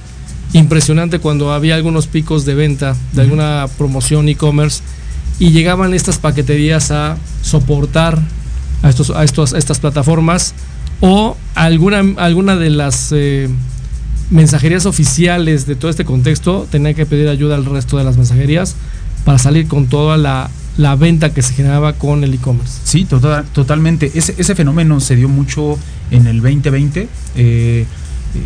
impresionante 0.54 1.20
cuando 1.20 1.52
había 1.52 1.76
algunos 1.76 2.08
picos 2.08 2.46
de 2.46 2.54
venta 2.54 2.96
de 3.14 3.22
alguna 3.22 3.68
promoción 3.78 4.30
e-commerce 4.30 4.82
y 5.40 5.52
llegaban 5.52 5.94
estas 5.94 6.20
paqueterías 6.20 6.92
a 6.92 7.18
soportar 7.42 8.22
a, 8.84 8.90
estos, 8.90 9.10
a, 9.10 9.24
estos, 9.24 9.54
estas 9.54 9.80
plataformas 9.80 10.54
o 11.02 11.36
alguna, 11.56 12.04
alguna 12.18 12.56
de 12.56 12.70
las 12.70 13.12
eh, 13.12 13.50
mensajerías 14.30 14.86
oficiales 14.86 15.66
de 15.66 15.76
todo 15.76 15.90
este 15.90 16.06
contexto 16.06 16.68
tenía 16.70 16.94
que 16.94 17.06
pedir 17.06 17.28
ayuda 17.30 17.56
al 17.56 17.66
resto 17.66 17.98
de 17.98 18.04
las 18.04 18.18
mensajerías 18.18 18.76
para 19.26 19.40
salir 19.40 19.68
con 19.68 19.88
toda 19.88 20.18
la, 20.18 20.50
venta 20.98 21.34
que 21.34 21.42
se 21.42 21.54
generaba 21.54 21.94
con 21.94 22.24
el 22.24 22.34
e-commerce. 22.34 22.80
Sí, 22.84 23.06
total, 23.06 23.46
totalmente. 23.54 24.12
Ese, 24.16 24.36
ese 24.38 24.56
fenómeno 24.56 25.00
se 25.00 25.16
dio 25.16 25.30
mucho 25.30 25.78
en 26.12 26.28
el 26.28 26.42
2020. 26.42 27.08
Eh, 27.36 27.86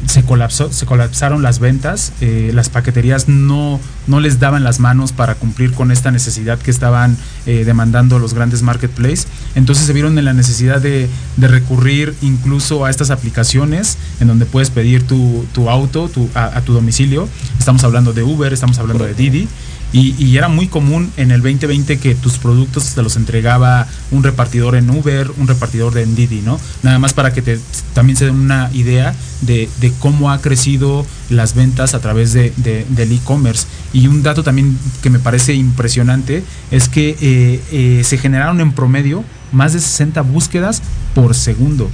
se 0.05 0.23
colapsó, 0.23 0.71
se 0.71 0.85
colapsaron 0.85 1.41
las 1.41 1.59
ventas, 1.59 2.11
eh, 2.19 2.51
las 2.53 2.69
paqueterías 2.69 3.29
no, 3.29 3.79
no 4.07 4.19
les 4.19 4.39
daban 4.39 4.63
las 4.63 4.79
manos 4.79 5.13
para 5.13 5.35
cumplir 5.35 5.71
con 5.71 5.91
esta 5.91 6.11
necesidad 6.11 6.59
que 6.59 6.71
estaban 6.71 7.17
eh, 7.45 7.63
demandando 7.65 8.19
los 8.19 8.33
grandes 8.33 8.63
marketplaces. 8.63 9.27
Entonces 9.55 9.85
se 9.85 9.93
vieron 9.93 10.17
en 10.17 10.25
la 10.25 10.33
necesidad 10.33 10.81
de, 10.81 11.09
recurrir 11.37 12.15
incluso 12.21 12.83
a 12.83 12.89
estas 12.89 13.11
aplicaciones 13.11 13.97
en 14.19 14.27
donde 14.27 14.45
puedes 14.45 14.69
pedir 14.69 15.03
tu, 15.03 15.45
auto 15.69 16.09
a, 16.35 16.61
tu 16.61 16.73
domicilio. 16.73 17.29
Estamos 17.57 17.83
hablando 17.83 18.11
de 18.11 18.23
Uber, 18.23 18.51
estamos 18.51 18.79
hablando 18.79 19.05
de 19.05 19.13
Didi. 19.13 19.47
Y, 19.93 20.37
era 20.37 20.49
muy 20.49 20.67
común 20.67 21.11
en 21.17 21.31
el 21.31 21.41
2020 21.41 21.97
que 21.97 22.13
tus 22.13 22.37
productos 22.37 22.93
te 22.93 23.01
los 23.01 23.15
entregaba 23.15 23.87
un 24.11 24.21
repartidor 24.21 24.75
en 24.75 24.89
Uber, 24.89 25.31
un 25.37 25.47
repartidor 25.47 25.93
de 25.93 26.05
Didi, 26.05 26.41
¿no? 26.41 26.59
Nada 26.83 26.99
más 26.99 27.13
para 27.13 27.31
que 27.33 27.41
te, 27.41 27.59
también 27.93 28.17
se 28.17 28.25
den 28.25 28.35
una 28.35 28.69
idea 28.73 29.15
de, 29.41 29.69
cómo 29.99 30.31
ha 30.31 30.41
crecido 30.41 31.05
las 31.29 31.55
ventas 31.55 31.93
a 31.93 31.99
través 31.99 32.33
de, 32.33 32.51
del 32.57 33.11
e-commerce. 33.11 33.65
Y 33.93 34.07
un 34.07 34.23
dato 34.23 34.43
también 34.43 34.77
que 35.01 35.09
me 35.09 35.19
parece 35.19 35.53
impresionante 35.53 36.43
es 36.69 36.89
que 36.89 37.15
eh, 37.21 37.61
eh, 37.71 38.01
se 38.03 38.17
generaron 38.17 38.59
en 38.59 38.73
promedio 38.73 39.23
más 39.51 39.73
de 39.73 39.79
60 39.79 40.21
búsquedas 40.21 40.81
por 41.15 41.33
segundo 41.33 41.89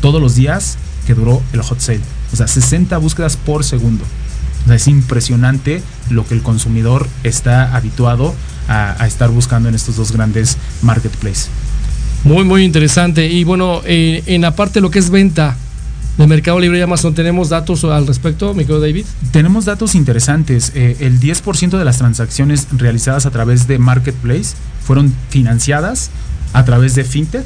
todos 0.00 0.20
los 0.20 0.34
días 0.34 0.78
que 1.06 1.14
duró 1.14 1.42
el 1.52 1.60
hot 1.62 1.80
sale. 1.80 2.00
O 2.32 2.36
sea, 2.36 2.48
60 2.48 2.96
búsquedas 2.98 3.36
por 3.36 3.64
segundo 3.64 4.04
es 4.72 4.88
impresionante 4.88 5.82
lo 6.10 6.26
que 6.26 6.34
el 6.34 6.42
consumidor 6.42 7.06
está 7.22 7.74
habituado 7.76 8.34
a, 8.68 9.06
estar 9.06 9.30
buscando 9.30 9.68
en 9.68 9.74
estos 9.74 9.96
dos 9.96 10.12
grandes 10.12 10.56
marketplaces. 10.82 11.48
Muy, 12.24 12.44
muy 12.44 12.64
interesante. 12.64 13.28
Y 13.28 13.44
bueno, 13.44 13.82
eh, 13.84 14.22
en 14.26 14.42
la 14.42 14.56
parte 14.56 14.74
de 14.74 14.80
lo 14.80 14.90
que 14.90 14.98
es 14.98 15.10
venta, 15.10 15.56
de 16.16 16.28
Mercado 16.28 16.60
Libre 16.60 16.78
y 16.78 16.82
Amazon, 16.82 17.12
¿tenemos 17.12 17.48
datos 17.48 17.82
al 17.84 18.06
respecto, 18.06 18.54
mi 18.54 18.62
querido 18.62 18.80
David? 18.80 19.04
Tenemos 19.32 19.64
datos 19.64 19.96
interesantes. 19.96 20.70
Eh, 20.74 20.96
el 21.00 21.18
10% 21.18 21.76
de 21.76 21.84
las 21.84 21.98
transacciones 21.98 22.68
realizadas 22.70 23.26
a 23.26 23.30
través 23.30 23.66
de 23.66 23.78
Marketplace 23.78 24.54
fueron 24.84 25.12
financiadas 25.30 26.10
a 26.52 26.64
través 26.64 26.94
de 26.94 27.02
FinTech 27.02 27.44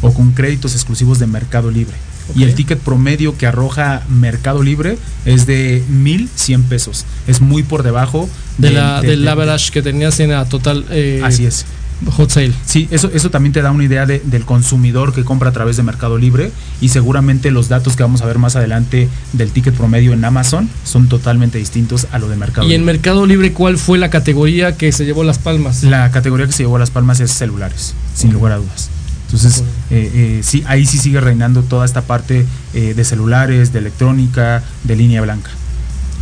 o 0.00 0.12
con 0.14 0.32
créditos 0.32 0.74
exclusivos 0.74 1.18
de 1.18 1.26
Mercado 1.26 1.70
Libre. 1.70 1.94
Y 2.34 2.42
el 2.42 2.54
ticket 2.54 2.78
promedio 2.78 3.36
que 3.36 3.46
arroja 3.46 4.02
Mercado 4.08 4.62
Libre 4.62 4.98
es 5.24 5.46
de 5.46 5.82
1.100 5.90 6.64
pesos. 6.64 7.04
Es 7.26 7.40
muy 7.40 7.62
por 7.62 7.82
debajo 7.82 8.28
de 8.58 8.70
la, 8.70 9.00
del 9.00 9.26
average 9.26 9.70
que 9.70 9.82
tenías 9.82 10.18
en 10.20 10.30
la 10.30 10.44
total. 10.46 10.84
Eh, 10.90 11.20
así 11.22 11.46
es 11.46 11.66
hot 12.10 12.30
sale. 12.30 12.52
Sí, 12.64 12.88
eso, 12.90 13.10
eso 13.12 13.30
también 13.30 13.52
te 13.52 13.62
da 13.62 13.70
una 13.70 13.84
idea 13.84 14.06
del 14.06 14.44
consumidor 14.44 15.14
que 15.14 15.24
compra 15.24 15.50
a 15.50 15.52
través 15.52 15.76
de 15.76 15.82
Mercado 15.82 16.18
Libre 16.18 16.50
y 16.80 16.88
seguramente 16.90 17.50
los 17.50 17.68
datos 17.68 17.96
que 17.96 18.02
vamos 18.02 18.22
a 18.22 18.26
ver 18.26 18.38
más 18.38 18.56
adelante 18.56 19.08
del 19.32 19.50
ticket 19.50 19.74
promedio 19.74 20.12
en 20.12 20.24
Amazon 20.24 20.68
son 20.84 21.08
totalmente 21.08 21.58
distintos 21.58 22.06
a 22.12 22.18
lo 22.18 22.28
de 22.28 22.36
Mercado 22.36 22.62
Libre. 22.62 22.76
¿Y 22.76 22.78
en 22.78 22.84
Mercado 22.84 23.26
Libre 23.26 23.52
cuál 23.52 23.78
fue 23.78 23.98
la 23.98 24.10
categoría 24.10 24.76
que 24.76 24.92
se 24.92 25.04
llevó 25.04 25.24
las 25.24 25.38
palmas? 25.38 25.82
La 25.82 26.10
categoría 26.10 26.46
que 26.46 26.52
se 26.52 26.64
llevó 26.64 26.78
las 26.78 26.90
palmas 26.90 27.20
es 27.20 27.32
celulares, 27.32 27.94
sin 28.14 28.32
lugar 28.32 28.52
a 28.52 28.56
dudas. 28.56 28.90
Entonces, 29.26 29.64
eh, 29.90 30.10
eh, 30.14 30.40
sí, 30.42 30.62
ahí 30.66 30.86
sí 30.86 30.98
sigue 30.98 31.20
reinando 31.20 31.62
toda 31.62 31.84
esta 31.84 32.02
parte 32.02 32.46
eh, 32.74 32.94
de 32.94 33.04
celulares, 33.04 33.72
de 33.72 33.80
electrónica, 33.80 34.62
de 34.84 34.96
línea 34.96 35.20
blanca. 35.20 35.50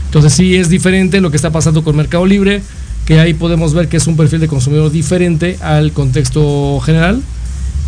Entonces 0.07 0.33
sí 0.33 0.57
es 0.57 0.71
diferente 0.71 1.21
lo 1.21 1.31
que 1.31 1.37
está 1.37 1.51
pasando 1.51 1.85
con 1.85 1.97
Mercado 1.97 2.25
Libre 2.25 2.63
que 3.05 3.21
ahí 3.21 3.35
podemos 3.35 3.75
ver 3.75 3.89
que 3.89 3.99
es 3.99 4.07
un 4.07 4.17
perfil 4.17 4.41
de 4.41 4.49
consumidor 4.49 4.91
diferente 4.91 5.59
al 5.61 5.93
contexto 5.93 6.81
general. 6.81 7.21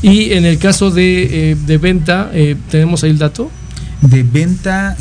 Y 0.03 0.33
en 0.33 0.45
el 0.45 0.59
caso 0.59 0.91
de, 0.91 1.53
eh, 1.53 1.79
venta, 1.79 2.31
¿tenemos 2.71 3.03
ahí 3.03 3.11
el 3.11 3.19
dato? 3.19 3.51
De 4.03 4.23
venta, 4.23 4.95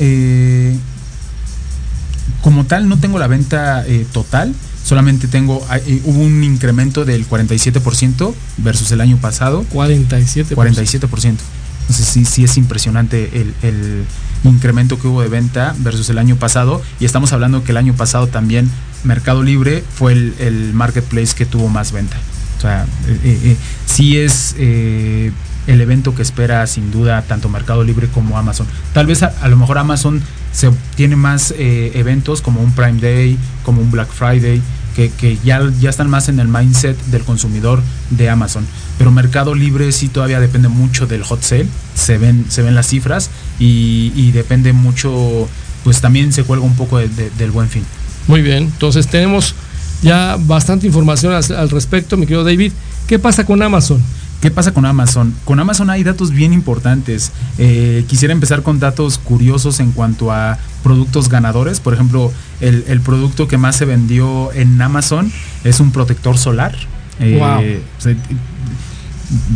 como 2.41 2.63
tal, 2.63 2.87
no 2.87 2.97
tengo 2.97 3.19
la 3.19 3.27
venta 3.27 3.83
total, 4.13 4.55
solamente 4.85 5.27
tengo, 5.27 5.65
hubo 6.05 6.19
un 6.21 6.43
incremento 6.43 7.03
del 7.03 7.27
47% 7.27 8.33
versus 8.59 8.91
el 8.91 9.01
año 9.01 9.17
pasado. 9.17 9.65
47%. 9.73 10.55
47%. 10.55 11.35
Entonces 11.81 12.07
sí, 12.07 12.25
sí 12.25 12.43
es 12.43 12.57
impresionante 12.57 13.41
el, 13.41 13.53
el 13.61 14.05
incremento 14.43 14.99
que 14.99 15.07
hubo 15.07 15.21
de 15.21 15.27
venta 15.27 15.75
versus 15.79 16.09
el 16.09 16.17
año 16.17 16.35
pasado. 16.37 16.81
Y 16.99 17.05
estamos 17.05 17.33
hablando 17.33 17.63
que 17.63 17.71
el 17.71 17.77
año 17.77 17.93
pasado 17.93 18.27
también 18.27 18.69
Mercado 19.05 19.43
Libre 19.43 19.83
fue 19.87 20.13
el, 20.13 20.71
marketplace 20.73 21.35
que 21.35 21.45
tuvo 21.45 21.69
más 21.69 21.91
venta. 21.91 22.17
O 22.57 22.61
sea, 22.61 22.85
eh, 23.07 23.19
eh, 23.23 23.39
eh, 23.43 23.57
sí 23.85 24.17
es 24.17 24.55
el 24.57 25.81
evento 25.81 26.15
que 26.15 26.21
espera 26.21 26.65
sin 26.67 26.91
duda 26.91 27.21
tanto 27.23 27.49
Mercado 27.49 27.83
Libre 27.83 28.07
como 28.07 28.37
Amazon. 28.37 28.67
Tal 28.93 29.05
vez 29.05 29.23
a, 29.23 29.47
lo 29.47 29.57
mejor 29.57 29.77
Amazon 29.77 30.21
se 30.55 30.71
tiene 30.95 31.15
más 31.15 31.53
eventos 31.57 32.41
como 32.41 32.61
un 32.61 32.71
Prime 32.71 33.01
Day, 33.01 33.37
como 33.63 33.81
un 33.81 33.91
Black 33.91 34.07
Friday, 34.09 34.61
que, 34.95 35.37
ya, 35.43 35.61
ya 35.81 35.89
están 35.89 36.09
más 36.09 36.29
en 36.29 36.39
el 36.39 36.47
mindset 36.47 36.97
del 37.07 37.23
consumidor 37.23 37.81
de 38.11 38.29
Amazon. 38.29 38.65
Pero 38.97 39.11
Mercado 39.11 39.53
Libre 39.53 39.91
sí 39.91 40.07
todavía 40.07 40.39
depende 40.39 40.69
mucho 40.69 41.05
del 41.05 41.23
hot 41.23 41.41
sale, 41.41 41.67
se 41.95 42.17
ven, 42.17 42.45
se 42.47 42.61
ven 42.61 42.75
las 42.75 42.87
cifras 42.87 43.29
y, 43.59 44.31
depende 44.31 44.71
mucho, 44.73 45.47
pues 45.83 45.99
también 46.01 46.31
se 46.31 46.43
cuelga 46.43 46.65
un 46.65 46.75
poco 46.75 46.99
del 46.99 47.51
buen 47.51 47.69
fin. 47.69 47.83
Muy 48.27 48.41
bien, 48.41 48.63
entonces 48.63 49.07
tenemos 49.07 49.53
ya 50.01 50.37
bastante 50.39 50.87
información 50.87 51.33
al, 51.33 51.69
respecto, 51.69 52.15
mi 52.15 52.25
querido 52.25 52.43
David. 52.43 52.71
¿Qué 53.07 53.19
pasa 53.19 53.45
con 53.45 53.61
Amazon? 53.61 54.01
¿Qué 54.41 54.51
pasa 54.51 54.73
con 54.73 54.85
Amazon? 54.85 55.33
Con 55.43 55.59
Amazon 55.59 55.89
hay 55.89 56.03
datos 56.03 56.31
bien 56.31 56.53
importantes. 56.53 57.31
Eh, 57.57 58.05
quisiera 58.07 58.31
empezar 58.33 58.61
con 58.61 58.79
datos 58.79 59.17
curiosos 59.17 59.79
en 59.79 59.91
cuanto 59.91 60.31
a 60.31 60.57
productos 60.83 61.29
ganadores. 61.29 61.79
Por 61.79 61.93
ejemplo, 61.93 62.31
el, 62.59 63.01
producto 63.01 63.47
que 63.47 63.57
más 63.57 63.75
se 63.75 63.85
vendió 63.85 64.51
en 64.53 64.79
Amazon 64.81 65.31
es 65.63 65.79
un 65.79 65.91
protector 65.91 66.37
solar. 66.37 66.75
wow. 67.19 67.61
Eh, 67.61 67.81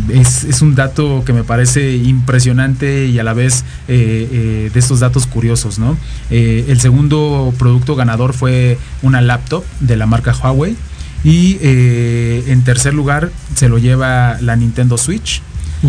es, 0.08 0.62
un 0.62 0.74
dato 0.74 1.22
que 1.24 1.32
me 1.32 1.44
parece 1.44 1.94
impresionante 1.96 3.06
y 3.06 3.18
a 3.18 3.24
la 3.24 3.32
vez 3.32 3.64
eh, 3.88 4.28
eh, 4.30 4.70
de 4.72 4.80
estos 4.80 5.00
datos 5.00 5.26
curiosos, 5.26 5.78
¿no? 5.78 5.96
Eh, 6.30 6.66
el 6.68 6.80
segundo 6.80 7.52
producto 7.58 7.96
ganador 7.96 8.32
fue 8.32 8.78
una 9.02 9.20
laptop 9.20 9.64
de 9.80 9.96
la 9.96 10.06
marca 10.06 10.34
Huawei 10.34 10.76
y 11.24 11.58
en 11.62 12.62
tercer 12.64 12.94
lugar 12.94 13.30
se 13.54 13.68
lo 13.68 13.78
lleva 13.78 14.38
la 14.40 14.56
Nintendo 14.56 14.96
Switch 14.96 15.42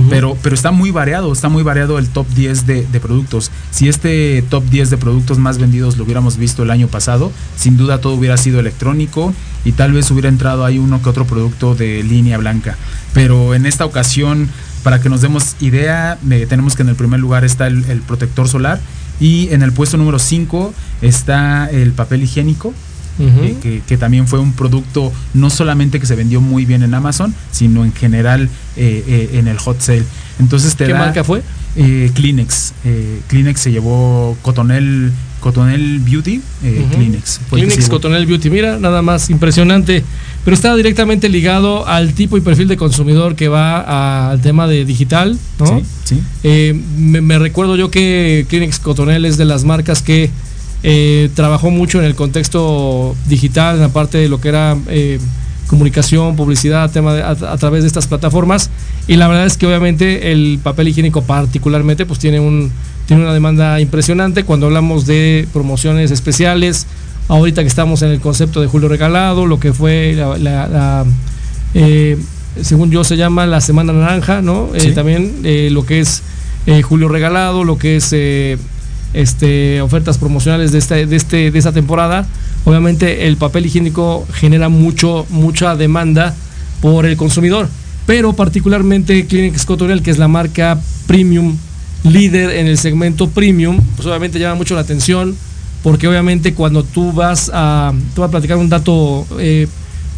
pero, 0.10 0.38
pero 0.42 0.56
está 0.56 0.72
muy 0.72 0.92
variado, 0.92 1.34
está 1.34 1.50
muy 1.50 1.64
variado 1.64 2.00
el 2.00 2.08
top 2.08 2.26
10 2.30 2.66
de, 2.66 2.84
productos. 3.02 3.52
Si 3.72 3.90
este 3.90 4.42
top 4.50 4.64
10 4.70 4.90
de 4.90 4.98
productos 4.98 5.38
más 5.38 5.58
vendidos 5.58 5.98
lo 5.98 6.06
hubiéramos 6.06 6.38
visto 6.38 6.64
el 6.64 6.72
año 6.72 6.88
pasado, 6.88 7.32
sin 7.58 7.76
duda 7.76 8.00
todo 8.00 8.14
hubiera 8.14 8.38
sido 8.38 8.60
electrónico 8.60 9.34
y 9.66 9.74
tal 9.74 9.92
vez 9.92 10.10
hubiera 10.10 10.30
entrado 10.30 10.64
ahí 10.64 10.80
uno 10.80 11.02
que 11.02 11.10
otro 11.10 11.26
producto 11.26 11.76
de 11.76 12.04
línea 12.04 12.38
blanca. 12.38 12.78
Pero 13.14 13.54
en 13.54 13.66
esta 13.66 13.86
ocasión, 13.86 14.50
para 14.84 15.02
que 15.02 15.10
nos 15.10 15.22
demos 15.22 15.58
idea, 15.60 16.18
eh, 16.30 16.46
tenemos 16.48 16.76
que 16.76 16.84
en 16.84 16.90
el 16.90 16.96
primer 16.96 17.20
lugar 17.20 17.44
está 17.44 17.68
el, 17.68 17.84
el 17.86 18.02
protector 18.02 18.48
solar 18.48 18.80
y 19.20 19.50
en 19.50 19.62
el 19.62 19.74
puesto 19.74 19.98
número 19.98 20.20
5 20.20 20.74
está 21.02 21.70
el 21.70 21.92
papel 21.92 22.24
higiénico 22.24 22.74
que, 23.88 23.98
también 23.98 24.28
fue 24.28 24.40
un 24.40 24.54
producto 24.54 25.12
no 25.34 25.50
solamente 25.50 26.00
que 26.00 26.06
se 26.06 26.16
vendió 26.16 26.42
muy 26.42 26.66
bien 26.66 26.84
en 26.84 26.94
Amazon, 26.94 27.34
sino 27.52 27.86
en 27.86 27.94
general 27.94 28.50
eh, 28.78 29.04
eh, 29.08 29.30
en 29.34 29.48
el 29.48 29.58
hot 29.58 29.80
sale. 29.80 30.04
Entonces 30.40 30.76
¿Qué 30.76 30.94
marca 30.94 31.24
fue? 31.24 31.42
Eh, 31.76 32.12
Kleenex. 32.14 32.74
Kleenex 33.28 33.60
se 33.60 33.72
llevó 33.72 34.36
Cotonel, 34.42 35.12
Cotonel 35.40 36.00
Beauty. 36.00 36.42
Kleenex. 36.62 37.42
Kleenex 37.50 37.90
Cotonel 37.90 38.26
Beauty. 38.26 38.50
Mira, 38.50 38.80
nada 38.80 39.02
más 39.02 39.30
impresionante. 39.30 40.04
Pero 40.44 40.56
está 40.56 40.76
directamente 40.76 41.30
ligado 41.30 41.88
al 41.88 42.14
tipo 42.14 42.36
y 42.36 42.42
perfil 42.42 42.68
de 42.68 42.76
consumidor 42.76 43.36
que 43.36 43.48
va 43.48 44.32
al 44.32 44.42
tema 44.42 44.68
de 44.68 44.86
digital, 44.86 45.38
¿no? 45.60 45.82
Sí, 46.04 46.20
me, 46.98 47.22
me, 47.22 47.38
recuerdo 47.38 47.76
yo 47.76 47.92
que 47.92 48.48
Kleenex 48.50 48.80
Cotonel 48.80 49.26
es 49.26 49.38
de 49.38 49.46
las 49.46 49.64
marcas 49.64 50.02
que 50.02 50.32
eh, 50.84 51.30
trabajó 51.36 51.70
mucho 51.70 52.00
en 52.00 52.06
el 52.06 52.16
contexto 52.16 53.16
digital, 53.28 53.76
en 53.76 53.82
la 53.82 53.90
parte 53.90 54.18
de 54.18 54.30
lo 54.30 54.42
que 54.42 54.50
era 54.50 54.76
eh, 54.88 55.20
comunicación, 55.68 56.36
publicidad, 56.36 56.90
tema 56.92 57.14
a, 57.18 57.58
través 57.58 57.84
de 57.84 57.88
estas 57.88 58.08
plataformas. 58.08 58.70
Y 59.08 59.16
la 59.16 59.28
verdad 59.28 59.46
es 59.46 59.58
que 59.58 59.68
obviamente 59.68 60.32
el 60.32 60.60
papel 60.62 60.88
higiénico 60.88 61.22
particularmente 61.22 62.06
pues 62.06 62.20
tiene, 62.20 62.40
un, 62.40 62.72
tiene 63.06 63.24
una 63.24 63.34
demanda 63.34 63.80
impresionante 63.80 64.44
cuando 64.44 64.66
hablamos 64.66 65.06
de 65.06 65.48
promociones 65.54 66.10
especiales. 66.10 66.88
Ahorita 67.28 67.62
que 67.62 67.68
estamos 67.68 68.02
en 68.02 68.10
el 68.10 68.20
concepto 68.20 68.60
de 68.60 68.68
Julio 68.68 68.90
Regalado, 68.90 69.46
lo 69.46 69.60
que 69.60 69.72
fue 69.72 70.16
la, 70.16 71.06
eh, 71.76 72.18
según 72.60 72.92
yo 72.92 73.04
se 73.04 73.16
llama 73.16 73.46
la 73.46 73.62
Semana 73.62 73.94
Naranja, 73.94 74.42
¿no? 74.42 74.70
también 74.96 75.42
lo 75.72 75.86
que 75.86 76.02
es 76.02 76.24
Julio 76.84 77.08
Regalado, 77.08 77.64
lo 77.64 77.78
que 77.78 77.98
es 77.98 78.14
este, 79.14 79.82
ofertas 79.82 80.18
promocionales 80.18 80.72
de, 80.72 80.78
este, 80.78 81.06
de, 81.06 81.16
este, 81.16 81.52
de 81.52 81.60
esta 81.60 81.72
temporada, 81.72 82.26
obviamente 82.66 83.28
el 83.28 83.38
papel 83.38 83.66
higiénico 83.66 84.26
genera 84.34 84.70
mucho, 84.70 85.26
mucha 85.30 85.76
demanda 85.76 86.36
por 86.82 87.06
el 87.06 87.18
consumidor. 87.18 87.70
Pero 88.06 88.34
particularmente 88.34 89.26
Clinic 89.26 89.64
Cotonel, 89.66 90.02
que 90.02 90.12
es 90.12 90.18
la 90.18 90.28
marca 90.28 90.80
premium, 91.08 91.58
líder 92.04 92.52
en 92.52 92.68
el 92.68 92.78
segmento 92.78 93.30
premium, 93.30 93.80
pues 93.96 94.08
obviamente 94.08 94.40
llama 94.40 94.56
mucho 94.56 94.76
la 94.76 94.82
atención, 94.82 95.36
porque 95.84 96.08
obviamente 96.08 96.54
cuando 96.54 96.84
tú 96.84 97.12
vas 97.12 97.52
a, 97.54 97.94
tú 98.16 98.22
vas 98.22 98.30
a 98.30 98.32
platicar 98.32 98.58
un 98.58 98.70
dato 98.70 99.26
eh, 99.40 99.68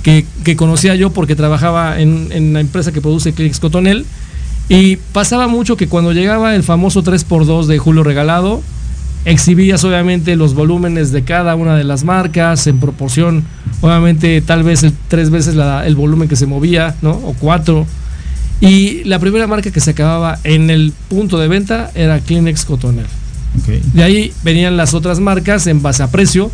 que, 0.01 0.25
conocía 0.55 0.95
yo 0.95 1.11
porque 1.11 1.35
trabajaba 1.35 1.99
en, 1.99 2.29
en 2.31 2.53
la 2.53 2.59
empresa 2.59 2.91
que 2.91 3.01
produce 3.01 3.33
Clinic 3.33 3.59
Cotonel, 3.59 4.05
y 4.69 4.95
pasaba 4.95 5.47
mucho 5.47 5.75
que 5.75 5.87
cuando 5.87 6.13
llegaba 6.13 6.55
el 6.55 6.63
famoso 6.63 7.03
3x2 7.03 7.65
de 7.65 7.77
Julio 7.79 8.03
Regalado, 8.03 8.61
exhibías 9.25 9.83
obviamente 9.83 10.35
los 10.35 10.53
volúmenes 10.53 11.11
de 11.11 11.23
cada 11.23 11.55
una 11.55 11.75
de 11.75 11.83
las 11.83 12.03
marcas 12.03 12.67
en 12.67 12.79
proporción, 12.79 13.43
obviamente 13.81 14.41
tal 14.41 14.63
vez 14.63 14.85
tres 15.07 15.29
veces 15.29 15.55
el 15.85 15.95
volumen 15.95 16.27
que 16.27 16.35
se 16.35 16.45
movía, 16.45 16.95
¿no? 17.01 17.11
O 17.11 17.33
cuatro. 17.39 17.85
Y 18.61 19.03
la 19.03 19.19
primera 19.19 19.47
marca 19.47 19.71
que 19.71 19.79
se 19.79 19.91
acababa 19.91 20.39
en 20.43 20.69
el 20.69 20.93
punto 21.09 21.37
de 21.37 21.47
venta 21.47 21.91
era 21.95 22.19
Kleenex 22.19 22.65
Cotonel. 22.65 23.05
De 23.93 24.03
ahí 24.03 24.33
venían 24.43 24.77
las 24.77 24.93
otras 24.93 25.19
marcas 25.19 25.67
en 25.67 25.81
base 25.81 26.01
a 26.01 26.07
precio, 26.07 26.49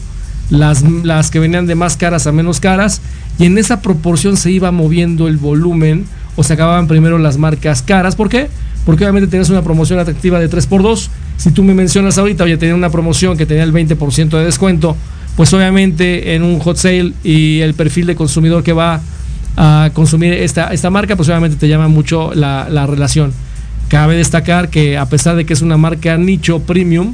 las, 0.49 0.81
las 0.81 1.31
que 1.31 1.39
venían 1.39 1.65
de 1.67 1.75
más 1.75 1.97
caras 1.97 2.27
a 2.27 2.31
menos 2.31 2.59
caras, 2.59 3.01
y 3.37 3.45
en 3.45 3.57
esa 3.57 3.81
proporción 3.81 4.37
se 4.37 4.51
iba 4.51 4.71
moviendo 4.71 5.27
el 5.27 5.37
volumen, 5.37 6.05
o 6.35 6.43
se 6.43 6.53
acababan 6.53 6.87
primero 6.87 7.17
las 7.19 7.37
marcas 7.37 7.81
caras. 7.81 8.15
¿Por 8.15 8.29
qué? 8.29 8.43
Porque 8.43 8.49
obviamente 8.95 9.27
tenías 9.27 9.49
una 9.49 9.61
promoción 9.61 9.99
atractiva 9.99 10.39
de 10.39 10.49
3x2 10.49 11.09
si 11.37 11.51
tú 11.51 11.63
me 11.63 11.73
mencionas 11.73 12.17
ahorita, 12.17 12.43
oye, 12.43 12.57
tenía 12.57 12.75
una 12.75 12.89
promoción 12.89 13.37
que 13.37 13.45
tenía 13.45 13.63
el 13.63 13.71
20% 13.71 14.29
de 14.29 14.43
descuento, 14.43 14.97
pues 15.37 15.53
obviamente 15.53 16.35
en 16.35 16.43
un 16.43 16.59
hot 16.59 16.75
sale 16.75 17.13
y 17.23 17.61
el 17.61 17.73
perfil 17.75 18.07
de 18.07 18.15
consumidor 18.15 18.61
que 18.61 18.73
va 18.73 18.99
a 19.55 19.89
consumir 19.93 20.33
esta, 20.33 20.73
esta 20.73 20.89
marca, 20.89 21.15
pues 21.15 21.29
obviamente 21.29 21.55
te 21.55 21.69
llama 21.69 21.87
mucho 21.87 22.33
la, 22.33 22.67
la 22.69 22.85
relación. 22.87 23.31
Cabe 23.87 24.17
destacar 24.17 24.69
que 24.69 24.97
a 24.97 25.05
pesar 25.05 25.37
de 25.37 25.45
que 25.45 25.53
es 25.53 25.61
una 25.61 25.77
marca 25.77 26.17
nicho 26.17 26.59
premium, 26.59 27.13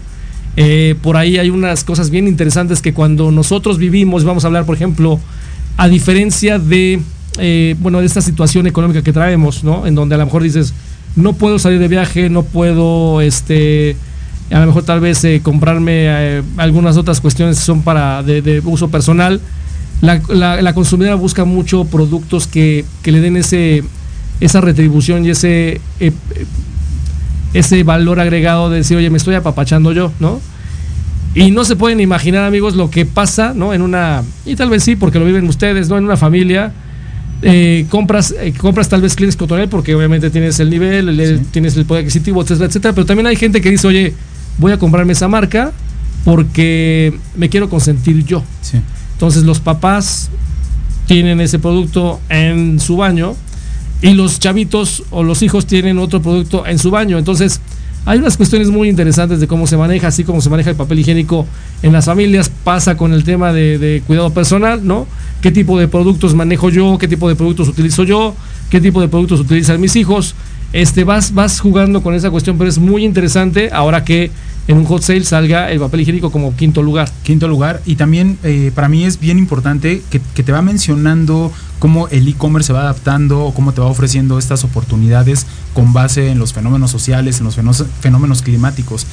eh, 0.57 0.95
por 1.01 1.17
ahí 1.17 1.37
hay 1.37 1.49
unas 1.49 1.83
cosas 1.83 2.09
bien 2.09 2.27
interesantes 2.27 2.81
que 2.81 2.93
cuando 2.93 3.31
nosotros 3.31 3.77
vivimos, 3.77 4.23
vamos 4.23 4.43
a 4.43 4.47
hablar, 4.47 4.65
por 4.65 4.75
ejemplo, 4.75 5.19
a 5.77 5.87
diferencia 5.87 6.57
de, 6.57 6.99
eh, 7.37 7.75
bueno, 7.79 7.99
de 7.99 8.05
esta 8.05 8.21
situación 8.21 8.65
económica 8.65 9.03
que 9.03 9.13
traemos, 9.13 9.63
¿no? 9.63 9.85
En 9.85 9.93
donde 9.93 10.15
a 10.15 10.17
lo 10.17 10.25
mejor 10.25 10.43
dices, 10.43 10.73
no 11.15 11.33
puedo 11.33 11.59
salir 11.59 11.79
de 11.79 11.87
viaje, 11.87 12.29
no 12.29 12.43
puedo, 12.43 13.21
este, 13.21 13.95
a 14.51 14.59
lo 14.59 14.67
mejor 14.67 14.83
tal 14.83 14.99
vez 14.99 15.23
eh, 15.23 15.41
comprarme 15.41 16.05
eh, 16.07 16.43
algunas 16.57 16.97
otras 16.97 17.21
cuestiones 17.21 17.57
que 17.57 17.65
son 17.65 17.81
para 17.81 18.23
de, 18.23 18.61
uso 18.65 18.89
personal. 18.89 19.41
La, 20.01 20.21
la, 20.61 20.73
consumidora 20.73 21.15
busca 21.15 21.45
mucho 21.45 21.85
productos 21.85 22.47
que, 22.47 22.85
que, 23.01 23.11
le 23.13 23.21
den 23.21 23.37
ese 23.37 23.81
esa 24.41 24.59
retribución 24.59 25.25
y 25.25 25.29
ese 25.29 25.79
eh, 26.01 26.11
ese 27.53 27.83
valor 27.83 28.19
agregado 28.19 28.69
de 28.69 28.77
decir, 28.77 28.97
oye, 28.97 29.09
me 29.09 29.17
estoy 29.17 29.35
apapachando 29.35 29.93
yo, 29.93 30.11
¿no? 30.19 30.41
Y 31.33 31.51
no 31.51 31.63
se 31.63 31.77
pueden 31.77 32.01
imaginar, 32.01 32.43
amigos, 32.43 32.75
lo 32.75 32.89
que 32.89 33.05
pasa, 33.05 33.53
¿no? 33.55 33.73
En 33.73 33.81
una, 33.81 34.23
y 34.45 34.55
tal 34.55 34.69
vez 34.69 34.83
sí, 34.83 34.97
porque 34.97 35.19
lo 35.19 35.25
viven 35.25 35.47
ustedes, 35.47 35.89
¿no? 35.89 35.97
En 35.97 36.03
una 36.03 36.17
familia, 36.17 36.73
eh, 37.41 37.85
compras, 37.89 38.33
eh, 38.39 38.53
compras 38.57 38.89
tal 38.89 39.01
vez 39.01 39.15
clientes 39.15 39.35
Cotonel 39.35 39.69
porque 39.69 39.93
obviamente 39.93 40.29
tienes 40.29 40.59
el 40.59 40.69
nivel, 40.69 41.09
el, 41.09 41.39
sí. 41.39 41.45
tienes 41.51 41.75
el 41.77 41.85
poder 41.85 42.03
adquisitivo, 42.03 42.41
etcétera, 42.41 42.67
etcétera. 42.67 42.93
Pero 42.93 43.05
también 43.05 43.27
hay 43.27 43.35
gente 43.35 43.61
que 43.61 43.69
dice, 43.69 43.87
oye, 43.87 44.13
voy 44.57 44.71
a 44.71 44.77
comprarme 44.77 45.13
esa 45.13 45.27
marca 45.27 45.71
porque 46.23 47.17
me 47.35 47.49
quiero 47.49 47.69
consentir 47.69 48.25
yo. 48.25 48.43
Sí. 48.61 48.79
Entonces 49.13 49.43
los 49.43 49.59
papás 49.59 50.29
tienen 51.07 51.39
ese 51.39 51.59
producto 51.59 52.19
en 52.29 52.79
su 52.79 52.97
baño 52.97 53.35
y 54.01 54.13
los 54.13 54.39
chavitos 54.39 55.03
o 55.11 55.23
los 55.23 55.41
hijos 55.41 55.65
tienen 55.65 55.97
otro 55.97 56.21
producto 56.21 56.65
en 56.65 56.79
su 56.79 56.91
baño. 56.91 57.17
Entonces 57.17 57.61
hay 58.05 58.19
unas 58.19 58.37
cuestiones 58.37 58.69
muy 58.69 58.87
interesantes 58.87 59.39
de 59.39 59.47
cómo 59.47 59.65
se 59.65 59.77
maneja, 59.77 60.07
así 60.07 60.23
como 60.23 60.39
se 60.39 60.49
maneja 60.49 60.69
el 60.69 60.75
papel 60.75 60.99
higiénico 60.99 61.47
en 61.81 61.91
las 61.91 62.05
familias, 62.05 62.49
pasa 62.63 62.95
con 62.95 63.13
el 63.13 63.23
tema 63.23 63.51
de, 63.51 64.03
cuidado 64.05 64.31
personal, 64.31 64.85
¿no? 64.85 65.07
¿Qué 65.41 65.51
tipo 65.51 65.79
de 65.79 65.87
productos 65.87 66.35
manejo 66.35 66.69
yo? 66.69 66.97
¿Qué 66.99 67.07
tipo 67.07 67.27
de 67.27 67.35
productos 67.35 67.67
utilizo 67.67 68.03
yo? 68.03 68.35
¿Qué 68.69 68.79
tipo 68.79 69.01
de 69.01 69.07
productos 69.07 69.39
utilizan 69.39 69.81
mis 69.81 69.95
hijos? 69.95 70.35
Este, 70.71 71.03
vas, 71.03 71.33
vas 71.33 71.59
jugando 71.59 72.03
con 72.03 72.13
esa 72.13 72.29
cuestión, 72.29 72.57
pero 72.57 72.69
es 72.69 72.77
muy 72.77 73.03
interesante 73.03 73.69
ahora 73.71 74.03
que 74.03 74.29
en 74.67 74.77
un 74.77 74.85
hot 74.85 75.03
sale 75.03 75.23
salga 75.23 75.71
el 75.71 75.79
papel 75.79 76.01
higiénico 76.01 76.31
como 76.31 76.55
quinto 76.55 76.81
lugar. 76.81 77.11
Quinto 77.23 77.47
lugar. 77.47 77.81
Y 77.85 77.97
también 77.97 78.39
eh, 78.43 78.71
para 78.73 78.89
mí 78.89 79.05
es 79.05 79.19
bien 79.19 79.37
importante 79.37 80.01
que, 80.09 80.19
te 80.19 80.51
va 80.51 80.61
mencionando 80.61 81.51
cómo 81.77 82.07
el 82.07 82.27
e-commerce 82.27 82.67
se 82.67 82.73
va 82.73 82.81
adaptando 82.81 83.41
o 83.41 83.53
cómo 83.53 83.73
te 83.73 83.81
va 83.81 83.87
ofreciendo 83.87 84.39
estas 84.39 84.63
oportunidades 84.63 85.45
con 85.73 85.93
base 85.93 86.29
en 86.29 86.39
los 86.39 86.53
fenómenos 86.53 86.89
sociales, 86.89 87.39
en 87.39 87.45
los 87.45 87.57
fenómenos 87.99 88.41
climáticos. 88.41 89.05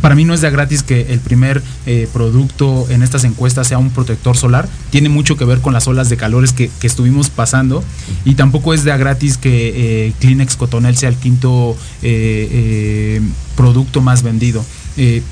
Para 0.00 0.14
mí 0.14 0.24
no 0.24 0.32
es 0.32 0.40
de 0.40 0.50
gratis 0.50 0.82
que 0.82 1.12
el 1.12 1.20
primer 1.20 1.62
eh, 1.84 2.08
producto 2.12 2.86
en 2.88 3.02
estas 3.02 3.24
encuestas 3.24 3.66
sea 3.66 3.78
un 3.78 3.90
protector 3.90 4.36
solar. 4.38 4.68
Tiene 4.90 5.10
mucho 5.10 5.36
que 5.36 5.44
ver 5.44 5.60
con 5.60 5.74
las 5.74 5.86
olas 5.86 6.08
de 6.08 6.16
calores 6.16 6.52
que, 6.54 6.70
estuvimos 6.82 7.28
pasando. 7.28 7.82
Y 8.24 8.34
tampoco 8.34 8.72
es 8.72 8.84
de 8.84 8.96
gratis 8.96 9.36
que 9.36 10.06
eh, 10.06 10.12
Kleenex 10.20 10.56
Cotonel 10.56 10.96
sea 10.96 11.10
el 11.10 11.16
quinto 11.16 11.76
producto 13.56 14.00
más 14.00 14.22
vendido. 14.22 14.64
Eh, 14.96 15.22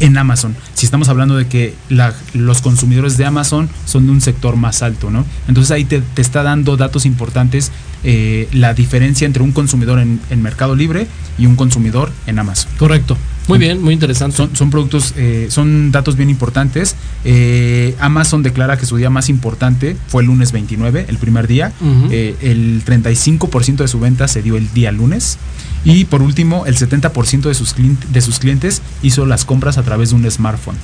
en 0.00 0.16
Amazon. 0.16 0.56
Si 0.74 0.86
estamos 0.86 1.08
hablando 1.08 1.36
de 1.36 1.46
que 1.46 1.74
la, 1.88 2.14
los 2.32 2.62
consumidores 2.62 3.16
de 3.16 3.24
Amazon 3.24 3.68
son 3.84 4.06
de 4.06 4.12
un 4.12 4.20
sector 4.20 4.56
más 4.56 4.82
alto, 4.82 5.10
¿no? 5.10 5.24
Entonces 5.48 5.70
ahí 5.72 5.84
te, 5.84 6.00
te 6.00 6.22
está 6.22 6.42
dando 6.42 6.76
datos 6.76 7.04
importantes 7.04 7.72
eh, 8.04 8.48
la 8.52 8.74
diferencia 8.74 9.26
entre 9.26 9.42
un 9.42 9.52
consumidor 9.52 9.98
en, 9.98 10.20
en, 10.30 10.40
Mercado 10.40 10.76
Libre 10.76 11.08
y 11.36 11.46
un 11.46 11.56
consumidor 11.56 12.12
en 12.26 12.38
Amazon. 12.38 12.70
Correcto. 12.78 13.16
Muy 13.48 13.58
bien, 13.58 13.82
muy 13.82 13.94
interesante. 13.94 14.36
Son, 14.36 14.54
son 14.54 14.70
productos, 14.70 15.14
eh, 15.16 15.46
son 15.50 15.90
datos 15.90 16.16
bien 16.16 16.30
importantes. 16.30 16.94
Eh, 17.24 17.96
Amazon 17.98 18.42
declara 18.42 18.76
que 18.76 18.86
su 18.86 18.96
día 18.96 19.10
más 19.10 19.28
importante 19.28 19.96
fue 20.08 20.22
el 20.22 20.28
lunes 20.28 20.52
29, 20.52 21.06
el 21.08 21.18
primer 21.18 21.46
día. 21.46 21.72
Uh 21.80 22.08
-huh. 22.08 22.36
el 22.40 22.84
35% 22.84 23.76
de 23.76 23.88
su 23.88 23.98
venta 24.00 24.28
se 24.28 24.42
dio 24.42 24.56
el 24.56 24.72
día 24.72 24.92
lunes. 24.92 25.38
Y 25.84 26.04
por 26.04 26.22
último, 26.22 26.66
el 26.66 26.76
70% 26.76 27.42
de 27.48 27.54
sus, 27.54 27.74
de 28.10 28.20
sus 28.20 28.38
clientes 28.38 28.82
hizo 29.02 29.26
las 29.26 29.44
compras 29.44 29.78
a 29.78 29.82
través 29.82 30.10
de 30.10 30.16
un 30.16 30.30
smartphone. 30.30 30.76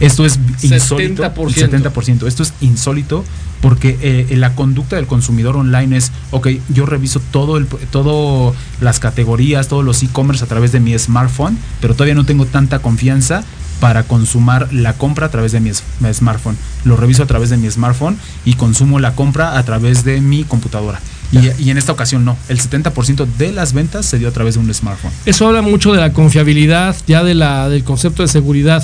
Esto 0.00 0.24
es 0.24 0.38
insólito. 0.62 1.22
70%. 1.22 1.92
70%. 1.92 2.26
Esto 2.26 2.42
es 2.42 2.52
insólito 2.60 3.24
porque 3.60 3.98
eh, 4.00 4.36
la 4.36 4.54
conducta 4.54 4.96
del 4.96 5.06
consumidor 5.06 5.56
online 5.56 5.96
es, 5.96 6.12
ok, 6.30 6.48
yo 6.68 6.86
reviso 6.86 7.20
todo 7.32 7.56
el, 7.56 7.66
todo 7.66 8.54
las 8.80 9.00
categorías, 9.00 9.68
todos 9.68 9.84
los 9.84 10.02
e-commerce 10.02 10.44
a 10.44 10.46
través 10.46 10.72
de 10.72 10.80
mi 10.80 10.96
smartphone, 10.98 11.58
pero 11.80 11.94
todavía 11.94 12.14
no 12.14 12.24
tengo 12.24 12.46
tanta 12.46 12.78
confianza 12.78 13.42
para 13.80 14.02
consumar 14.04 14.72
la 14.72 14.94
compra 14.94 15.26
a 15.26 15.30
través 15.30 15.52
de 15.52 15.60
mi, 15.60 15.70
smartphone. 16.12 16.56
Lo 16.84 16.96
reviso 16.96 17.22
a 17.22 17.26
través 17.26 17.50
de 17.50 17.56
mi 17.56 17.70
smartphone 17.70 18.18
y 18.44 18.54
consumo 18.54 18.98
la 18.98 19.14
compra 19.14 19.56
a 19.56 19.62
través 19.62 20.04
de 20.04 20.20
mi 20.20 20.44
computadora. 20.44 21.00
Y, 21.30 21.62
y, 21.62 21.70
en 21.70 21.76
esta 21.76 21.92
ocasión 21.92 22.24
no, 22.24 22.38
el 22.48 22.58
70% 22.58 23.26
de 23.36 23.52
las 23.52 23.74
ventas 23.74 24.06
se 24.06 24.18
dio 24.18 24.28
a 24.28 24.30
través 24.30 24.54
de 24.54 24.60
un 24.60 24.72
smartphone. 24.72 25.12
Eso 25.26 25.46
habla 25.46 25.60
mucho 25.60 25.92
de 25.92 26.00
la 26.00 26.12
confiabilidad, 26.12 26.96
ya 27.06 27.22
de 27.22 27.34
la, 27.34 27.68
del 27.68 27.84
concepto 27.84 28.22
de 28.22 28.28
seguridad 28.28 28.82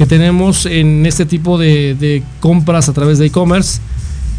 que 0.00 0.06
tenemos 0.06 0.64
en 0.64 1.04
este 1.04 1.26
tipo 1.26 1.58
de, 1.58 1.94
de 1.94 2.22
compras 2.40 2.88
a 2.88 2.94
través 2.94 3.18
de 3.18 3.26
e-commerce. 3.26 3.80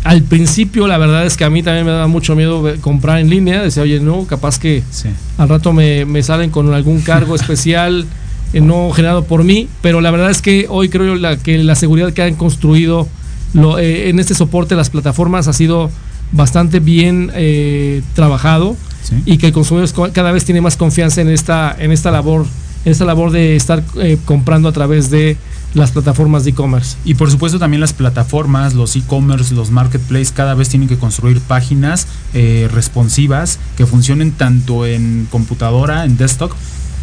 Al 0.03 0.23
principio 0.23 0.87
la 0.87 0.97
verdad 0.97 1.23
es 1.23 1.37
que 1.37 1.43
a 1.43 1.51
mí 1.51 1.61
también 1.61 1.85
me 1.85 1.91
daba 1.91 2.07
mucho 2.07 2.35
miedo 2.35 2.63
comprar 2.81 3.19
en 3.19 3.29
línea, 3.29 3.61
decía, 3.61 3.83
oye, 3.83 3.99
no, 3.99 4.25
capaz 4.25 4.57
que 4.57 4.81
sí. 4.89 5.09
al 5.37 5.49
rato 5.49 5.71
me, 5.71 6.03
me, 6.05 6.23
salen 6.23 6.49
con 6.49 6.73
algún 6.73 7.01
cargo 7.01 7.35
especial 7.41 8.07
eh, 8.53 8.59
no 8.59 8.89
generado 8.89 9.25
por 9.25 9.43
mí, 9.43 9.67
pero 9.83 10.01
la 10.01 10.09
verdad 10.09 10.31
es 10.31 10.41
que 10.41 10.65
hoy 10.67 10.89
creo 10.89 11.13
la, 11.13 11.37
que 11.37 11.59
la 11.59 11.75
seguridad 11.75 12.11
que 12.11 12.23
han 12.23 12.33
construido 12.33 13.07
lo, 13.53 13.77
eh, 13.77 14.09
en 14.09 14.17
este 14.17 14.33
soporte 14.33 14.73
las 14.73 14.89
plataformas 14.89 15.47
ha 15.47 15.53
sido 15.53 15.91
bastante 16.31 16.79
bien 16.79 17.31
eh, 17.35 18.01
trabajado 18.15 18.75
sí. 19.03 19.21
y 19.27 19.37
que 19.37 19.45
el 19.45 19.53
consumidor 19.53 20.11
cada 20.11 20.31
vez 20.31 20.43
tiene 20.43 20.59
más 20.59 20.75
confianza 20.75 21.21
en 21.21 21.29
esta, 21.29 21.75
en 21.77 21.91
esta 21.91 22.09
labor, 22.09 22.47
en 22.83 22.91
esta 22.91 23.05
labor 23.05 23.29
de 23.29 23.55
estar 23.55 23.83
eh, 23.99 24.17
comprando 24.25 24.67
a 24.67 24.71
través 24.71 25.11
de 25.11 25.37
las 25.73 25.91
plataformas 25.91 26.43
de 26.43 26.51
e-commerce. 26.51 26.97
Y 27.05 27.15
por 27.15 27.31
supuesto 27.31 27.59
también 27.59 27.81
las 27.81 27.93
plataformas, 27.93 28.73
los 28.73 28.95
e-commerce, 28.95 29.53
los 29.53 29.71
marketplaces 29.71 30.31
cada 30.31 30.53
vez 30.53 30.69
tienen 30.69 30.89
que 30.89 30.97
construir 30.97 31.39
páginas 31.41 32.07
eh, 32.33 32.69
responsivas 32.71 33.59
que 33.77 33.85
funcionen 33.85 34.31
tanto 34.31 34.85
en 34.85 35.27
computadora, 35.31 36.05
en 36.05 36.17
desktop, 36.17 36.51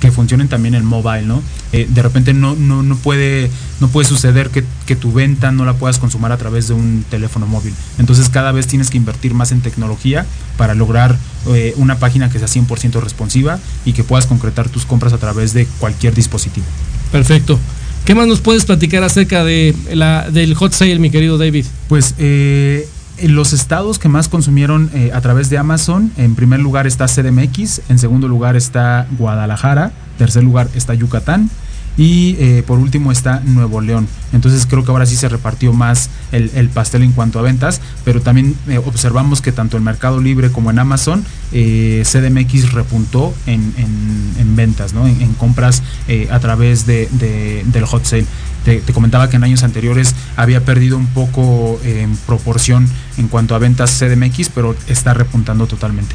que 0.01 0.13
funcionen 0.13 0.49
también 0.49 0.75
en 0.75 0.85
mobile, 0.85 1.23
¿no? 1.23 1.43
Eh, 1.73 1.87
de 1.89 2.03
repente 2.03 2.33
no, 2.33 2.55
no, 2.55 2.83
no, 2.83 2.97
puede, 2.97 3.51
no 3.81 3.89
puede 3.89 4.09
suceder 4.09 4.51
que, 4.51 4.65
que, 4.87 4.97
tu 4.97 5.13
venta 5.13 5.51
no 5.51 5.65
la 5.65 5.75
puedas 5.75 5.99
consumar 5.99 6.33
a 6.33 6.37
través 6.37 6.69
de 6.69 6.75
un 6.75 7.05
teléfono 7.11 7.47
móvil. 7.47 7.75
Entonces 7.99 8.29
cada 8.29 8.53
vez 8.53 8.67
tienes 8.67 8.91
que 8.91 8.97
invertir 8.97 9.35
más 9.35 9.51
en 9.51 9.61
tecnología 9.61 10.25
para 10.57 10.75
lograr 10.75 11.19
eh, 11.49 11.75
una 11.77 11.99
página 11.99 12.31
que 12.31 12.39
sea 12.39 12.49
100% 12.49 13.01
responsiva 13.01 13.59
y 13.85 13.93
que 13.93 14.05
puedas 14.05 14.27
concretar 14.27 14.69
tus 14.69 14.87
compras 14.87 15.13
a 15.13 15.19
través 15.19 15.53
de 15.53 15.67
cualquier 15.79 16.15
dispositivo. 16.15 16.67
Perfecto. 17.11 17.59
¿Qué 18.05 18.15
más 18.15 18.27
nos 18.27 18.41
puedes 18.41 18.65
platicar 18.65 19.03
acerca 19.05 19.45
de 19.45 19.75
la, 19.93 20.31
del 20.31 20.55
hot 20.55 20.73
sale, 20.73 20.99
mi 20.99 21.11
querido 21.11 21.37
David? 21.39 21.67
Pues 21.89 22.15
eh, 22.19 22.89
los 23.23 23.53
estados 23.53 23.99
que 23.99 24.09
más 24.09 24.29
consumieron 24.29 24.91
eh, 24.95 25.11
a 25.13 25.21
través 25.21 25.51
de 25.51 25.59
Amazon, 25.59 26.11
en 26.17 26.35
primer 26.35 26.61
lugar 26.61 26.87
está 26.87 27.07
CDMX, 27.07 27.83
en 27.89 27.99
segundo 27.99 28.29
lugar 28.29 28.57
está 28.57 29.07
Guadalajara, 29.19 29.93
tercer 30.17 30.43
lugar 30.43 30.69
está 30.75 30.95
Yucatán 30.95 31.51
y 31.99 32.37
eh, 32.39 32.63
por 32.65 32.79
último 32.79 33.11
está 33.11 33.41
Nuevo 33.45 33.81
León. 33.81 34.07
Entonces 34.33 34.67
creo 34.67 34.85
que 34.85 34.91
ahora 34.93 35.05
sí 35.05 35.17
se 35.17 35.29
repartió 35.29 35.73
más 35.73 36.09
el, 36.31 36.51
el 36.55 36.69
pastel 36.69 37.03
en 37.03 37.13
cuanto 37.13 37.41
a 37.41 37.43
ventas, 37.43 37.81
pero 38.05 38.23
también 38.23 38.55
eh, 38.69 38.79
observamos 38.79 39.43
que 39.43 39.51
tanto 39.51 39.77
en 39.77 39.83
Mercado 39.83 40.21
Libre 40.21 40.51
como 40.51 40.71
en 40.71 40.79
Amazon 40.79 41.25
eh, 41.53 42.05
CDMX 42.07 42.73
repuntó 42.73 43.35
en, 43.47 43.75
en, 43.77 44.33
en 44.39 44.57
ventas, 44.57 44.95
¿no? 44.95 45.07
en, 45.07 45.35
compras 45.35 45.83
a 46.31 46.39
través 46.39 46.87
de, 46.87 47.09
de, 47.13 47.65
del 47.67 47.85
hot 47.85 48.05
sale. 48.05 48.27
Te, 48.65 48.81
comentaba 48.93 49.31
que 49.31 49.37
en 49.37 49.45
años 49.45 49.63
anteriores 49.63 50.15
había 50.37 50.65
perdido 50.65 50.97
un 50.97 51.07
poco 51.07 51.81
en 51.85 52.17
proporción 52.27 52.87
en 53.17 53.29
cuanto 53.29 53.55
a 53.55 53.59
ventas 53.59 53.99
CDMX, 53.99 54.51
pero 54.55 54.77
está 54.89 55.15
repuntando 55.15 55.67
totalmente. 55.67 56.15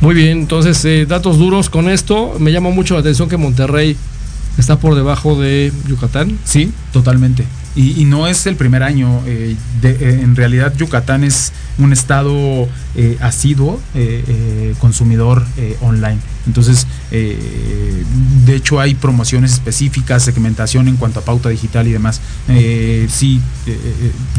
Muy 0.00 0.14
bien, 0.14 0.38
entonces 0.38 1.08
datos 1.08 1.38
duros 1.38 1.70
con 1.70 1.88
esto. 1.88 2.36
Me 2.38 2.52
llama 2.52 2.70
mucho 2.70 2.94
la 2.94 3.00
atención 3.00 3.28
que 3.28 3.36
Monterrey 3.36 3.96
está 4.58 4.78
por 4.78 4.94
debajo 4.94 5.40
de 5.40 5.72
Yucatán. 5.86 6.38
Sí, 6.44 6.72
totalmente. 6.92 7.44
Y, 7.76 8.04
no 8.04 8.28
es 8.28 8.46
el 8.46 8.54
primer 8.54 8.84
año. 8.84 9.20
Eh, 9.26 9.56
eh, 9.82 10.20
en 10.22 10.36
realidad 10.36 10.72
Yucatán 10.76 11.24
es 11.24 11.52
un 11.76 11.92
estado 11.92 12.68
eh, 12.94 13.18
asiduo 13.20 13.80
consumidor 14.78 15.44
online. 15.80 16.18
Entonces, 16.46 16.86
de 17.10 18.54
hecho 18.54 18.78
hay 18.78 18.94
promociones 18.94 19.52
específicas, 19.52 20.22
segmentación 20.22 20.86
en 20.86 20.96
cuanto 20.96 21.20
a 21.20 21.24
pauta 21.24 21.48
digital 21.48 21.88
y 21.88 21.92
demás. 21.92 22.20
sí, 23.08 23.40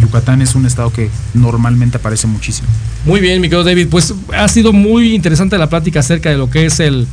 Yucatán 0.02 0.42
es 0.42 0.56
un 0.56 0.66
estado 0.66 0.94
que 0.94 1.10
normalmente 1.34 1.98
aparece 1.98 2.28
muchísimo. 2.28 2.70
Muy 3.06 3.20
bien, 3.20 3.42
mi 3.42 3.50
querido 3.50 3.66
David. 3.66 3.88
Pues 3.90 4.14
ha 4.34 4.48
sido 4.48 4.72
muy 4.72 5.14
interesante 5.14 5.58
la 5.58 5.70
plática 5.70 6.00
acerca 6.00 6.30
de 6.30 6.38
lo 6.38 6.50
que 6.50 6.66
es 6.66 6.80
el, 6.80 7.08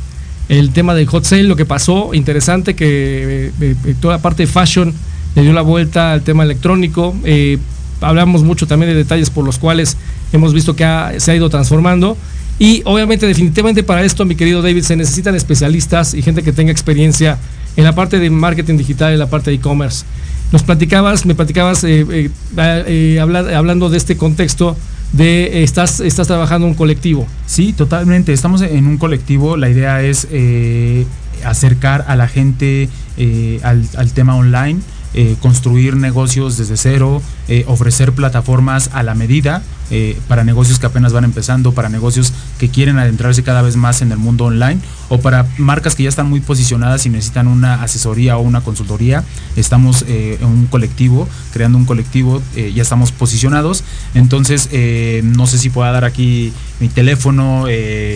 el 0.49 0.71
tema 0.71 0.93
del 0.93 1.07
hot 1.07 1.23
sale, 1.23 1.43
lo 1.43 1.55
que 1.55 1.65
pasó. 1.65 2.13
Interesante 2.13 2.75
que 2.75 3.51
toda 4.01 4.15
la 4.15 4.21
parte 4.21 4.43
de 4.43 4.47
fashion 4.47 4.93
le 5.35 5.41
dio 5.41 5.53
la 5.53 5.61
vuelta 5.61 6.13
al 6.13 6.21
tema 6.21 6.43
electrónico. 6.43 7.15
Eh, 7.23 7.57
hablamos 8.01 8.43
mucho 8.43 8.67
también 8.67 8.91
de 8.91 8.97
detalles 8.97 9.29
por 9.29 9.45
los 9.45 9.57
cuales 9.57 9.97
hemos 10.31 10.53
visto 10.53 10.75
que 10.75 10.85
se 11.17 11.31
ha 11.31 11.35
ido 11.35 11.49
transformando. 11.49 12.17
Y 12.59 12.81
obviamente, 12.85 13.25
definitivamente 13.25 13.83
para 13.83 14.03
esto, 14.03 14.25
mi 14.25 14.35
querido 14.35 14.61
David, 14.61 14.83
se 14.83 14.95
necesitan 14.95 15.35
especialistas 15.35 16.13
y 16.13 16.21
gente 16.21 16.43
que 16.43 16.51
tenga 16.51 16.71
experiencia 16.71 17.37
en 17.75 17.83
la 17.83 17.95
parte 17.95 18.19
de 18.19 18.29
marketing 18.29 18.77
digital, 18.77 19.13
en 19.13 19.19
la 19.19 19.27
parte 19.27 19.49
de 19.49 19.55
e-commerce. 19.55 20.05
Nos 20.51 20.61
platicabas, 20.61 21.25
me 21.25 21.33
platicabas 21.33 21.83
eh, 21.83 22.29
eh, 22.57 23.19
hablando 23.19 23.89
de 23.89 23.97
este 23.97 24.17
contexto 24.17 24.77
de 25.13 25.63
estás, 25.63 25.99
estás 26.01 26.27
trabajando 26.27 26.67
un 26.67 26.73
colectivo. 26.73 27.25
Sí, 27.45 27.73
totalmente. 27.73 28.33
Estamos 28.33 28.61
en 28.61 28.85
un 28.85 28.97
colectivo. 28.97 29.55
La 29.55 29.69
idea 29.69 30.01
es 30.01 30.27
acercar 31.45 32.05
a 32.07 32.15
la 32.15 32.27
gente 32.27 32.89
al, 33.63 33.87
al, 33.95 34.11
tema 34.11 34.35
online. 34.35 34.81
Eh, 35.15 35.35
construir 35.39 35.95
negocios 35.95 36.57
desde 36.57 36.75
cero, 36.75 37.21
eh, 37.47 37.65
ofrecer 37.67 38.13
plataformas 38.13 38.89
a 38.93 39.03
la 39.03 39.13
medida 39.13 39.61
eh, 39.91 40.17
para 40.27 40.43
negocios 40.43 40.79
que 40.79 40.87
apenas 40.87 41.13
van 41.13 41.23
empezando, 41.23 41.71
para 41.71 41.87
negocios 41.87 42.33
que 42.57 42.69
quieren 42.69 42.97
adentrarse 42.97 43.43
cada 43.43 43.61
vez 43.61 43.75
más 43.75 44.01
en 44.01 44.11
el 44.11 44.17
mundo 44.17 44.45
online 44.45 44.79
o 45.09 45.19
para 45.19 45.45
marcas 45.59 45.93
que 45.93 46.01
ya 46.01 46.09
están 46.09 46.27
muy 46.27 46.39
posicionadas 46.39 47.05
y 47.05 47.11
necesitan 47.11 47.47
una 47.47 47.83
asesoría 47.83 48.37
o 48.37 48.41
una 48.41 48.61
consultoría. 48.61 49.23
Estamos 49.55 50.03
en 50.07 50.43
un 50.45 50.65
colectivo, 50.65 51.29
creando 51.51 51.77
un 51.77 51.85
colectivo, 51.85 52.41
ya 52.55 52.81
estamos 52.81 53.11
posicionados. 53.11 53.83
Entonces, 54.15 54.69
no 55.23 55.45
sé 55.45 55.59
si 55.59 55.69
pueda 55.69 55.91
dar 55.91 56.05
aquí 56.05 56.51
mi 56.79 56.87
teléfono. 56.87 57.65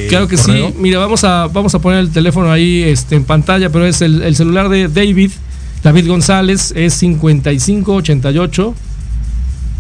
claro 0.10 0.28
que 0.28 0.38
sí. 0.38 0.74
Mira, 0.80 0.98
vamos 0.98 1.24
a, 1.24 1.48
vamos 1.48 1.76
a 1.76 1.80
poner 1.80 2.00
el 2.00 2.10
teléfono 2.10 2.52
ahí 2.52 2.82
este, 2.82 3.16
en 3.16 3.24
pantalla, 3.26 3.70
pero 3.70 3.86
es 3.86 4.02
el, 4.02 4.24
el 4.24 4.36
celular 4.36 4.70
de 4.70 4.88
David 4.88 5.32
David 5.84 6.08
González 6.08 6.74
es 6.76 6.94
5588 6.96 8.74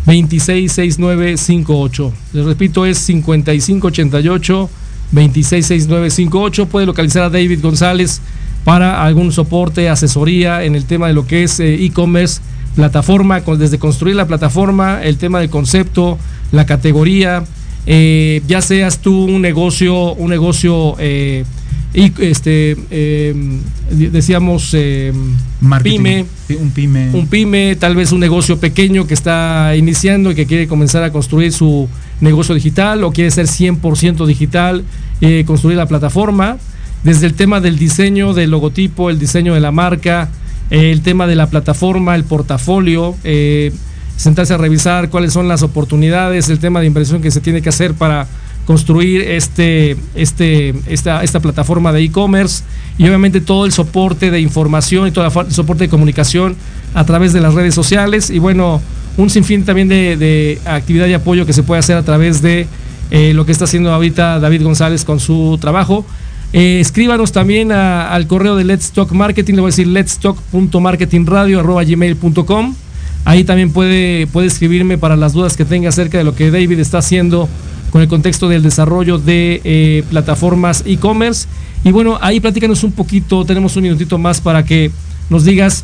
266958. 0.06 2.14
Les 2.34 2.46
repito, 2.46 2.86
es 2.86 2.98
5588 3.00 4.70
266958. 5.12 6.66
Puede 6.68 6.86
localizar 6.86 7.24
a 7.24 7.30
David 7.30 7.60
González 7.62 8.22
para 8.64 9.04
algún 9.04 9.32
soporte, 9.32 9.90
asesoría 9.90 10.64
en 10.64 10.76
el 10.76 10.86
tema 10.86 11.08
de 11.08 11.14
lo 11.14 11.26
que 11.26 11.44
es 11.44 11.60
eh, 11.60 11.86
e-commerce, 11.86 12.42
plataforma, 12.76 13.40
desde 13.40 13.80
construir 13.80 14.16
la 14.16 14.28
plataforma, 14.28 15.02
el 15.04 15.18
tema 15.18 15.40
del 15.40 15.50
concepto, 15.50 16.18
la 16.52 16.66
categoría, 16.66 17.44
eh, 17.86 18.42
ya 18.48 18.62
seas 18.62 19.00
tú 19.00 19.26
un 19.26 19.42
negocio, 19.42 20.14
un 20.14 20.30
negocio 20.30 20.96
eh, 21.00 21.46
y 21.94 22.12
este 22.22 22.78
em, 22.92 23.60
decíamos 23.90 24.74
em, 24.74 25.36
pyme, 25.82 26.26
un 26.60 26.72
pyme, 26.72 27.10
un 27.14 27.28
pyme, 27.28 27.76
tal 27.76 27.96
vez 27.96 28.12
un 28.12 28.20
negocio 28.20 28.60
pequeño 28.60 29.08
que 29.08 29.14
está 29.14 29.74
iniciando 29.76 30.32
y 30.32 30.36
que 30.36 30.46
quiere 30.46 30.68
comenzar 30.68 31.04
a 31.04 31.12
construir 31.12 31.54
su 31.54 31.88
negocio 32.20 32.54
digital 32.56 33.04
o 33.04 33.12
quiere 33.12 33.32
ser 33.32 33.48
100% 33.48 34.26
digital, 34.26 34.84
eh, 35.22 35.44
construir 35.48 35.78
la 35.78 35.86
plataforma, 35.86 36.58
desde 37.04 37.26
el 37.26 37.34
tema 37.34 37.62
del 37.62 37.78
diseño 37.78 38.34
del 38.34 38.52
logotipo, 38.52 39.10
el 39.10 39.18
diseño 39.18 39.54
de 39.54 39.60
la 39.60 39.72
marca, 39.72 40.30
el 40.70 41.02
tema 41.02 41.26
de 41.26 41.36
la 41.36 41.50
plataforma, 41.50 42.16
el 42.16 42.26
portafolio, 42.26 43.16
eh, 43.24 43.72
sentarse 44.18 44.54
a 44.54 44.58
revisar 44.58 45.10
cuáles 45.10 45.32
son 45.32 45.48
las 45.48 45.62
oportunidades, 45.64 46.50
el 46.50 46.60
tema 46.60 46.82
de 46.82 46.88
inversión 46.88 47.22
que 47.22 47.32
se 47.32 47.40
tiene 47.40 47.62
que 47.62 47.70
hacer 47.70 47.94
para 47.94 48.28
construir 48.68 49.22
este, 49.22 49.98
este, 50.14 50.76
esta, 50.88 51.24
esta 51.24 51.40
plataforma 51.40 51.94
de 51.94 52.04
e-commerce 52.04 52.66
y 52.98 53.08
obviamente 53.08 53.40
todo 53.40 53.66
el 53.66 53.72
soporte 53.72 54.30
de 54.30 54.42
información 54.42 55.08
y 55.08 55.12
todo 55.12 55.26
el 55.26 55.32
soporte 55.54 55.86
de 55.86 55.90
comunicación 55.90 56.58
a 56.94 57.06
través 57.06 57.32
de 57.32 57.40
las 57.40 57.54
redes 57.54 57.74
sociales 57.74 58.30
y 58.30 58.40
bueno, 58.40 58.82
un 59.16 59.30
sinfín 59.30 59.64
también 59.64 59.88
de, 59.88 60.60
actividad 60.66 61.08
y 61.08 61.14
apoyo 61.14 61.46
que 61.46 61.54
se 61.54 61.64
puede 61.64 61.80
hacer 61.80 61.96
a 61.96 62.04
través 62.04 62.42
de 62.42 62.68
eh, 63.10 63.32
lo 63.34 63.46
que 63.46 63.54
está 63.54 63.64
haciendo 63.64 63.94
ahorita 63.94 64.42
David 64.42 64.64
González 64.64 65.06
con 65.06 65.22
su 65.22 65.58
trabajo. 65.62 66.06
Eh, 66.52 66.82
escríbanos 66.82 67.32
también 67.32 67.72
al 67.72 68.28
correo 68.28 68.58
de 68.58 68.66
Let's 68.66 68.92
Talk 68.92 69.14
Marketing, 69.14 69.54
le 69.54 69.62
voy 69.62 69.70
a 69.70 69.72
decir 69.72 69.88
letstalk.marketingradio.gmail.com 69.88 72.76
Ahí 73.24 73.46
también 73.46 73.72
puede, 73.72 74.28
puede 74.28 74.48
escribirme 74.48 74.98
para 74.98 75.16
las 75.16 75.32
dudas 75.34 75.56
que 75.56 75.64
tenga 75.66 75.88
acerca 75.90 76.18
de 76.18 76.24
lo 76.26 76.36
que 76.36 76.52
David 76.52 76.80
está 76.80 76.98
haciendo 76.98 77.48
con 77.92 78.02
el 78.02 78.08
contexto 78.08 78.50
del 78.50 78.64
desarrollo 78.64 79.18
de 79.18 79.62
eh, 79.64 80.04
plataformas 80.10 80.84
e-commerce. 80.86 81.48
Y 81.84 81.92
bueno, 81.92 82.18
ahí 82.22 82.40
platícanos 82.40 82.84
un 82.84 82.92
poquito, 82.92 83.46
tenemos 83.46 83.76
un 83.76 83.84
minutito 83.84 84.18
más 84.18 84.42
para 84.42 84.64
que 84.66 84.92
nos 85.30 85.46
digas 85.46 85.84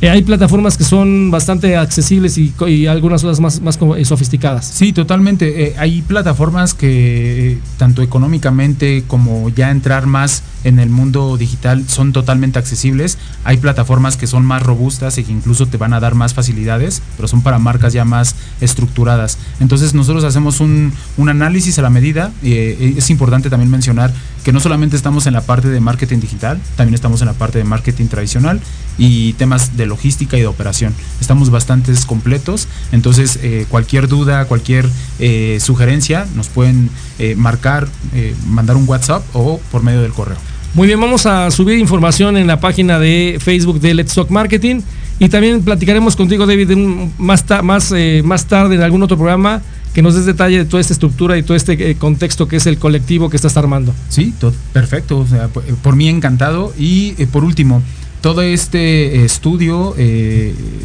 eh, 0.00 0.10
hay 0.10 0.22
plataformas 0.22 0.76
que 0.76 0.84
son 0.84 1.30
bastante 1.30 1.76
accesibles 1.76 2.38
y, 2.38 2.86
algunas 2.86 3.22
otras 3.24 3.40
más, 3.40 3.60
más 3.60 3.78
eh, 3.96 4.04
sofisticadas. 4.04 4.66
Sí, 4.66 4.92
totalmente. 4.92 5.74
hay 5.78 6.02
plataformas 6.02 6.74
que 6.74 7.58
tanto 7.76 8.02
económicamente 8.02 9.04
como 9.06 9.48
ya 9.50 9.70
entrar 9.70 10.06
más 10.06 10.42
en 10.64 10.78
el 10.78 10.90
mundo 10.90 11.36
digital 11.36 11.84
son 11.88 12.12
totalmente 12.12 12.58
accesibles. 12.58 13.18
Hay 13.44 13.56
plataformas 13.56 14.16
que 14.16 14.26
son 14.26 14.44
más 14.44 14.62
robustas 14.62 15.18
y 15.18 15.24
que 15.24 15.32
incluso 15.32 15.66
te 15.66 15.76
van 15.76 15.92
a 15.92 16.00
dar 16.00 16.14
más 16.14 16.34
facilidades, 16.34 17.02
pero 17.16 17.28
son 17.28 17.42
para 17.42 17.58
marcas 17.58 17.92
ya 17.92 18.04
más 18.04 18.36
estructuradas. 18.60 19.38
Entonces 19.60 19.94
nosotros 19.94 20.24
hacemos 20.24 20.60
un, 20.60 20.92
análisis 21.28 21.78
a 21.78 21.82
la 21.82 21.90
medida. 21.90 22.32
eh, 22.42 22.94
es 22.96 23.10
importante 23.10 23.50
también 23.50 23.70
mencionar 23.70 24.12
que 24.44 24.52
no 24.52 24.60
solamente 24.60 24.96
estamos 24.96 25.26
en 25.26 25.34
la 25.34 25.42
parte 25.42 25.68
de 25.68 25.80
marketing 25.80 26.18
digital, 26.18 26.58
también 26.76 26.94
estamos 26.94 27.20
en 27.20 27.26
la 27.26 27.34
parte 27.34 27.58
de 27.58 27.64
marketing 27.64 28.06
tradicional 28.06 28.60
y 29.00 29.32
temas 29.32 29.76
de 29.76 29.86
logística 29.86 30.36
y 30.36 30.40
de 30.40 30.46
operación. 30.46 30.94
Estamos 31.20 31.50
bastante 31.50 31.92
completos, 32.06 32.68
entonces 32.92 33.40
eh, 33.42 33.66
cualquier 33.68 34.06
duda, 34.06 34.44
cualquier 34.44 34.88
eh, 35.18 35.58
sugerencia 35.60 36.26
nos 36.36 36.48
pueden 36.48 36.90
marcar, 37.36 37.88
mandar 38.46 38.76
un 38.76 38.88
WhatsApp 38.88 39.22
o 39.34 39.60
por 39.70 39.82
medio 39.82 40.00
del 40.00 40.12
correo. 40.12 40.38
Muy 40.72 40.86
bien, 40.86 41.00
vamos 41.00 41.26
a 41.26 41.50
subir 41.50 41.78
información 41.78 42.36
en 42.36 42.46
la 42.46 42.60
página 42.60 42.98
de 43.00 43.38
Facebook 43.40 43.80
de 43.80 43.92
Let's 43.92 44.14
Talk 44.14 44.30
Marketing 44.30 44.82
y 45.18 45.28
también 45.28 45.62
platicaremos 45.62 46.16
contigo, 46.16 46.46
David, 46.46 46.70
más, 47.18 47.44
más, 47.62 47.92
eh, 47.94 48.22
más 48.24 48.46
tarde 48.46 48.76
en 48.76 48.82
algún 48.82 49.02
otro 49.02 49.18
programa 49.18 49.60
que 49.92 50.00
nos 50.00 50.14
des 50.14 50.24
detalle 50.24 50.58
de 50.58 50.64
toda 50.64 50.80
esta 50.80 50.94
estructura 50.94 51.36
y 51.36 51.42
todo 51.42 51.56
este 51.56 51.90
eh, 51.90 51.96
contexto 51.96 52.48
que 52.48 52.56
es 52.56 52.66
el 52.66 52.78
colectivo 52.78 53.28
que 53.28 53.36
estás 53.36 53.56
armando. 53.56 53.92
Sí, 54.08 54.32
perfecto, 54.72 55.18
o 55.18 55.26
sea, 55.26 55.48
por, 55.48 55.96
mí 55.96 56.08
encantado. 56.08 56.72
Y 56.78 57.14
eh, 57.18 57.26
por 57.26 57.44
último, 57.44 57.82
todo 58.20 58.42
este 58.42 59.24
estudio 59.24 59.94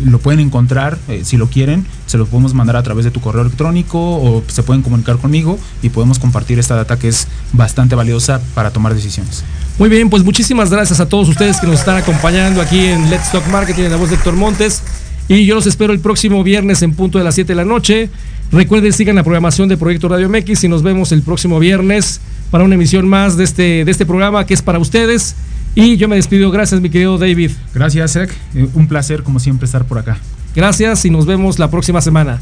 lo 0.05 0.19
pueden 0.19 0.39
encontrar, 0.39 0.97
si 1.23 1.37
lo 1.37 1.47
quieren, 1.47 1.85
se 2.05 2.17
lo 2.17 2.25
podemos 2.25 2.53
mandar 2.53 2.75
a 2.75 2.83
través 2.83 3.05
de 3.05 3.11
tu 3.11 3.19
correo 3.19 3.41
electrónico 3.41 3.99
o 3.99 4.43
se 4.47 4.63
pueden 4.63 4.81
comunicar 4.83 5.17
conmigo 5.17 5.59
y 5.81 5.89
podemos 5.89 6.19
compartir 6.19 6.59
esta 6.59 6.75
data 6.75 6.97
que 6.97 7.07
es 7.07 7.27
bastante 7.53 7.95
valiosa 7.95 8.41
para 8.53 8.71
tomar 8.71 8.93
decisiones. 8.93 9.43
Muy 9.77 9.89
bien, 9.89 10.09
pues 10.09 10.23
muchísimas 10.23 10.69
gracias 10.69 10.99
a 10.99 11.09
todos 11.09 11.27
ustedes 11.27 11.59
que 11.59 11.67
nos 11.67 11.79
están 11.79 11.97
acompañando 11.97 12.61
aquí 12.61 12.85
en 12.85 13.09
Let's 13.09 13.31
Talk 13.31 13.45
Marketing 13.47 13.83
en 13.83 13.91
la 13.91 13.97
voz 13.97 14.09
de 14.09 14.15
Héctor 14.15 14.35
Montes. 14.35 14.81
Y 15.27 15.45
yo 15.45 15.55
los 15.55 15.65
espero 15.65 15.91
el 15.91 15.99
próximo 15.99 16.43
viernes 16.43 16.81
en 16.83 16.93
punto 16.93 17.17
de 17.17 17.23
las 17.23 17.35
7 17.35 17.51
de 17.51 17.55
la 17.55 17.65
noche. 17.65 18.09
Recuerden, 18.51 18.93
sigan 18.93 19.15
la 19.15 19.23
programación 19.23 19.67
de 19.67 19.75
Proyecto 19.75 20.07
Radio 20.07 20.29
MX 20.29 20.63
y 20.63 20.67
nos 20.69 20.83
vemos 20.83 21.11
el 21.11 21.23
próximo 21.23 21.59
viernes 21.59 22.21
para 22.51 22.63
una 22.63 22.75
emisión 22.75 23.07
más 23.07 23.35
de 23.35 23.43
este, 23.43 23.83
de 23.85 23.91
este 23.91 24.05
programa 24.05 24.45
que 24.45 24.53
es 24.53 24.61
para 24.61 24.77
ustedes. 24.79 25.35
Y 25.75 25.97
yo 25.97 26.07
me 26.07 26.15
despido. 26.15 26.49
Gracias, 26.51 26.79
mi 26.79 26.89
querido 26.89 27.17
David. 27.17 27.51
Gracias, 27.73 28.15
Ek. 28.15 28.31
Eh, 28.55 28.67
un 28.73 28.87
placer, 28.87 29.23
como 29.23 29.39
siempre, 29.41 29.65
estar 29.65 29.85
por 29.85 29.99
acá. 29.99 30.17
Gracias 30.55 31.03
y 31.03 31.09
nos 31.09 31.25
vemos 31.25 31.59
la 31.59 31.69
próxima 31.69 31.99
semana. 31.99 32.39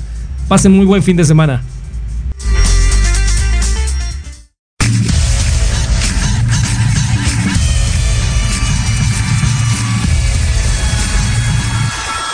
Pasen 0.47 0.71
muy 0.71 0.85
buen 0.85 1.01
fin 1.01 1.17
de 1.17 1.25
semana. 1.25 1.63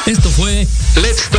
Esto 0.05 0.29
fue 0.31 0.67
Let's 0.95 1.29
Talk 1.29 1.38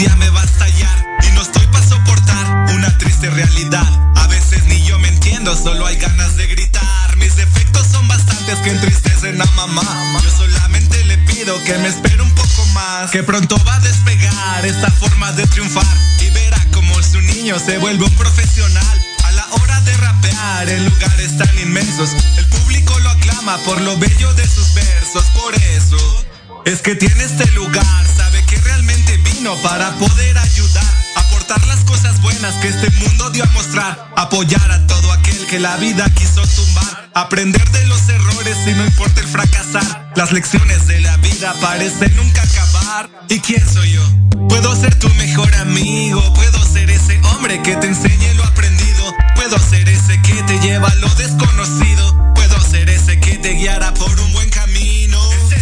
Día 0.00 0.16
me 0.16 0.30
va 0.30 0.40
a 0.40 0.44
estallar. 0.44 1.06
Y 1.28 1.34
no 1.34 1.42
estoy 1.42 1.66
para 1.66 1.86
soportar 1.86 2.74
una 2.74 2.96
triste 2.96 3.28
realidad. 3.28 3.86
A 4.16 4.26
veces 4.28 4.64
ni 4.64 4.82
yo 4.84 4.98
me 4.98 5.08
entiendo, 5.08 5.54
solo 5.54 5.86
hay 5.86 5.96
ganas 5.96 6.36
de 6.36 6.46
gritar. 6.46 7.16
Mis 7.18 7.36
defectos 7.36 7.86
son 7.86 8.08
bastantes 8.08 8.58
que 8.60 8.70
entristecen 8.70 9.40
a 9.40 9.44
mamá. 9.44 9.82
Yo 10.24 10.30
solamente 10.30 11.04
le 11.04 11.18
pido 11.18 11.62
que 11.64 11.76
me 11.78 11.88
espere 11.88 12.22
un 12.22 12.34
poco 12.34 12.64
más. 12.72 13.10
Que 13.10 13.22
pronto 13.22 13.62
va 13.66 13.74
a 13.74 13.80
despegar 13.80 14.64
esta 14.64 14.90
forma 14.90 15.32
de 15.32 15.46
triunfar. 15.48 15.96
Y 16.20 16.30
verá 16.30 16.64
como 16.72 16.94
su 17.02 17.20
niño 17.20 17.58
se 17.58 17.76
vuelve 17.76 18.04
un 18.04 18.14
profesional. 18.14 19.06
A 19.24 19.32
la 19.32 19.46
hora 19.52 19.80
de 19.82 19.96
rapear 19.98 20.68
en 20.70 20.84
lugares 20.86 21.36
tan 21.36 21.58
inmensos, 21.58 22.10
el 22.38 22.46
público 22.46 22.98
lo 23.00 23.10
aclama 23.10 23.58
por 23.66 23.78
lo 23.82 23.98
bello 23.98 24.32
de 24.32 24.48
sus 24.48 24.72
versos. 24.72 25.24
Por 25.34 25.54
eso 25.54 26.24
es 26.64 26.80
que 26.80 26.94
tiene 26.94 27.24
este 27.24 27.50
lugar, 27.52 28.06
sabe 28.16 28.38
que 28.38 28.39
realmente 28.60 29.16
vino 29.18 29.54
para 29.62 29.90
poder 29.98 30.38
ayudar, 30.38 30.84
aportar 31.16 31.64
las 31.66 31.80
cosas 31.84 32.20
buenas 32.22 32.54
que 32.56 32.68
este 32.68 32.90
mundo 32.90 33.30
dio 33.30 33.44
a 33.44 33.48
mostrar, 33.48 34.12
apoyar 34.16 34.70
a 34.70 34.86
todo 34.86 35.12
aquel 35.12 35.46
que 35.46 35.58
la 35.58 35.76
vida 35.76 36.08
quiso 36.14 36.42
tumbar, 36.46 37.10
aprender 37.14 37.68
de 37.70 37.86
los 37.86 38.08
errores 38.08 38.56
y 38.66 38.72
no 38.72 38.84
importa 38.84 39.20
el 39.20 39.28
fracasar. 39.28 40.12
Las 40.16 40.32
lecciones 40.32 40.86
de 40.86 41.00
la 41.00 41.16
vida 41.18 41.54
parecen 41.60 42.14
nunca 42.16 42.42
acabar. 42.42 43.10
¿Y 43.28 43.40
quién 43.40 43.66
soy 43.68 43.92
yo? 43.92 44.02
Puedo 44.48 44.74
ser 44.74 44.94
tu 44.98 45.08
mejor 45.14 45.54
amigo, 45.56 46.22
puedo 46.34 46.64
ser 46.64 46.90
ese 46.90 47.20
hombre 47.24 47.62
que 47.62 47.76
te 47.76 47.86
enseñe 47.86 48.34
lo 48.34 48.44
aprendido, 48.44 49.14
puedo 49.34 49.58
ser 49.58 49.88
ese 49.88 50.20
que 50.22 50.42
te 50.42 50.58
lleva 50.60 50.88
a 50.88 50.94
lo 50.96 51.08
desconocido, 51.14 52.34
puedo 52.34 52.60
ser 52.60 52.88
ese 52.90 53.20
que 53.20 53.38
te 53.38 53.54
guiará 53.54 53.94
por 53.94 54.20
un 54.20 54.32
buen 54.32 54.48
camino. 54.50 54.69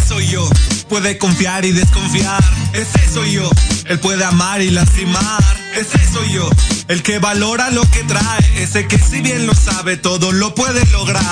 Soy 0.09 0.25
yo, 0.25 0.49
puede 0.89 1.19
confiar 1.19 1.65
y 1.65 1.71
desconfiar, 1.71 2.43
ese 2.73 3.13
soy 3.13 3.33
yo, 3.33 3.47
él 3.85 3.99
puede 3.99 4.23
amar 4.23 4.59
y 4.59 4.71
lastimar, 4.71 5.43
ese 5.75 5.99
soy 6.11 6.31
yo, 6.31 6.49
el 6.87 7.03
que 7.03 7.19
valora 7.19 7.69
lo 7.69 7.83
que 7.91 8.03
trae, 8.05 8.63
ese 8.63 8.87
que 8.87 8.97
si 8.97 9.21
bien 9.21 9.45
lo 9.45 9.53
sabe 9.53 9.97
todo 9.97 10.31
lo 10.31 10.55
puede 10.55 10.83
lograr, 10.87 11.23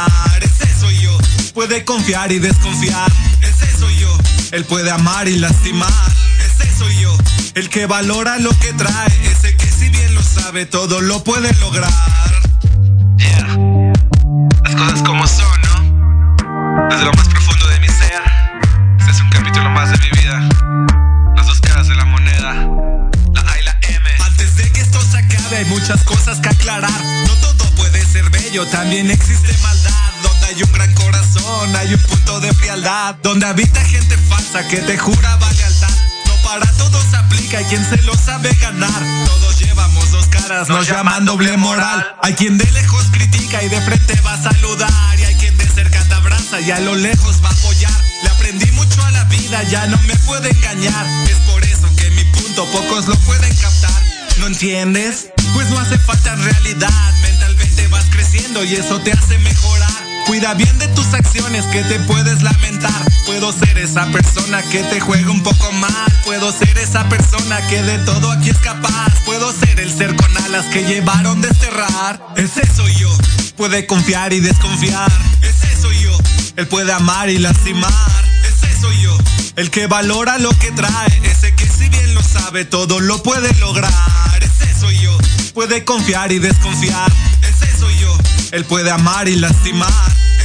ese 0.41 0.79
soy 0.79 0.95
yo, 0.99 1.17
puede 1.55 1.85
confiar 1.85 2.31
y 2.31 2.37
desconfiar, 2.37 3.11
ese 3.41 3.75
soy 3.79 3.97
yo, 3.97 4.15
él 4.51 4.63
puede 4.65 4.91
amar 4.91 5.27
y 5.27 5.39
lastimar, 5.39 5.91
ese 6.45 6.71
soy 6.77 6.95
yo, 7.01 7.17
el 7.55 7.69
que 7.69 7.87
valora 7.87 8.37
lo 8.37 8.51
que 8.59 8.73
trae, 8.73 9.31
ese 9.31 9.57
que 9.57 9.71
si 9.71 9.89
bien 9.89 10.13
lo 10.13 10.21
sabe 10.21 10.67
todo 10.67 11.01
lo 11.01 11.23
puede 11.23 11.51
lograr. 11.55 11.91
Yeah. 13.17 13.57
Las 14.63 14.75
cosas 14.75 15.01
como 15.01 15.27
son, 15.27 15.61
¿no? 15.63 16.87
Desde 16.89 17.05
lo 17.05 17.13
más 17.13 17.26
hay 25.57 25.65
muchas 25.65 26.03
cosas 26.03 26.39
que 26.39 26.49
aclarar. 26.49 27.03
No 27.25 27.33
todo 27.35 27.69
puede 27.75 28.05
ser 28.05 28.29
bello, 28.29 28.65
también 28.67 29.09
existe 29.09 29.51
maldad. 29.63 29.91
Donde 30.21 30.45
hay 30.45 30.63
un 30.63 30.71
gran 30.71 30.93
corazón, 30.93 31.75
hay 31.75 31.93
un 31.95 32.01
punto 32.01 32.39
de 32.39 32.53
frialdad. 32.53 33.15
Donde 33.23 33.47
habita 33.47 33.83
gente 33.85 34.17
falsa 34.29 34.67
que 34.67 34.77
te 34.77 34.97
juraba 34.97 35.51
lealtad. 35.53 35.89
No 36.27 36.35
para 36.47 36.71
todos 36.73 37.11
aplica, 37.15 37.57
hay 37.57 37.65
quien 37.65 37.83
se 37.89 37.97
lo 38.03 38.15
sabe 38.15 38.53
ganar. 38.61 39.01
Todos 39.25 39.59
llevamos 39.59 40.11
dos 40.11 40.27
caras, 40.27 40.69
nos 40.69 40.87
llaman 40.87 41.25
doble 41.25 41.57
moral. 41.57 42.05
Hay 42.21 42.33
quien 42.33 42.59
de 42.59 42.69
lejos 42.71 43.05
critica 43.11 43.63
y 43.63 43.69
de 43.69 43.81
frente 43.81 44.13
va 44.21 44.33
a 44.33 44.43
saludar. 44.43 45.19
Y 45.19 45.23
hay 45.23 45.35
quien 45.35 45.57
de 45.57 45.65
cerca 45.65 46.03
te 46.03 46.13
abraza 46.13 46.61
y 46.61 46.69
a 46.69 46.79
lo 46.81 46.93
lejos 46.93 47.43
va 47.43 47.49
a 47.49 47.53
apoyar. 47.53 48.03
Le 48.21 48.29
aprendí 48.29 48.71
mucho 48.73 49.03
a 49.03 49.09
la 49.09 49.23
vida, 49.23 49.63
ya 49.63 49.87
no 49.87 49.97
me 50.03 50.15
puede 50.17 50.51
engañar. 50.51 51.07
Es 51.27 51.37
por 51.51 51.63
eso 51.63 51.89
que 51.95 52.11
mi 52.11 52.23
punto 52.25 52.63
pocos 52.71 53.07
lo 53.07 53.15
pueden 53.21 53.55
captar. 53.55 54.03
¿No 54.37 54.45
entiendes? 54.45 55.29
Pues 55.53 55.69
no 55.69 55.79
hace 55.79 55.97
falta 55.97 56.35
realidad. 56.35 57.13
Mentalmente 57.21 57.87
vas 57.87 58.05
creciendo 58.11 58.63
y 58.63 58.75
eso 58.75 58.99
te 59.01 59.11
hace 59.11 59.37
mejorar. 59.39 60.07
Cuida 60.27 60.53
bien 60.55 60.77
de 60.77 60.87
tus 60.89 61.13
acciones 61.13 61.63
que 61.67 61.83
te 61.83 61.99
puedes 62.01 62.41
lamentar. 62.41 62.91
Puedo 63.25 63.53
ser 63.53 63.77
esa 63.77 64.05
persona 64.07 64.61
que 64.63 64.83
te 64.83 64.99
juega 64.99 65.31
un 65.31 65.41
poco 65.41 65.71
mal. 65.71 66.11
Puedo 66.25 66.51
ser 66.51 66.77
esa 66.77 67.07
persona 67.07 67.65
que 67.67 67.81
de 67.81 67.97
todo 67.99 68.31
aquí 68.31 68.49
es 68.49 68.57
capaz. 68.57 69.13
Puedo 69.25 69.53
ser 69.53 69.79
el 69.79 69.89
ser 69.89 70.15
con 70.15 70.37
alas 70.37 70.65
que 70.65 70.83
llevaron 70.83 71.41
desterrar. 71.41 72.21
Ese 72.35 72.61
soy 72.75 72.93
yo. 72.95 73.09
Puede 73.55 73.87
confiar 73.87 74.33
y 74.33 74.41
desconfiar. 74.41 75.11
Ese 75.41 75.81
soy 75.81 75.97
yo. 76.01 76.17
Él 76.57 76.67
puede 76.67 76.91
amar 76.91 77.29
y 77.29 77.37
lastimar. 77.37 77.91
Ese 78.43 78.81
soy 78.81 79.01
yo. 79.01 79.17
El 79.55 79.71
que 79.71 79.87
valora 79.87 80.37
lo 80.39 80.49
que 80.59 80.71
trae. 80.71 81.21
Ese 81.23 81.55
que 81.55 81.65
si 81.67 81.87
bien 81.87 82.13
lo 82.13 82.21
sabe 82.21 82.65
todo 82.65 82.99
lo 82.99 83.23
puede 83.23 83.53
lograr. 83.55 83.93
Puede 85.57 85.83
confiar 85.83 86.31
y 86.31 86.37
desconfiar. 86.37 87.11
Ese 87.41 87.79
soy 87.79 87.97
yo. 87.97 88.15
Él 88.51 88.63
puede 88.65 88.91
amar 88.91 89.27
y 89.27 89.37
lastimar. 89.37 89.91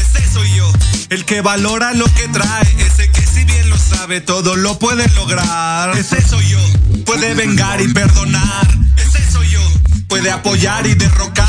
Ese 0.01 0.27
soy 0.33 0.51
yo. 0.57 0.73
El 1.11 1.27
que 1.27 1.43
valora 1.43 1.93
lo 1.93 2.07
que 2.15 2.29
trae. 2.29 2.67
Ese 2.79 3.11
que 3.11 3.27
si 3.27 3.45
bien 3.45 3.69
lo 3.69 3.77
sabe 3.77 4.23
todo 4.23 4.57
lo 4.57 4.79
puede 4.79 5.07
lograr. 5.09 5.95
Ese 5.99 6.27
soy 6.27 6.49
yo. 6.49 6.59
Puede 7.05 7.35
vengar 7.35 7.83
y 7.83 7.93
perdonar. 7.93 8.67
Ese 8.97 9.31
soy 9.31 9.51
yo. 9.51 9.61
Puede 10.09 10.31
apoyar 10.31 10.87
y 10.87 10.95
derrocar. 10.95 11.47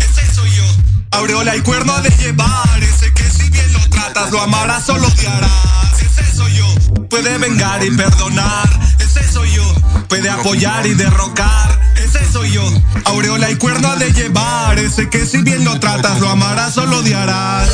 Ese 0.00 0.34
soy 0.34 0.50
yo. 0.50 0.64
Aureola 1.12 1.54
y 1.54 1.60
cuerno 1.60 1.96
de 2.02 2.10
llevar. 2.16 2.82
Ese 2.82 3.12
que 3.12 3.30
si 3.30 3.48
bien 3.48 3.72
lo 3.74 3.90
tratas 3.90 4.32
lo 4.32 4.40
amarás 4.40 4.88
o 4.88 4.98
lo 4.98 5.06
odiarás. 5.06 6.02
Ese 6.02 6.34
soy 6.34 6.52
yo. 6.56 6.74
Puede 7.08 7.38
vengar 7.38 7.84
y 7.84 7.92
perdonar. 7.92 8.68
Ese 8.98 9.22
soy 9.32 9.52
yo. 9.52 9.74
Puede 10.08 10.28
apoyar 10.28 10.84
y 10.84 10.94
derrocar. 10.94 11.73
Aureola 13.06 13.50
y 13.50 13.56
cuerda 13.56 13.96
de 13.96 14.12
llevar. 14.12 14.78
Ese 14.78 15.08
que 15.08 15.24
si 15.24 15.38
bien 15.38 15.64
lo 15.64 15.80
tratas, 15.80 16.20
lo 16.20 16.28
amarás 16.28 16.76
o 16.76 16.84
lo 16.84 16.98
odiarás. 16.98 17.70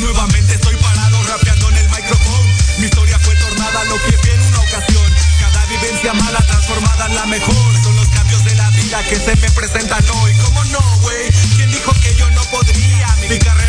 Nuevamente 0.00 0.54
estoy 0.54 0.74
parado 0.78 1.22
rapeando 1.28 1.68
en 1.68 1.76
el 1.76 1.88
micrófono. 1.88 2.48
Mi 2.78 2.86
historia 2.86 3.20
fue 3.20 3.36
tornada 3.36 3.84
lo 3.84 3.94
que 4.02 4.16
vi 4.16 4.30
en 4.30 4.42
una 4.48 4.58
ocasión. 4.58 5.14
Cada 5.38 5.64
vivencia 5.66 6.12
mala 6.12 6.44
transformada 6.44 7.06
en 7.06 7.14
la 7.14 7.26
mejor. 7.26 7.82
Son 7.84 7.94
los 7.94 8.08
cambios 8.08 8.44
de 8.44 8.54
la 8.56 8.68
vida 8.70 9.00
que 9.08 9.14
se 9.14 9.36
me 9.36 9.48
presentan 9.50 10.04
hoy. 10.22 10.32
¿Cómo 10.44 10.64
no, 10.64 10.80
güey? 11.02 11.30
¿Quién 11.54 11.70
dijo 11.70 11.92
que 12.02 12.16
yo 12.16 12.28
no 12.30 12.42
podría? 12.50 13.16
Mi 13.30 13.38
carrera 13.38 13.65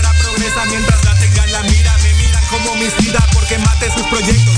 mientras 0.66 1.04
la 1.06 1.18
tengan 1.20 1.52
la 1.52 1.64
mira. 1.64 1.98
Me 2.04 2.14
miran 2.16 2.44
como 2.50 2.72
homicida 2.72 3.20
porque 3.34 3.58
mate 3.60 3.92
sus 3.92 4.08
proyectos. 4.08 4.58